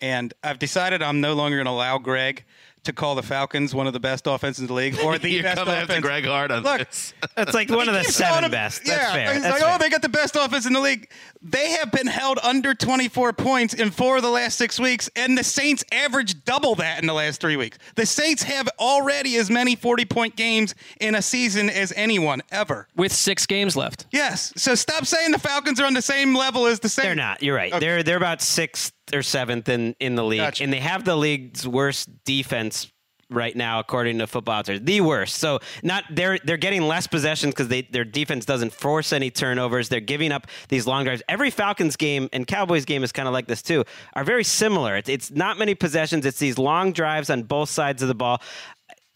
And 0.00 0.34
I've 0.42 0.58
decided 0.58 1.00
I'm 1.00 1.20
no 1.20 1.34
longer 1.34 1.58
going 1.58 1.66
to 1.66 1.70
allow 1.70 1.96
Gregg 1.98 2.44
to 2.84 2.92
call 2.92 3.14
the 3.14 3.22
Falcons 3.22 3.74
one 3.74 3.86
of 3.86 3.92
the 3.92 4.00
best 4.00 4.26
offenses 4.26 4.60
in 4.62 4.66
the 4.66 4.72
league 4.74 4.98
or 5.04 5.16
the 5.18 5.30
You're 5.30 5.42
best 5.42 5.58
coming 5.58 5.74
after. 5.74 6.00
Gregg 6.00 6.24
Hard 6.24 6.50
on 6.50 6.62
Look, 6.62 6.78
this. 6.88 7.14
That's 7.36 7.54
like 7.54 7.70
one 7.70 7.88
of 7.88 7.94
the 7.94 8.00
He 8.00 8.06
keeps 8.06 8.18
calling 8.18 8.32
seven 8.34 8.42
them- 8.42 8.50
best. 8.50 8.84
That's 8.84 9.02
yeah, 9.02 9.12
fair. 9.12 9.32
He's 9.34 9.42
That's 9.42 9.52
like, 9.54 9.62
fair. 9.62 9.74
oh, 9.74 9.78
they 9.78 9.88
got 9.88 10.02
the 10.02 10.08
best 10.08 10.36
offense 10.36 10.66
in 10.66 10.72
the 10.72 10.80
league. 10.80 11.08
They 11.40 11.70
have 11.72 11.92
been 11.92 12.06
held 12.08 12.38
under 12.42 12.74
24 12.74 13.32
points 13.34 13.74
in 13.74 13.90
four 13.90 14.16
of 14.16 14.22
the 14.22 14.30
last 14.30 14.58
six 14.58 14.80
weeks, 14.80 15.08
and 15.16 15.36
the 15.38 15.44
Saints 15.44 15.84
average 15.92 16.44
double 16.44 16.74
that 16.76 17.00
in 17.00 17.06
the 17.06 17.14
last 17.14 17.40
three 17.40 17.56
weeks. 17.56 17.78
The 17.94 18.06
Saints 18.06 18.42
have 18.44 18.68
already 18.78 19.36
as 19.36 19.50
many 19.50 19.76
40 19.76 20.04
point 20.06 20.36
games 20.36 20.74
in 21.00 21.14
a 21.14 21.22
season 21.22 21.70
as 21.70 21.92
anyone 21.96 22.42
ever. 22.50 22.88
With 22.96 23.12
six 23.12 23.46
games 23.46 23.76
left. 23.76 24.06
Yes. 24.10 24.52
So 24.56 24.74
stop 24.74 25.06
saying 25.06 25.32
the 25.32 25.38
Falcons 25.38 25.80
are 25.80 25.86
on 25.86 25.94
the 25.94 26.02
same 26.02 26.34
level 26.34 26.66
as 26.66 26.80
the 26.80 26.88
Saints. 26.88 27.06
They're 27.06 27.14
not. 27.14 27.42
You're 27.42 27.56
right. 27.56 27.72
Okay. 27.72 27.80
They're 27.80 28.02
they're 28.02 28.16
about 28.16 28.40
sixth 28.42 28.92
or 29.12 29.22
seventh 29.22 29.68
in, 29.68 29.94
in 30.00 30.14
the 30.14 30.24
league, 30.24 30.38
Gotcha. 30.40 30.62
and 30.64 30.72
they 30.72 30.78
have 30.78 31.04
the 31.04 31.16
league's 31.16 31.66
worst 31.66 32.08
defense 32.24 32.71
right 33.32 33.54
now, 33.54 33.78
according 33.80 34.18
to 34.18 34.26
Football 34.26 34.56
Outsiders. 34.56 34.82
The 34.82 35.00
worst. 35.00 35.36
So 35.36 35.60
not 35.82 36.04
they're 36.10 36.38
they're 36.44 36.56
getting 36.56 36.82
less 36.82 37.06
possessions 37.06 37.54
because 37.54 37.68
their 37.90 38.04
defense 38.04 38.44
doesn't 38.44 38.72
force 38.72 39.12
any 39.12 39.30
turnovers. 39.30 39.88
They're 39.88 40.00
giving 40.00 40.32
up 40.32 40.46
these 40.68 40.86
long 40.86 41.04
drives. 41.04 41.22
Every 41.28 41.50
Falcons 41.50 41.96
game 41.96 42.28
and 42.32 42.46
Cowboys 42.46 42.84
game 42.84 43.02
is 43.02 43.12
kind 43.12 43.28
of 43.28 43.34
like 43.34 43.46
this 43.46 43.62
too. 43.62 43.84
Are 44.14 44.24
very 44.24 44.44
similar. 44.44 44.96
It's, 44.96 45.08
it's 45.08 45.30
not 45.30 45.58
many 45.58 45.74
possessions. 45.74 46.26
It's 46.26 46.38
these 46.38 46.58
long 46.58 46.92
drives 46.92 47.30
on 47.30 47.44
both 47.44 47.68
sides 47.68 48.02
of 48.02 48.08
the 48.08 48.14
ball. 48.14 48.40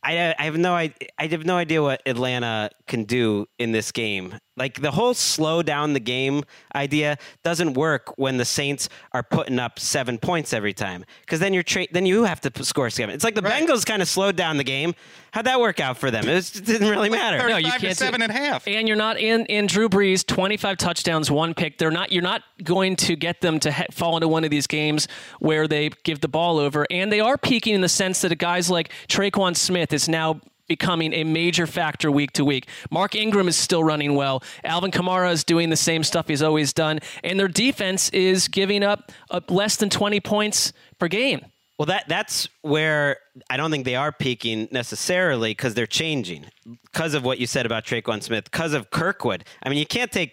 I, 0.02 0.34
I 0.38 0.44
have 0.44 0.56
no 0.56 0.74
I, 0.74 0.94
I 1.18 1.26
have 1.26 1.44
no 1.44 1.56
idea 1.56 1.82
what 1.82 2.00
Atlanta 2.06 2.70
can 2.86 3.04
do 3.04 3.46
in 3.58 3.72
this 3.72 3.90
game. 3.90 4.38
Like 4.56 4.80
the 4.80 4.90
whole 4.90 5.12
slow 5.12 5.62
down 5.62 5.92
the 5.92 6.00
game 6.00 6.42
idea 6.74 7.18
doesn't 7.42 7.74
work 7.74 8.16
when 8.16 8.38
the 8.38 8.44
Saints 8.46 8.88
are 9.12 9.22
putting 9.22 9.58
up 9.58 9.78
seven 9.78 10.16
points 10.16 10.54
every 10.54 10.72
time 10.72 11.04
because 11.20 11.40
then 11.40 11.52
you're 11.52 11.62
tra- 11.62 11.86
then 11.92 12.06
you 12.06 12.24
have 12.24 12.40
to 12.40 12.50
p- 12.50 12.62
score 12.64 12.88
seven. 12.88 13.14
It's 13.14 13.22
like 13.24 13.34
the 13.34 13.42
Right. 13.42 13.62
Bengals 13.66 13.84
kind 13.84 14.00
of 14.00 14.08
slowed 14.08 14.34
down 14.34 14.56
the 14.56 14.64
game. 14.64 14.94
How'd 15.32 15.44
that 15.44 15.60
work 15.60 15.78
out 15.78 15.98
for 15.98 16.10
them? 16.10 16.26
It, 16.26 16.34
was, 16.34 16.56
it 16.56 16.64
didn't 16.64 16.88
really 16.88 17.10
matter. 17.10 17.36
No, 17.36 17.58
you 17.58 17.64
35 17.70 17.80
to 17.80 17.86
can't. 17.86 17.98
seven 17.98 18.22
and 18.22 18.32
a 18.32 18.34
half. 18.34 18.66
And 18.66 18.88
you're 18.88 18.96
not 18.96 19.18
in 19.18 19.44
in 19.46 19.66
Drew 19.66 19.90
Brees, 19.90 20.26
25 20.26 20.78
touchdowns, 20.78 21.30
one 21.30 21.52
pick. 21.52 21.76
They're 21.76 21.90
not. 21.90 22.10
You're 22.10 22.22
not 22.22 22.42
going 22.64 22.96
to 22.96 23.14
get 23.14 23.42
them 23.42 23.60
to 23.60 23.70
he- 23.70 23.84
fall 23.92 24.16
into 24.16 24.28
one 24.28 24.44
of 24.44 24.50
these 24.50 24.66
games 24.66 25.06
where 25.38 25.68
they 25.68 25.90
give 26.04 26.20
the 26.22 26.28
ball 26.28 26.58
over. 26.58 26.86
And 26.90 27.12
they 27.12 27.20
are 27.20 27.36
peaking 27.36 27.74
in 27.74 27.82
the 27.82 27.88
sense 27.90 28.22
that 28.22 28.32
a 28.32 28.36
guys 28.36 28.70
like 28.70 28.90
Tre'Quan 29.08 29.54
Smith 29.54 29.92
is 29.92 30.08
now 30.08 30.40
becoming 30.66 31.12
a 31.12 31.24
major 31.24 31.66
factor 31.66 32.10
week 32.10 32.32
to 32.32 32.44
week. 32.44 32.68
Mark 32.90 33.14
Ingram 33.14 33.48
is 33.48 33.56
still 33.56 33.84
running 33.84 34.14
well. 34.14 34.42
Alvin 34.64 34.90
Kamara 34.90 35.32
is 35.32 35.44
doing 35.44 35.70
the 35.70 35.76
same 35.76 36.02
stuff 36.04 36.28
he's 36.28 36.42
always 36.42 36.72
done, 36.72 37.00
and 37.22 37.38
their 37.38 37.48
defense 37.48 38.08
is 38.10 38.48
giving 38.48 38.82
up 38.82 39.12
uh, 39.30 39.40
less 39.48 39.76
than 39.76 39.90
20 39.90 40.20
points 40.20 40.72
per 40.98 41.08
game. 41.08 41.44
Well, 41.78 41.86
that 41.86 42.04
that's 42.08 42.48
where 42.62 43.18
I 43.50 43.58
don't 43.58 43.70
think 43.70 43.84
they 43.84 43.96
are 43.96 44.10
peaking 44.10 44.68
necessarily 44.70 45.50
because 45.50 45.74
they're 45.74 45.86
changing 45.86 46.46
because 46.84 47.12
of 47.12 47.22
what 47.22 47.38
you 47.38 47.46
said 47.46 47.66
about 47.66 47.84
Tre'Quan 47.84 48.22
Smith, 48.22 48.44
because 48.44 48.72
of 48.72 48.90
Kirkwood. 48.90 49.44
I 49.62 49.68
mean, 49.68 49.78
you 49.78 49.84
can't 49.84 50.10
take 50.10 50.32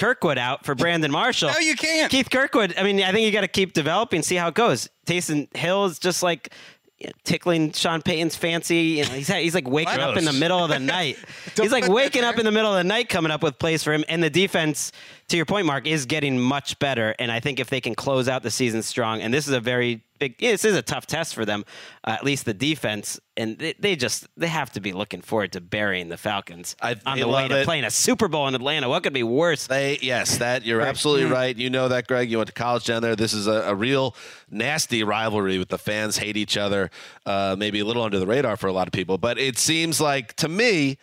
Kirkwood 0.00 0.36
out 0.36 0.64
for 0.64 0.74
Brandon 0.74 1.10
Marshall. 1.10 1.50
No, 1.54 1.58
you 1.58 1.76
can't. 1.76 2.10
Keith 2.10 2.30
Kirkwood. 2.30 2.74
I 2.76 2.82
mean, 2.82 3.02
I 3.02 3.12
think 3.12 3.24
you 3.24 3.30
got 3.30 3.42
to 3.42 3.48
keep 3.48 3.72
developing, 3.72 4.22
see 4.22 4.34
how 4.34 4.48
it 4.48 4.54
goes. 4.54 4.88
Taysom 5.06 5.54
Hill 5.56 5.84
is 5.84 5.98
just 5.98 6.22
like 6.24 6.52
you 6.52 6.54
know, 6.54 6.79
tickling 7.24 7.72
Sean 7.72 8.02
Payton's 8.02 8.36
fancy. 8.36 8.76
You 8.76 9.04
know, 9.04 9.10
he's 9.10 9.28
he's 9.28 9.54
like 9.54 9.68
waking 9.68 10.00
up 10.00 10.16
in 10.16 10.24
the 10.24 10.32
middle 10.32 10.62
of 10.62 10.70
the 10.70 10.78
night. 10.78 11.16
He's 11.60 11.72
like 11.72 11.88
waking 11.88 12.24
up 12.24 12.38
in 12.38 12.44
the 12.44 12.52
middle 12.52 12.70
of 12.70 12.76
the 12.76 12.84
night, 12.84 13.08
coming 13.08 13.30
up 13.30 13.42
with 13.42 13.58
plays 13.58 13.82
for 13.82 13.92
him. 13.92 14.04
And 14.08 14.22
the 14.22 14.30
defense, 14.30 14.92
to 15.28 15.36
your 15.36 15.46
point, 15.46 15.66
Mark, 15.66 15.86
is 15.86 16.06
getting 16.06 16.38
much 16.38 16.78
better. 16.78 17.14
And 17.18 17.30
I 17.30 17.40
think 17.40 17.60
if 17.60 17.68
they 17.68 17.80
can 17.80 17.94
close 17.94 18.28
out 18.28 18.42
the 18.42 18.50
season 18.50 18.82
strong, 18.82 19.20
and 19.20 19.32
this 19.32 19.46
is 19.46 19.52
a 19.52 19.60
very 19.60 20.02
big, 20.20 20.38
this 20.38 20.64
is 20.64 20.76
a 20.76 20.82
tough 20.82 21.06
test 21.06 21.34
for 21.34 21.44
them, 21.44 21.64
uh, 22.04 22.10
at 22.10 22.24
least 22.24 22.44
the 22.44 22.54
defense. 22.54 23.18
And 23.36 23.58
they, 23.58 23.74
they 23.78 23.96
just 23.96 24.28
they 24.36 24.46
have 24.46 24.70
to 24.74 24.80
be 24.80 24.92
looking 24.92 25.20
forward 25.22 25.50
to 25.52 25.60
burying 25.60 26.08
the 26.08 26.16
Falcons 26.16 26.76
I- 26.80 26.96
on 27.04 27.18
the 27.18 27.26
way 27.26 27.48
to 27.48 27.60
it. 27.62 27.64
playing 27.64 27.84
a 27.84 27.90
Super 27.90 28.28
Bowl 28.28 28.46
in 28.46 28.54
Atlanta. 28.54 28.88
What 28.88 29.02
could 29.02 29.12
be 29.12 29.24
worse? 29.24 29.66
They 29.66 29.98
yes, 30.00 30.38
that 30.38 30.64
you're 30.64 30.82
absolutely 30.82 31.26
right. 31.26 31.56
You 31.56 31.70
know 31.70 31.88
that, 31.88 32.06
Gregg. 32.06 32.30
You 32.30 32.36
went 32.36 32.46
to 32.48 32.52
college 32.52 32.84
down 32.84 33.02
there. 33.02 33.16
This 33.16 33.32
is 33.32 33.48
a, 33.48 33.62
a 33.62 33.74
real 33.74 34.14
nasty 34.50 35.02
rivalry 35.02 35.58
with 35.58 35.70
the 35.70 35.78
fans 35.78 36.18
hate 36.18 36.36
each 36.36 36.56
other. 36.56 36.90
Uh, 37.26 37.56
maybe 37.58 37.80
a 37.80 37.84
little 37.84 38.02
under 38.02 38.20
the 38.20 38.26
radar 38.26 38.56
for 38.56 38.68
a 38.68 38.72
lot 38.72 38.86
of 38.86 38.92
people, 38.92 39.18
but 39.18 39.38
it 39.38 39.58
seems 39.58 40.00
like 40.00 40.34
to 40.34 40.48
me, 40.48 40.98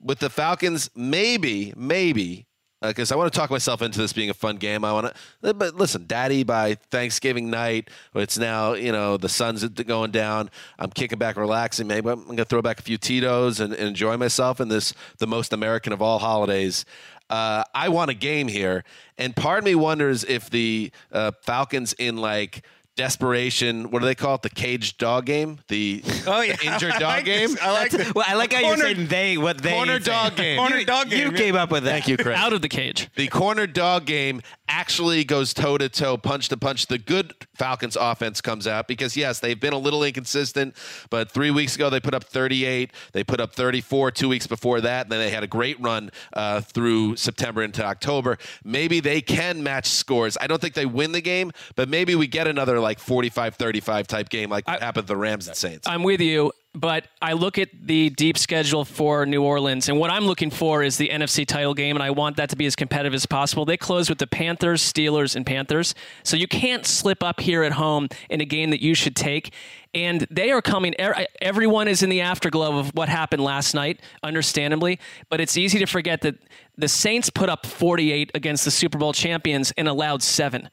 with 0.00 0.18
the 0.18 0.30
Falcons, 0.30 0.90
maybe, 0.94 1.72
maybe. 1.76 2.46
Because 2.82 3.12
I 3.12 3.16
want 3.16 3.30
to 3.30 3.38
talk 3.38 3.50
myself 3.50 3.82
into 3.82 3.98
this 3.98 4.14
being 4.14 4.30
a 4.30 4.34
fun 4.34 4.56
game. 4.56 4.86
I 4.86 4.92
want 4.92 5.14
to, 5.42 5.52
but 5.52 5.74
listen, 5.74 6.06
Daddy, 6.06 6.44
by 6.44 6.76
Thanksgiving 6.90 7.50
night, 7.50 7.90
it's 8.14 8.38
now 8.38 8.72
you 8.72 8.90
know 8.90 9.18
the 9.18 9.28
sun's 9.28 9.68
going 9.68 10.12
down. 10.12 10.50
I'm 10.78 10.90
kicking 10.90 11.18
back, 11.18 11.36
relaxing. 11.36 11.86
Maybe 11.86 12.08
I'm 12.08 12.24
going 12.24 12.38
to 12.38 12.44
throw 12.46 12.62
back 12.62 12.78
a 12.78 12.82
few 12.82 12.96
Tito's 12.96 13.60
and, 13.60 13.74
and 13.74 13.88
enjoy 13.88 14.16
myself 14.16 14.60
in 14.60 14.68
this 14.68 14.94
the 15.18 15.26
most 15.26 15.52
American 15.52 15.92
of 15.92 16.00
all 16.00 16.18
holidays. 16.18 16.86
Uh, 17.28 17.62
I 17.74 17.90
want 17.90 18.10
a 18.10 18.14
game 18.14 18.48
here, 18.48 18.82
and 19.18 19.36
part 19.36 19.58
of 19.58 19.64
me 19.64 19.74
wonders 19.74 20.24
if 20.24 20.48
the 20.48 20.90
uh, 21.12 21.32
Falcons 21.42 21.92
in 21.92 22.16
like 22.16 22.64
desperation. 22.96 23.90
What 23.90 24.00
do 24.00 24.06
they 24.06 24.14
call 24.14 24.36
it? 24.36 24.42
The 24.42 24.50
caged 24.50 24.98
dog 24.98 25.26
game. 25.26 25.58
The, 25.68 26.02
Oh, 26.26 26.40
yeah. 26.42 26.56
the 26.56 26.66
injured 26.72 26.92
I 26.92 26.98
dog 26.98 27.08
like 27.16 27.24
game. 27.24 27.50
this. 27.50 27.60
I 27.62 27.72
like 27.72 27.90
this. 27.90 28.14
Well, 28.14 28.24
I 28.28 28.34
like 28.34 28.52
how 28.52 28.60
Corner- 28.60 28.86
you're 28.86 28.94
saying 28.94 29.06
they 29.08 29.36
what 29.38 29.58
they 29.62 29.72
corner 29.72 29.98
say. 30.00 30.10
dog 30.10 30.36
game. 30.36 30.58
Corner 30.58 30.84
dog 30.84 31.10
game. 31.10 31.18
You 31.20 31.28
game. 31.30 31.36
came 31.36 31.56
up 31.56 31.70
with 31.70 31.84
that. 31.84 31.90
Thank 31.90 32.08
you, 32.08 32.16
Chris. 32.16 32.36
Out 32.38 32.52
of 32.52 32.62
the 32.62 32.68
cage. 32.68 33.08
the 33.16 33.28
corner 33.28 33.66
dog 33.66 34.04
game 34.06 34.42
actually 34.68 35.24
goes 35.24 35.52
toe 35.52 35.78
to 35.78 35.88
toe, 35.88 36.16
punch 36.16 36.48
to 36.48 36.56
punch. 36.56 36.86
The 36.86 36.98
good 36.98 37.34
Falcons 37.56 37.96
offense 38.00 38.40
comes 38.40 38.66
out 38.66 38.86
because, 38.86 39.16
yes, 39.16 39.40
they've 39.40 39.58
been 39.58 39.72
a 39.72 39.78
little 39.78 40.04
inconsistent, 40.04 40.76
but 41.10 41.30
three 41.30 41.50
weeks 41.50 41.74
ago 41.74 41.90
they 41.90 42.00
put 42.00 42.14
up 42.14 42.24
38. 42.24 42.92
They 43.12 43.24
put 43.24 43.40
up 43.40 43.52
34 43.54 44.10
two 44.12 44.28
weeks 44.28 44.46
before 44.46 44.80
that. 44.82 45.06
And 45.06 45.12
then 45.12 45.18
they 45.20 45.30
had 45.30 45.42
a 45.42 45.46
great 45.48 45.80
run 45.80 46.10
uh, 46.32 46.60
through 46.60 47.16
September 47.16 47.62
into 47.62 47.84
October. 47.84 48.38
Maybe 48.64 49.00
they 49.00 49.20
can 49.20 49.62
match 49.62 49.86
scores. 49.88 50.36
I 50.40 50.46
don't 50.46 50.60
think 50.60 50.74
they 50.74 50.86
win 50.86 51.12
the 51.12 51.20
game, 51.20 51.50
but 51.74 51.88
maybe 51.88 52.14
we 52.14 52.26
get 52.26 52.46
another 52.46 52.78
like 52.78 52.89
45 52.98 53.54
35 53.56 54.06
type 54.06 54.28
game 54.28 54.50
like 54.50 54.66
what 54.66 54.80
happened 54.82 55.06
to 55.06 55.12
the 55.12 55.16
Rams 55.16 55.46
and 55.48 55.56
Saints. 55.56 55.86
I'm 55.86 56.02
with 56.02 56.20
you. 56.20 56.52
but 56.74 57.06
I 57.20 57.32
look 57.32 57.58
at 57.58 57.68
the 57.82 58.10
deep 58.10 58.38
schedule 58.38 58.84
for 58.84 59.26
New 59.26 59.42
Orleans, 59.42 59.88
and 59.88 59.98
what 59.98 60.10
I'm 60.10 60.24
looking 60.24 60.50
for 60.50 60.82
is 60.84 60.96
the 60.98 61.08
NFC 61.08 61.44
title 61.46 61.74
game, 61.74 61.96
and 61.96 62.02
I 62.02 62.10
want 62.10 62.36
that 62.36 62.48
to 62.50 62.56
be 62.56 62.64
as 62.66 62.76
competitive 62.76 63.12
as 63.12 63.26
possible. 63.26 63.64
They 63.64 63.76
close 63.76 64.08
with 64.08 64.18
the 64.18 64.26
Panthers, 64.28 64.80
Steelers, 64.80 65.34
and 65.34 65.44
Panthers, 65.44 65.94
so 66.22 66.36
you 66.36 66.46
can't 66.46 66.86
slip 66.86 67.22
up 67.24 67.40
here 67.40 67.64
at 67.64 67.72
home 67.72 68.08
in 68.28 68.40
a 68.40 68.44
game 68.44 68.70
that 68.70 68.80
you 68.80 68.94
should 68.94 69.16
take. 69.16 69.52
And 69.92 70.24
they 70.30 70.52
are 70.52 70.62
coming. 70.62 70.94
er- 71.00 71.26
Everyone 71.42 71.88
is 71.88 72.04
in 72.04 72.08
the 72.10 72.20
afterglow 72.20 72.78
of 72.78 72.90
what 72.94 73.08
happened 73.08 73.42
last 73.42 73.74
night, 73.74 74.00
understandably. 74.22 75.00
But 75.28 75.40
it's 75.40 75.56
easy 75.56 75.80
to 75.80 75.86
forget 75.86 76.20
that 76.20 76.36
the 76.78 76.86
Saints 76.86 77.28
put 77.30 77.48
up 77.48 77.66
48 77.66 78.30
against 78.34 78.64
the 78.64 78.70
Super 78.70 78.96
Bowl 78.98 79.12
champions 79.12 79.72
and 79.76 79.88
allowed 79.88 80.22
seven. 80.22 80.70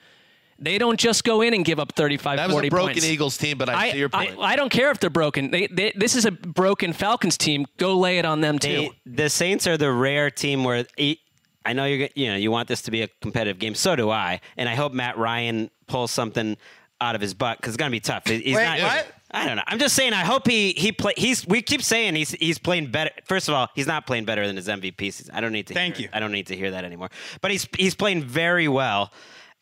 They 0.59 0.77
don't 0.77 0.99
just 0.99 1.23
go 1.23 1.41
in 1.41 1.53
and 1.53 1.63
give 1.63 1.79
up 1.79 1.93
35, 1.93 2.37
That 2.37 2.47
was 2.47 2.53
40 2.53 2.67
a 2.67 2.69
broken 2.71 2.93
points. 2.93 3.05
Eagles 3.05 3.37
team, 3.37 3.57
but 3.57 3.69
I, 3.69 3.91
see 3.91 3.97
your 3.99 4.09
point. 4.09 4.37
I, 4.39 4.53
I 4.53 4.55
don't 4.55 4.69
care 4.69 4.89
if 4.91 4.99
they're 4.99 5.09
broken. 5.09 5.51
They, 5.51 5.67
they, 5.67 5.93
this 5.95 6.15
is 6.15 6.25
a 6.25 6.31
broken 6.31 6.93
Falcons 6.93 7.37
team. 7.37 7.65
Go 7.77 7.97
lay 7.97 8.17
it 8.17 8.25
on 8.25 8.41
them 8.41 8.57
too. 8.57 8.89
They- 9.05 9.23
the 9.23 9.29
Saints 9.29 9.67
are 9.67 9.77
the 9.77 9.91
rare 9.91 10.31
team 10.31 10.63
where 10.63 10.85
I 11.65 11.73
know 11.73 11.85
you're 11.85 12.07
you 12.15 12.27
know 12.29 12.37
you 12.37 12.49
want 12.49 12.69
this 12.69 12.81
to 12.83 12.91
be 12.91 13.01
a 13.01 13.09
competitive 13.21 13.59
game. 13.59 13.75
So 13.75 13.95
do 13.95 14.09
I, 14.09 14.39
and 14.55 14.69
I 14.69 14.75
hope 14.75 14.93
Matt 14.93 15.17
Ryan 15.17 15.69
pulls 15.87 16.11
something 16.11 16.55
out 17.01 17.13
of 17.13 17.21
his 17.21 17.33
butt 17.33 17.57
because 17.57 17.73
it's 17.73 17.77
gonna 17.77 17.91
be 17.91 17.99
tough. 17.99 18.25
He's 18.25 18.55
Wait, 18.55 18.63
not. 18.63 18.79
what? 18.79 19.07
I 19.31 19.45
don't 19.45 19.57
know. 19.57 19.63
I'm 19.67 19.77
just 19.77 19.93
saying. 19.93 20.13
I 20.13 20.23
hope 20.23 20.47
he 20.47 20.71
he 20.71 20.93
play. 20.93 21.13
He's. 21.17 21.45
We 21.45 21.61
keep 21.61 21.81
saying 21.81 22.15
he's 22.15 22.31
he's 22.31 22.57
playing 22.57 22.91
better. 22.91 23.11
First 23.25 23.49
of 23.49 23.53
all, 23.55 23.67
he's 23.75 23.85
not 23.85 24.07
playing 24.07 24.23
better 24.23 24.47
than 24.47 24.55
his 24.55 24.69
MVP 24.69 25.01
season. 25.11 25.35
I 25.35 25.41
don't 25.41 25.51
need 25.51 25.67
to. 25.67 25.73
Thank 25.73 25.97
hear, 25.97 26.05
you. 26.05 26.09
I 26.13 26.21
don't 26.21 26.31
need 26.31 26.47
to 26.47 26.55
hear 26.55 26.71
that 26.71 26.85
anymore. 26.85 27.09
But 27.41 27.51
he's 27.51 27.67
he's 27.77 27.93
playing 27.95 28.23
very 28.23 28.69
well, 28.69 29.11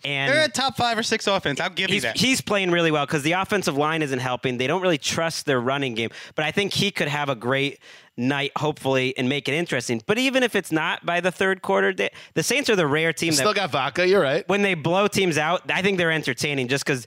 and 0.04 0.32
They're 0.32 0.46
a 0.46 0.50
top 0.50 0.78
five 0.78 0.98
or 0.98 1.04
six 1.04 1.26
offense. 1.28 1.60
I'll 1.60 1.70
give 1.70 1.90
you 1.90 2.02
that. 2.02 2.18
he's 2.18 2.42
playing 2.42 2.72
really 2.72 2.92
well 2.92 3.06
because 3.06 3.24
the 3.24 3.32
offensive 3.34 3.78
line 3.78 4.02
isn't 4.02 4.20
helping. 4.20 4.58
They 4.58 4.68
don't 4.68 4.82
really 4.82 4.98
trust 4.98 5.46
their 5.46 5.60
running 5.60 5.96
game. 5.96 6.10
But 6.36 6.46
I 6.46 6.52
think 6.52 6.74
he 6.74 6.92
could 6.92 7.08
have 7.08 7.30
a 7.30 7.36
great 7.36 7.80
night, 8.18 8.52
hopefully, 8.58 9.18
and 9.18 9.28
make 9.28 9.48
it 9.48 9.54
interesting. 9.54 10.02
But 10.06 10.18
even 10.18 10.44
if 10.44 10.56
it's 10.56 10.72
not 10.72 11.06
by 11.06 11.22
the 11.22 11.32
third 11.32 11.62
quarter, 11.62 11.94
they, 11.94 12.10
the 12.34 12.44
Saints 12.44 12.70
are 12.70 12.76
the 12.76 12.88
rare 12.88 13.14
team 13.14 13.34
Still 13.34 13.54
that 13.54 13.56
got 13.56 13.72
vodka. 13.72 14.08
You're 14.08 14.22
right. 14.22 14.48
when 14.48 14.62
they 14.62 14.74
blow 14.74 15.08
teams 15.08 15.38
out, 15.38 15.70
I 15.72 15.82
think 15.82 15.98
they're 15.98 16.12
entertaining 16.12 16.68
just 16.68 16.86
because. 16.86 17.06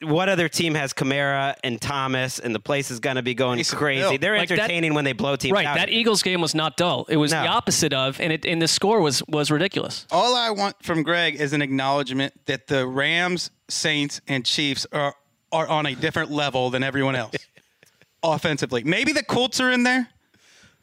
What 0.00 0.28
other 0.28 0.48
team 0.48 0.74
has 0.74 0.92
Kamara 0.92 1.56
and 1.64 1.80
Thomas, 1.80 2.38
and 2.38 2.54
the 2.54 2.60
place 2.60 2.90
is 2.92 3.00
going 3.00 3.16
to 3.16 3.22
be 3.22 3.34
going 3.34 3.58
Taysom 3.58 3.76
crazy? 3.76 4.00
Hill. 4.02 4.18
They're 4.20 4.38
Like 4.38 4.48
that- 4.50 4.58
entertaining 4.60 4.94
when 4.94 5.04
they 5.04 5.12
blow 5.12 5.34
teams 5.34 5.54
right. 5.54 5.66
out. 5.66 5.76
That 5.76 5.88
Eagles 5.90 6.22
game 6.22 6.40
was 6.40 6.54
not 6.54 6.76
dull. 6.76 7.04
It 7.08 7.16
was 7.16 7.32
No. 7.32 7.42
the 7.42 7.48
opposite 7.48 7.92
of, 7.92 8.20
and 8.20 8.32
it 8.32 8.44
and 8.46 8.62
the 8.62 8.68
score 8.68 9.00
was 9.00 9.22
was 9.26 9.50
ridiculous. 9.50 10.06
All 10.12 10.36
I 10.36 10.50
want 10.50 10.76
from 10.84 11.02
Gregg 11.02 11.34
is 11.40 11.52
an 11.52 11.62
acknowledgement 11.62 12.32
that 12.46 12.68
the 12.68 12.86
Rams, 12.86 13.50
Saints, 13.68 14.20
and 14.28 14.44
Chiefs 14.46 14.86
are 14.92 15.16
are 15.50 15.66
on 15.66 15.84
a 15.86 15.94
different 15.96 16.30
level 16.30 16.70
than 16.70 16.84
everyone 16.84 17.16
else 17.16 17.34
offensively. 18.22 18.84
Maybe 18.84 19.12
the 19.12 19.24
Colts 19.24 19.60
are 19.60 19.70
in 19.72 19.82
there. 19.82 20.08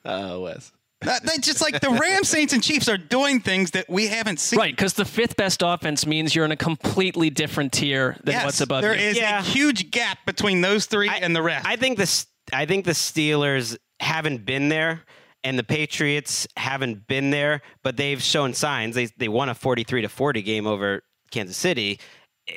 Uh, 0.04 0.38
Wes. 0.42 0.72
That, 1.06 1.24
they 1.24 1.38
just 1.38 1.62
like 1.62 1.80
the 1.82 1.90
Rams, 1.92 2.30
Saints, 2.30 2.54
and 2.54 2.62
Chiefs 2.62 2.90
are 2.90 2.98
doing 2.98 3.40
things 3.40 3.72
that 3.72 3.90
we 3.90 4.08
haven't 4.08 4.40
seen. 4.40 4.60
Right, 4.60 4.76
because 4.76 4.94
the 4.94 5.06
fifth 5.06 5.36
best 5.38 5.62
offense 5.66 6.06
means 6.06 6.36
you're 6.36 6.46
in 6.46 6.52
a 6.52 6.58
completely 6.58 7.30
different 7.30 7.72
tier 7.72 8.18
than 8.24 8.34
Yes, 8.34 8.46
what's 8.46 8.62
above 8.62 8.82
there 8.82 8.96
you. 8.96 9.02
is 9.10 9.18
Yeah. 9.18 9.40
a 9.40 9.44
huge 9.44 9.92
gap 9.92 10.20
between 10.26 10.62
those 10.62 10.86
three 10.86 11.10
and 11.10 11.36
the 11.36 11.42
rest. 11.42 11.66
I 11.68 11.76
think 11.76 11.98
the 11.98 12.04
S- 12.04 12.28
I 12.54 12.66
think 12.66 12.86
the 12.86 12.92
Steelers 12.92 13.78
haven't 14.00 14.46
been 14.46 14.70
there, 14.70 15.02
and 15.44 15.58
the 15.58 15.64
Patriots 15.64 16.48
haven't 16.58 17.08
been 17.08 17.30
there, 17.32 17.62
but 17.84 17.98
they've 17.98 18.22
shown 18.22 18.54
signs. 18.54 18.96
They 18.96 19.06
they 19.18 19.28
won 19.30 19.50
a 19.50 19.56
forty 19.56 19.84
three 19.84 20.02
to 20.02 20.10
forty 20.10 20.42
game 20.42 20.68
over 20.68 21.02
Kansas 21.32 21.58
City. 21.58 22.00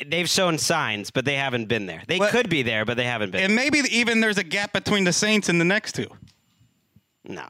They've 0.07 0.29
shown 0.29 0.59
signs, 0.59 1.11
but 1.11 1.25
they 1.25 1.37
haven't 1.37 1.67
been 1.67 1.87
there. 1.87 2.03
They 2.07 2.19
Well- 2.19 2.31
could 2.31 2.51
be 2.51 2.63
there, 2.63 2.85
but 2.85 2.99
they 2.99 3.05
haven't 3.05 3.31
been. 3.31 3.43
and 3.43 3.55
maybe 3.55 3.79
even 3.91 4.21
there's 4.21 4.37
a 4.37 4.45
gap 4.45 4.75
between 4.75 5.05
the 5.05 5.13
Saints 5.15 5.49
and 5.49 5.59
the 5.61 5.65
next 5.65 5.95
two. 5.95 6.09
no, 7.25 7.47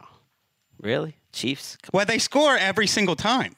really, 0.80 1.16
Chiefs. 1.32 1.76
Come 1.82 1.90
Well, 1.92 2.06
they 2.06 2.18
score 2.18 2.56
every 2.56 2.86
single 2.86 3.16
time, 3.16 3.54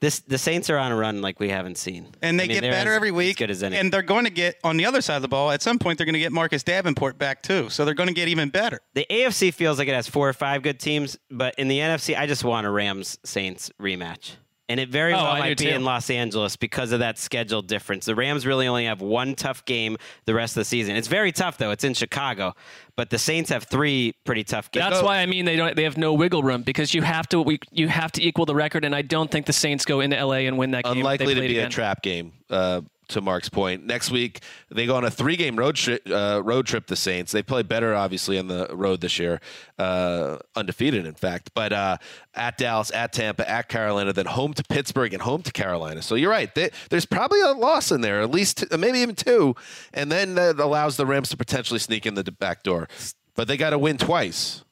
This 0.00 0.20
the 0.20 0.36
Saints 0.38 0.68
are 0.70 0.76
on 0.78 0.92
a 0.92 0.96
run 0.96 1.22
like 1.22 1.40
we 1.40 1.48
haven't 1.48 1.78
seen, 1.78 2.08
and 2.20 2.38
they 2.38 2.44
I 2.44 2.48
mean, 2.48 2.60
get 2.60 2.70
better 2.70 2.90
as- 2.90 2.96
every 2.96 3.08
as 3.08 3.14
week. 3.14 3.36
good 3.38 3.50
as 3.50 3.62
any. 3.62 3.76
And 3.76 3.92
they're 3.92 4.02
going 4.02 4.24
to 4.24 4.30
get 4.30 4.56
on 4.64 4.76
the 4.76 4.84
other 4.84 5.00
side 5.00 5.16
of 5.16 5.22
the 5.22 5.28
ball. 5.28 5.50
At 5.50 5.62
some 5.62 5.78
point, 5.78 5.98
they're 5.98 6.04
going 6.04 6.14
to 6.14 6.18
get 6.20 6.32
Marcus 6.32 6.62
Davenport 6.62 7.16
back 7.18 7.42
too. 7.42 7.70
So 7.70 7.84
they're 7.84 7.94
going 7.94 8.08
to 8.08 8.14
get 8.14 8.28
even 8.28 8.48
better. 8.50 8.80
the 8.94 9.06
AFC 9.10 9.52
feels 9.54 9.78
like 9.78 9.88
it 9.88 9.94
has 9.94 10.08
four 10.08 10.28
or 10.28 10.32
five 10.34 10.62
good 10.62 10.78
teams, 10.80 11.16
but 11.30 11.54
in 11.58 11.68
the 11.68 11.78
NFC, 11.78 12.16
I 12.18 12.26
just 12.26 12.44
want 12.44 12.66
a 12.66 12.70
Rams 12.70 13.18
Saints 13.24 13.70
rematch. 13.80 14.32
And 14.66 14.80
it 14.80 14.88
very 14.88 15.12
Oh, 15.12 15.16
well 15.18 15.26
I 15.26 15.38
might 15.40 15.58
be 15.58 15.66
too. 15.66 15.70
in 15.72 15.84
Los 15.84 16.08
Angeles 16.08 16.56
because 16.56 16.92
of 16.92 17.00
that 17.00 17.18
schedule 17.18 17.60
difference. 17.60 18.06
The 18.06 18.14
Rams 18.14 18.46
really 18.46 18.66
only 18.66 18.86
have 18.86 19.02
one 19.02 19.34
tough 19.34 19.62
game 19.66 19.98
the 20.24 20.32
rest 20.32 20.56
of 20.56 20.62
the 20.62 20.64
season. 20.64 20.96
It's 20.96 21.06
very 21.06 21.32
tough 21.32 21.58
though. 21.58 21.70
It's 21.70 21.84
in 21.84 21.92
Chicago, 21.92 22.54
but 22.96 23.10
the 23.10 23.18
Saints 23.18 23.50
have 23.50 23.64
three 23.64 24.14
pretty 24.24 24.44
tough 24.44 24.70
games. 24.70 24.86
That's 24.88 25.02
why 25.02 25.18
I 25.18 25.26
mean 25.26 25.44
they 25.44 25.56
don't. 25.56 25.74
They 25.74 25.84
have 25.84 25.96
no 25.96 26.14
wiggle 26.14 26.42
room 26.42 26.62
because 26.62 26.94
you 26.94 27.02
have 27.02 27.28
to. 27.28 27.42
We, 27.42 27.58
you 27.70 27.88
have 27.88 28.12
to 28.12 28.22
equal 28.22 28.46
the 28.46 28.54
record, 28.54 28.84
and 28.84 28.94
I 28.94 29.02
don't 29.02 29.30
think 29.30 29.46
the 29.46 29.52
Saints 29.52 29.84
go 29.84 30.00
into 30.00 30.22
LA 30.24 30.46
and 30.46 30.58
win 30.58 30.70
that 30.72 30.84
game. 30.84 30.98
Unlikely 30.98 31.34
to 31.34 31.40
be 31.40 31.46
again. 31.46 31.66
a 31.66 31.70
trap 31.70 32.02
game. 32.02 32.32
Uh, 32.48 32.82
to 33.08 33.20
Mark's 33.20 33.48
point, 33.48 33.84
next 33.84 34.10
week 34.10 34.40
they 34.70 34.86
go 34.86 34.96
on 34.96 35.04
a 35.04 35.10
three-game 35.10 35.56
road 35.56 35.76
trip. 35.76 36.02
Uh, 36.08 36.42
road 36.44 36.66
trip. 36.66 36.86
The 36.86 36.96
Saints 36.96 37.32
they 37.32 37.42
play 37.42 37.62
better, 37.62 37.94
obviously, 37.94 38.38
on 38.38 38.48
the 38.48 38.68
road 38.72 39.00
this 39.00 39.18
year, 39.18 39.40
uh, 39.78 40.38
undefeated, 40.56 41.06
in 41.06 41.14
fact. 41.14 41.50
But 41.54 41.72
uh, 41.72 41.98
at 42.34 42.58
Dallas, 42.58 42.90
at 42.92 43.12
Tampa, 43.12 43.48
at 43.48 43.68
Carolina, 43.68 44.12
then 44.12 44.26
home 44.26 44.54
to 44.54 44.64
Pittsburgh 44.64 45.12
and 45.12 45.22
home 45.22 45.42
to 45.42 45.52
Carolina. 45.52 46.02
So 46.02 46.14
you're 46.14 46.30
right. 46.30 46.54
They, 46.54 46.70
there's 46.90 47.06
probably 47.06 47.40
a 47.40 47.52
loss 47.52 47.92
in 47.92 48.00
there, 48.00 48.20
at 48.20 48.30
least 48.30 48.58
t- 48.58 48.76
maybe 48.76 48.98
even 48.98 49.14
two, 49.14 49.54
and 49.92 50.10
then 50.10 50.34
that 50.34 50.58
allows 50.58 50.96
the 50.96 51.06
Rams 51.06 51.28
to 51.30 51.36
potentially 51.36 51.78
sneak 51.78 52.06
in 52.06 52.14
the 52.14 52.24
back 52.24 52.62
door. 52.62 52.88
But 53.36 53.48
they 53.48 53.56
got 53.56 53.70
to 53.70 53.78
win 53.78 53.98
twice. 53.98 54.63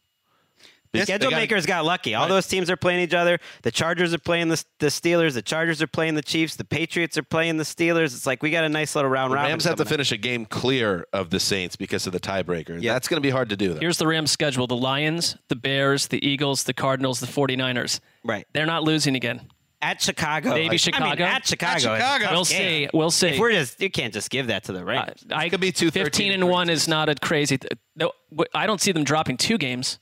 The 0.92 0.98
They 0.98 1.04
schedule 1.06 1.30
gotta- 1.30 1.40
makers 1.42 1.64
got 1.64 1.84
lucky. 1.86 2.14
All 2.14 2.28
those 2.28 2.46
teams 2.46 2.68
are 2.70 2.76
playing 2.76 3.00
each 3.00 3.14
other. 3.14 3.38
The 3.62 3.70
Chargers 3.70 4.12
are 4.12 4.18
playing 4.18 4.48
the, 4.48 4.62
the 4.78 4.88
Steelers. 4.88 5.32
The 5.32 5.40
Chargers 5.40 5.80
are 5.80 5.86
playing 5.86 6.14
the 6.16 6.22
Chiefs. 6.22 6.56
The 6.56 6.64
Patriots 6.64 7.16
are 7.16 7.22
playing 7.22 7.56
the 7.56 7.64
Steelers. 7.64 8.14
It's 8.14 8.26
like 8.26 8.42
we 8.42 8.50
got 8.50 8.64
a 8.64 8.68
nice 8.68 8.94
little 8.94 9.10
round 9.10 9.30
The 9.32 9.36
robin. 9.36 9.50
Rams 9.52 9.64
have 9.64 9.72
to 9.76 9.84
coming 9.84 9.86
up. 9.86 9.90
finish 9.92 10.12
a 10.12 10.18
game 10.18 10.44
clear 10.44 11.06
of 11.14 11.30
the 11.30 11.40
Saints 11.40 11.76
because 11.76 12.06
of 12.06 12.12
the 12.12 12.20
tiebreaker. 12.20 12.76
Yeah. 12.82 12.92
That's 12.92 13.08
going 13.08 13.16
to 13.16 13.26
be 13.26 13.30
hard 13.30 13.48
to 13.48 13.56
do. 13.56 13.72
Though. 13.72 13.80
Here's 13.80 13.96
the 13.96 14.06
Rams 14.06 14.30
schedule: 14.30 14.66
the 14.66 14.76
Lions, 14.76 15.36
the 15.48 15.56
Bears, 15.56 16.08
the 16.08 16.22
Eagles, 16.26 16.64
the 16.64 16.74
Cardinals, 16.74 17.20
the 17.20 17.26
49ers. 17.26 18.00
Right. 18.22 18.46
They're 18.52 18.66
not 18.66 18.82
losing 18.84 19.16
again. 19.16 19.48
At 19.80 20.00
Chicago. 20.00 20.50
Maybe 20.50 20.60
like- 20.60 20.68
I 20.68 20.70
mean, 20.70 20.78
Chicago? 20.78 21.24
at 21.24 21.46
Chicago. 21.46 21.72
At 21.74 21.80
Chicago. 21.80 22.24
We'll 22.32 22.44
game. 22.44 22.44
see. 22.44 22.88
We'll 22.94 23.10
see. 23.10 23.28
If 23.30 23.38
we're 23.40 23.50
just, 23.50 23.80
you 23.80 23.90
can't 23.90 24.14
just 24.14 24.30
give 24.30 24.46
that 24.48 24.62
to 24.64 24.72
the 24.72 24.78
I, 24.78 24.82
Rams. 24.82 25.24
I 25.32 25.48
could 25.48 25.60
be 25.60 25.72
two 25.72 25.90
15 25.90 26.32
and 26.32 26.48
one 26.48 26.68
is 26.70 26.86
not 26.86 27.08
a 27.08 27.14
crazy. 27.16 27.58
Th- 27.58 27.72
no, 27.96 28.12
w- 28.30 28.48
I 28.54 28.66
don't 28.68 28.80
see 28.80 28.92
them 28.92 29.02
dropping 29.02 29.38
two 29.38 29.58
games. 29.58 29.98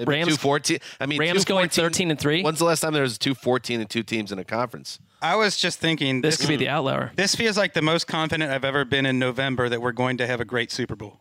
The 0.00 0.10
Rams. 0.10 0.28
two 0.28 0.36
fourteen. 0.36 0.78
I 1.00 1.06
mean, 1.06 1.20
Rams 1.20 1.44
going 1.44 1.68
14 1.68 1.84
13 1.84 2.10
and 2.10 2.20
three. 2.20 2.42
When's 2.42 2.58
the 2.58 2.64
last 2.64 2.80
time 2.80 2.92
there 2.92 3.02
was 3.02 3.18
two 3.18 3.34
fourteen 3.34 3.80
and 3.80 3.88
two 3.88 4.02
teams 4.02 4.32
in 4.32 4.38
a 4.38 4.44
conference? 4.44 4.98
I 5.22 5.36
was 5.36 5.56
just 5.56 5.78
thinking 5.78 6.20
This 6.20 6.36
could 6.36 6.48
be 6.48 6.56
the 6.56 6.68
outlier. 6.68 7.12
This 7.16 7.34
feels 7.34 7.56
like 7.56 7.74
the 7.74 7.82
most 7.82 8.06
confident 8.06 8.50
I've 8.50 8.64
ever 8.64 8.84
been 8.84 9.06
in 9.06 9.18
November 9.18 9.68
that 9.68 9.80
we're 9.80 9.92
going 9.92 10.18
to 10.18 10.26
have 10.26 10.40
a 10.40 10.44
great 10.44 10.70
Super 10.70 10.94
Bowl. 10.94 11.20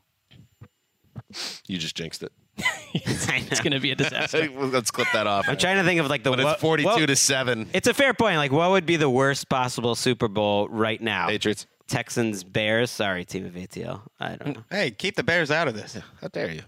You 1.68 1.78
just 1.78 1.96
jinxed 1.96 2.24
it. 2.24 2.32
It's 2.94 3.60
going 3.60 3.74
to 3.74 3.80
be 3.80 3.92
a 3.92 3.96
disaster. 3.96 4.50
Let's 4.58 4.90
clip 4.90 5.08
that 5.14 5.28
off. 5.28 5.50
I'm 5.50 5.58
trying 5.58 5.78
to 5.78 5.84
think 5.84 6.00
of 6.00 6.08
like 6.08 6.24
the 6.24 6.30
but 6.30 6.40
it's 6.40 6.46
what- 6.46 6.60
42 6.60 6.88
what- 6.88 7.06
to 7.08 7.16
seven. 7.16 7.70
It's 7.74 7.88
a 7.88 7.94
fair 7.94 8.14
point. 8.14 8.38
Like, 8.38 8.52
what 8.52 8.72
would 8.72 8.86
be 8.86 8.96
the 8.96 9.10
worst 9.10 9.50
possible 9.50 9.96
Super 9.96 10.28
Bowl 10.28 10.70
right 10.70 11.02
now? 11.02 11.28
Patriots. 11.28 11.68
Texans, 11.88 12.44
Bears. 12.44 12.90
Sorry, 12.90 13.26
team 13.26 13.46
of 13.46 13.54
ATL. 13.54 14.02
I 14.20 14.30
don't 14.30 14.40
mm. 14.42 14.56
know. 14.56 14.64
Hey, 14.72 14.92
keep 14.92 15.16
the 15.16 15.24
Bears 15.24 15.52
out 15.52 15.68
of 15.68 15.76
this. 15.76 15.98
How 16.22 16.28
dare 16.30 16.52
you? 16.52 16.62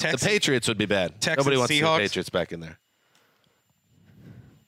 The 0.00 0.18
Patriots 0.20 0.68
would 0.68 0.78
be 0.78 0.86
bad. 0.86 1.20
Texans, 1.20 1.38
Nobody 1.46 1.56
wants 1.56 1.72
Seahawks. 1.72 1.96
the 1.96 2.02
Patriots 2.02 2.30
back 2.30 2.52
in 2.52 2.60
there. 2.60 2.78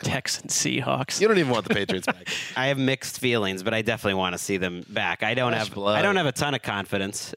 Texans, 0.01 0.53
Seahawks. 0.55 1.21
You 1.21 1.27
don't 1.27 1.39
even 1.39 1.51
want 1.51 1.67
the 1.67 1.75
Patriots 1.75 2.07
back. 2.07 2.29
I 2.57 2.67
have 2.69 2.79
mixed 2.79 3.19
feelings, 3.19 3.63
but 3.65 3.75
I 3.75 3.83
definitely 3.83 4.15
want 4.15 4.35
to 4.35 4.39
see 4.39 4.57
them 4.57 4.85
back. 4.89 5.23
I 5.25 5.35
don't 5.35 5.53
Fresh 5.53 5.67
have. 5.67 5.75
blood. 5.75 5.99
I 5.99 6.03
don't 6.03 6.17
have 6.17 6.27
a 6.27 6.33
ton 6.33 6.55
of 6.55 6.63
confidence. 6.63 7.35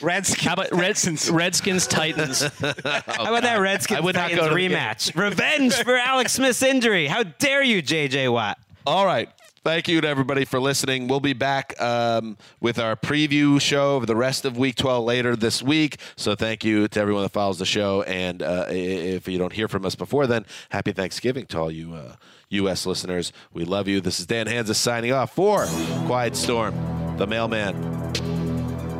Redskins. 0.00 0.44
How 0.44 0.54
about 0.54 0.72
Reds, 0.72 1.30
Redskins, 1.30 1.86
Titans? 1.86 2.42
Oh, 2.62 2.72
How 3.06 3.24
about 3.26 3.42
that 3.42 3.56
Redskins 3.60 3.98
I 3.98 4.00
would 4.00 4.14
not 4.14 4.30
Titans 4.30 4.40
go 4.40 4.48
to 4.48 4.54
rematch? 4.54 5.14
Revenge 5.20 5.74
for 5.82 5.96
Alex 5.96 6.32
Smith's 6.32 6.62
injury. 6.62 7.06
How 7.06 7.22
dare 7.24 7.62
you, 7.62 7.82
JJ 7.82 8.32
Watt? 8.32 8.58
All 8.86 9.06
right. 9.06 9.28
Thank 9.64 9.88
you 9.88 10.02
to 10.02 10.06
everybody 10.06 10.44
for 10.44 10.60
listening. 10.60 11.08
We'll 11.08 11.20
be 11.20 11.32
back 11.32 11.80
um, 11.80 12.36
with 12.60 12.78
our 12.78 12.96
preview 12.96 13.58
show 13.58 13.96
of 13.96 14.06
the 14.06 14.14
rest 14.14 14.44
of 14.44 14.58
Week 14.58 14.74
12 14.74 15.02
later 15.02 15.36
this 15.36 15.62
week. 15.62 15.96
So 16.16 16.34
thank 16.34 16.66
you 16.66 16.86
to 16.86 17.00
everyone 17.00 17.22
that 17.22 17.32
follows 17.32 17.60
the 17.60 17.64
show. 17.64 18.02
And 18.02 18.42
uh, 18.42 18.66
if 18.68 19.26
you 19.26 19.38
don't 19.38 19.54
hear 19.54 19.66
from 19.66 19.86
us 19.86 19.94
before 19.94 20.26
then, 20.26 20.44
happy 20.68 20.92
Thanksgiving 20.92 21.46
to 21.46 21.58
all 21.58 21.70
you 21.70 21.94
uh, 21.94 22.16
U.S. 22.50 22.84
listeners. 22.84 23.32
We 23.54 23.64
love 23.64 23.88
you. 23.88 24.02
This 24.02 24.20
is 24.20 24.26
Dan 24.26 24.48
Hanzus 24.48 24.74
signing 24.74 25.12
off 25.12 25.34
for 25.34 25.64
Quiet 26.04 26.36
Storm, 26.36 26.74
the 27.16 27.26
mailman, 27.26 28.12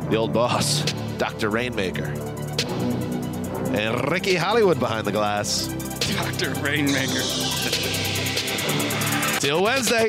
the 0.09 0.15
old 0.15 0.33
boss, 0.33 0.81
Dr. 1.19 1.51
Rainmaker, 1.51 2.07
and 3.75 4.11
Ricky 4.11 4.33
Hollywood 4.33 4.79
behind 4.79 5.05
the 5.05 5.11
glass. 5.11 5.67
Dr. 6.15 6.55
Rainmaker. 6.55 7.21
Till 9.39 9.61
Wednesday. 9.61 10.07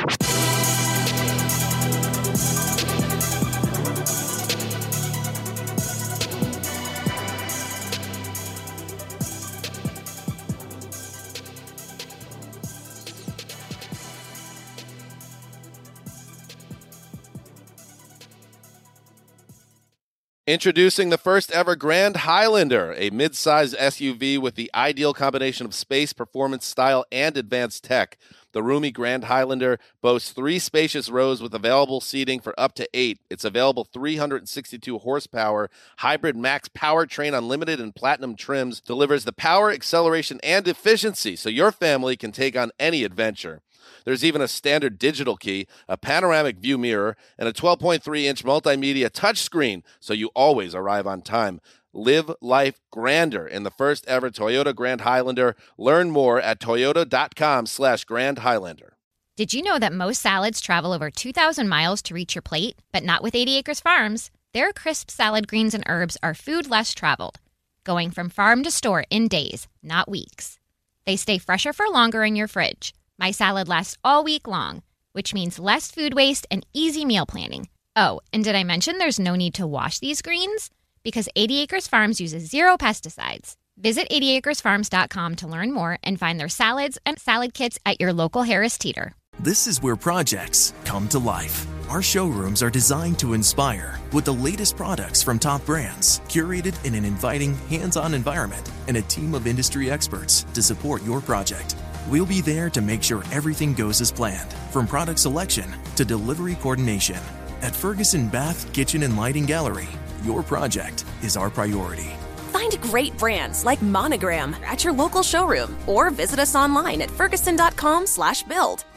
Introducing 20.47 21.11
the 21.11 21.18
first 21.18 21.51
ever 21.51 21.74
Grand 21.74 22.18
Highlander, 22.18 22.94
a 22.97 23.11
mid-size 23.11 23.74
SUV 23.74 24.38
with 24.38 24.55
the 24.55 24.70
ideal 24.76 25.12
combination 25.12 25.66
of 25.66 25.74
space, 25.74 26.12
performance, 26.12 26.64
style, 26.64 27.05
and 27.11 27.36
advanced 27.36 27.82
tech. 27.82 28.16
The 28.57 28.62
roomy 28.62 28.90
Grand 28.90 29.24
Highlander 29.24 29.78
boasts 30.00 30.32
three 30.32 30.59
spacious 30.59 31.11
rows 31.11 31.42
with 31.42 31.52
available 31.52 32.00
seating 32.00 32.40
for 32.40 32.59
up 32.59 32.74
to 32.76 32.88
eight. 32.94 33.18
Its 33.28 33.44
available 33.44 33.84
362 33.84 34.96
horsepower 34.96 35.68
hybrid 35.98 36.36
max 36.36 36.66
powertrain 36.70 37.36
unlimited 37.36 37.80
and 37.80 37.94
platinum 37.94 38.34
trims 38.34 38.80
delivers 38.80 39.24
the 39.26 39.32
power, 39.34 39.70
acceleration, 39.70 40.40
and 40.42 40.66
efficiency 40.66 41.36
so 41.36 41.50
your 41.50 41.70
family 41.70 42.16
can 42.16 42.32
take 42.32 42.57
on 42.57 42.70
any 42.80 43.04
adventure. 43.04 43.61
There's 44.07 44.24
even 44.24 44.40
a 44.40 44.48
standard 44.48 44.98
digital 44.98 45.36
key, 45.36 45.66
a 45.86 45.98
panoramic 45.98 46.57
view 46.57 46.78
mirror, 46.78 47.18
and 47.38 47.50
a 47.50 47.52
12.3 47.52 48.24
inch 48.24 48.42
multimedia 48.42 49.11
touchscreen, 49.11 49.82
so 50.00 50.14
you 50.14 50.30
always 50.34 50.74
arrive 50.74 51.07
on 51.07 51.20
time. 51.20 51.61
Live 51.97 52.30
life 52.42 52.78
grander 52.92 53.47
in 53.47 53.62
the 53.62 53.70
first 53.70 54.07
ever 54.07 54.28
Toyota 54.28 54.74
Grand 54.74 55.01
Highlander. 55.01 55.57
Learn 55.78 56.11
more 56.11 56.38
at 56.38 56.61
toyota.com 56.61 57.64
slash 57.64 58.05
Grand 58.05 58.40
Highlander. 58.40 58.99
Did 59.34 59.55
you 59.55 59.62
know 59.62 59.78
that 59.78 59.94
most 59.94 60.20
salads 60.20 60.61
travel 60.61 60.92
over 60.92 61.11
2,000 61.11 61.66
miles 61.66 62.03
to 62.03 62.12
reach 62.12 62.34
your 62.34 62.42
plate? 62.42 62.76
But 62.92 63.03
not 63.03 63.22
with 63.22 63.34
80 63.34 63.57
Acres 63.57 63.80
Farms. 63.80 64.30
Their 64.53 64.74
crisp 64.74 65.11
salad 65.11 65.49
greens 65.49 65.72
and 65.72 65.84
herbs 65.86 66.18
are 66.22 66.34
food 66.34 66.68
less 66.68 66.92
traveled, 66.92 67.40
going 67.82 68.11
from 68.11 68.28
farm 68.28 68.62
to 68.64 68.70
store 68.70 69.07
in 69.09 69.26
days, 69.26 69.66
not 69.82 70.07
weeks. 70.07 70.59
They 71.07 71.16
stay 71.16 71.38
fresher 71.38 71.72
for 71.72 71.88
longer 71.88 72.24
in 72.24 72.36
your 72.36 72.49
fridge. 72.49 72.92
My 73.18 73.30
salad 73.30 73.68
lasts 73.68 73.97
all 74.05 74.22
week 74.22 74.47
long, 74.47 74.82
which 75.12 75.32
means 75.32 75.59
less 75.59 75.90
food 75.90 76.12
waste 76.12 76.47
and 76.51 76.66
easy 76.74 77.07
meal 77.07 77.24
planning. 77.24 77.70
Oh, 77.97 78.20
and 78.34 78.44
did 78.44 78.55
I 78.55 78.64
mention 78.64 78.99
there's 78.99 79.18
no 79.18 79.34
need 79.34 79.55
to 79.55 79.66
wash 79.66 79.99
these 79.99 80.20
greens? 80.20 80.68
Because 81.07 81.28
80 81.36 81.61
Acres 81.61 81.86
Farms 81.86 82.20
uses 82.20 82.50
zero 82.50 82.76
pesticides. 82.76 83.52
Visit 83.78 84.09
80acresfarms.com 84.11 85.36
to 85.36 85.46
learn 85.46 85.72
more 85.72 86.00
and 86.02 86.18
find 86.18 86.40
their 86.40 86.48
salads 86.48 86.98
and 87.07 87.16
salad 87.16 87.54
kits 87.54 87.78
at 87.86 88.00
your 88.00 88.12
local 88.12 88.42
Harris 88.42 88.76
Teeter. 88.76 89.14
This 89.38 89.68
is 89.68 89.80
where 89.80 89.94
projects 89.94 90.74
come 90.84 91.07
to 91.11 91.20
life. 91.20 91.64
Our 91.88 92.02
showrooms 92.02 92.61
are 92.61 92.70
designed 92.70 93.20
to 93.20 93.34
inspire 93.34 94.00
with 94.12 94.24
the 94.24 94.34
latest 94.34 94.76
products 94.76 95.22
from 95.22 95.38
top 95.38 95.64
brands, 95.64 96.18
curated 96.26 96.84
in 96.84 96.96
an 96.96 97.04
inviting, 97.04 97.54
hands 97.68 97.96
on 97.96 98.12
environment, 98.12 98.68
and 98.88 98.96
a 98.96 99.02
team 99.02 99.32
of 99.36 99.46
industry 99.46 99.92
experts 99.92 100.42
to 100.54 100.61
support 100.61 101.04
your 101.04 101.20
project. 101.20 101.76
We'll 102.09 102.26
be 102.26 102.40
there 102.40 102.68
to 102.70 102.80
make 102.80 103.04
sure 103.04 103.22
everything 103.30 103.74
goes 103.74 104.00
as 104.00 104.11
planned, 104.11 104.52
from 104.72 104.88
product 104.88 105.20
selection 105.20 105.72
to 105.94 106.04
delivery 106.04 106.57
coordination. 106.57 107.20
At 107.62 107.76
Ferguson 107.76 108.26
Bath, 108.28 108.72
Kitchen, 108.72 109.04
and 109.04 109.16
Lighting 109.16 109.46
Gallery, 109.46 109.88
your 110.27 110.43
project 110.43 111.05
is 111.22 111.37
our 111.37 111.49
priority. 111.49 112.11
Find 112.53 112.81
great 112.83 113.16
brands 113.16 113.64
like 113.64 113.81
Monogram 113.81 114.57
at 114.64 114.83
your 114.85 114.93
local 114.93 115.22
showroom 115.22 115.77
or 115.87 116.11
visit 116.11 116.41
us 116.41 116.55
online 116.55 117.01
at 117.01 117.11
ferguson.com/build. 117.11 118.95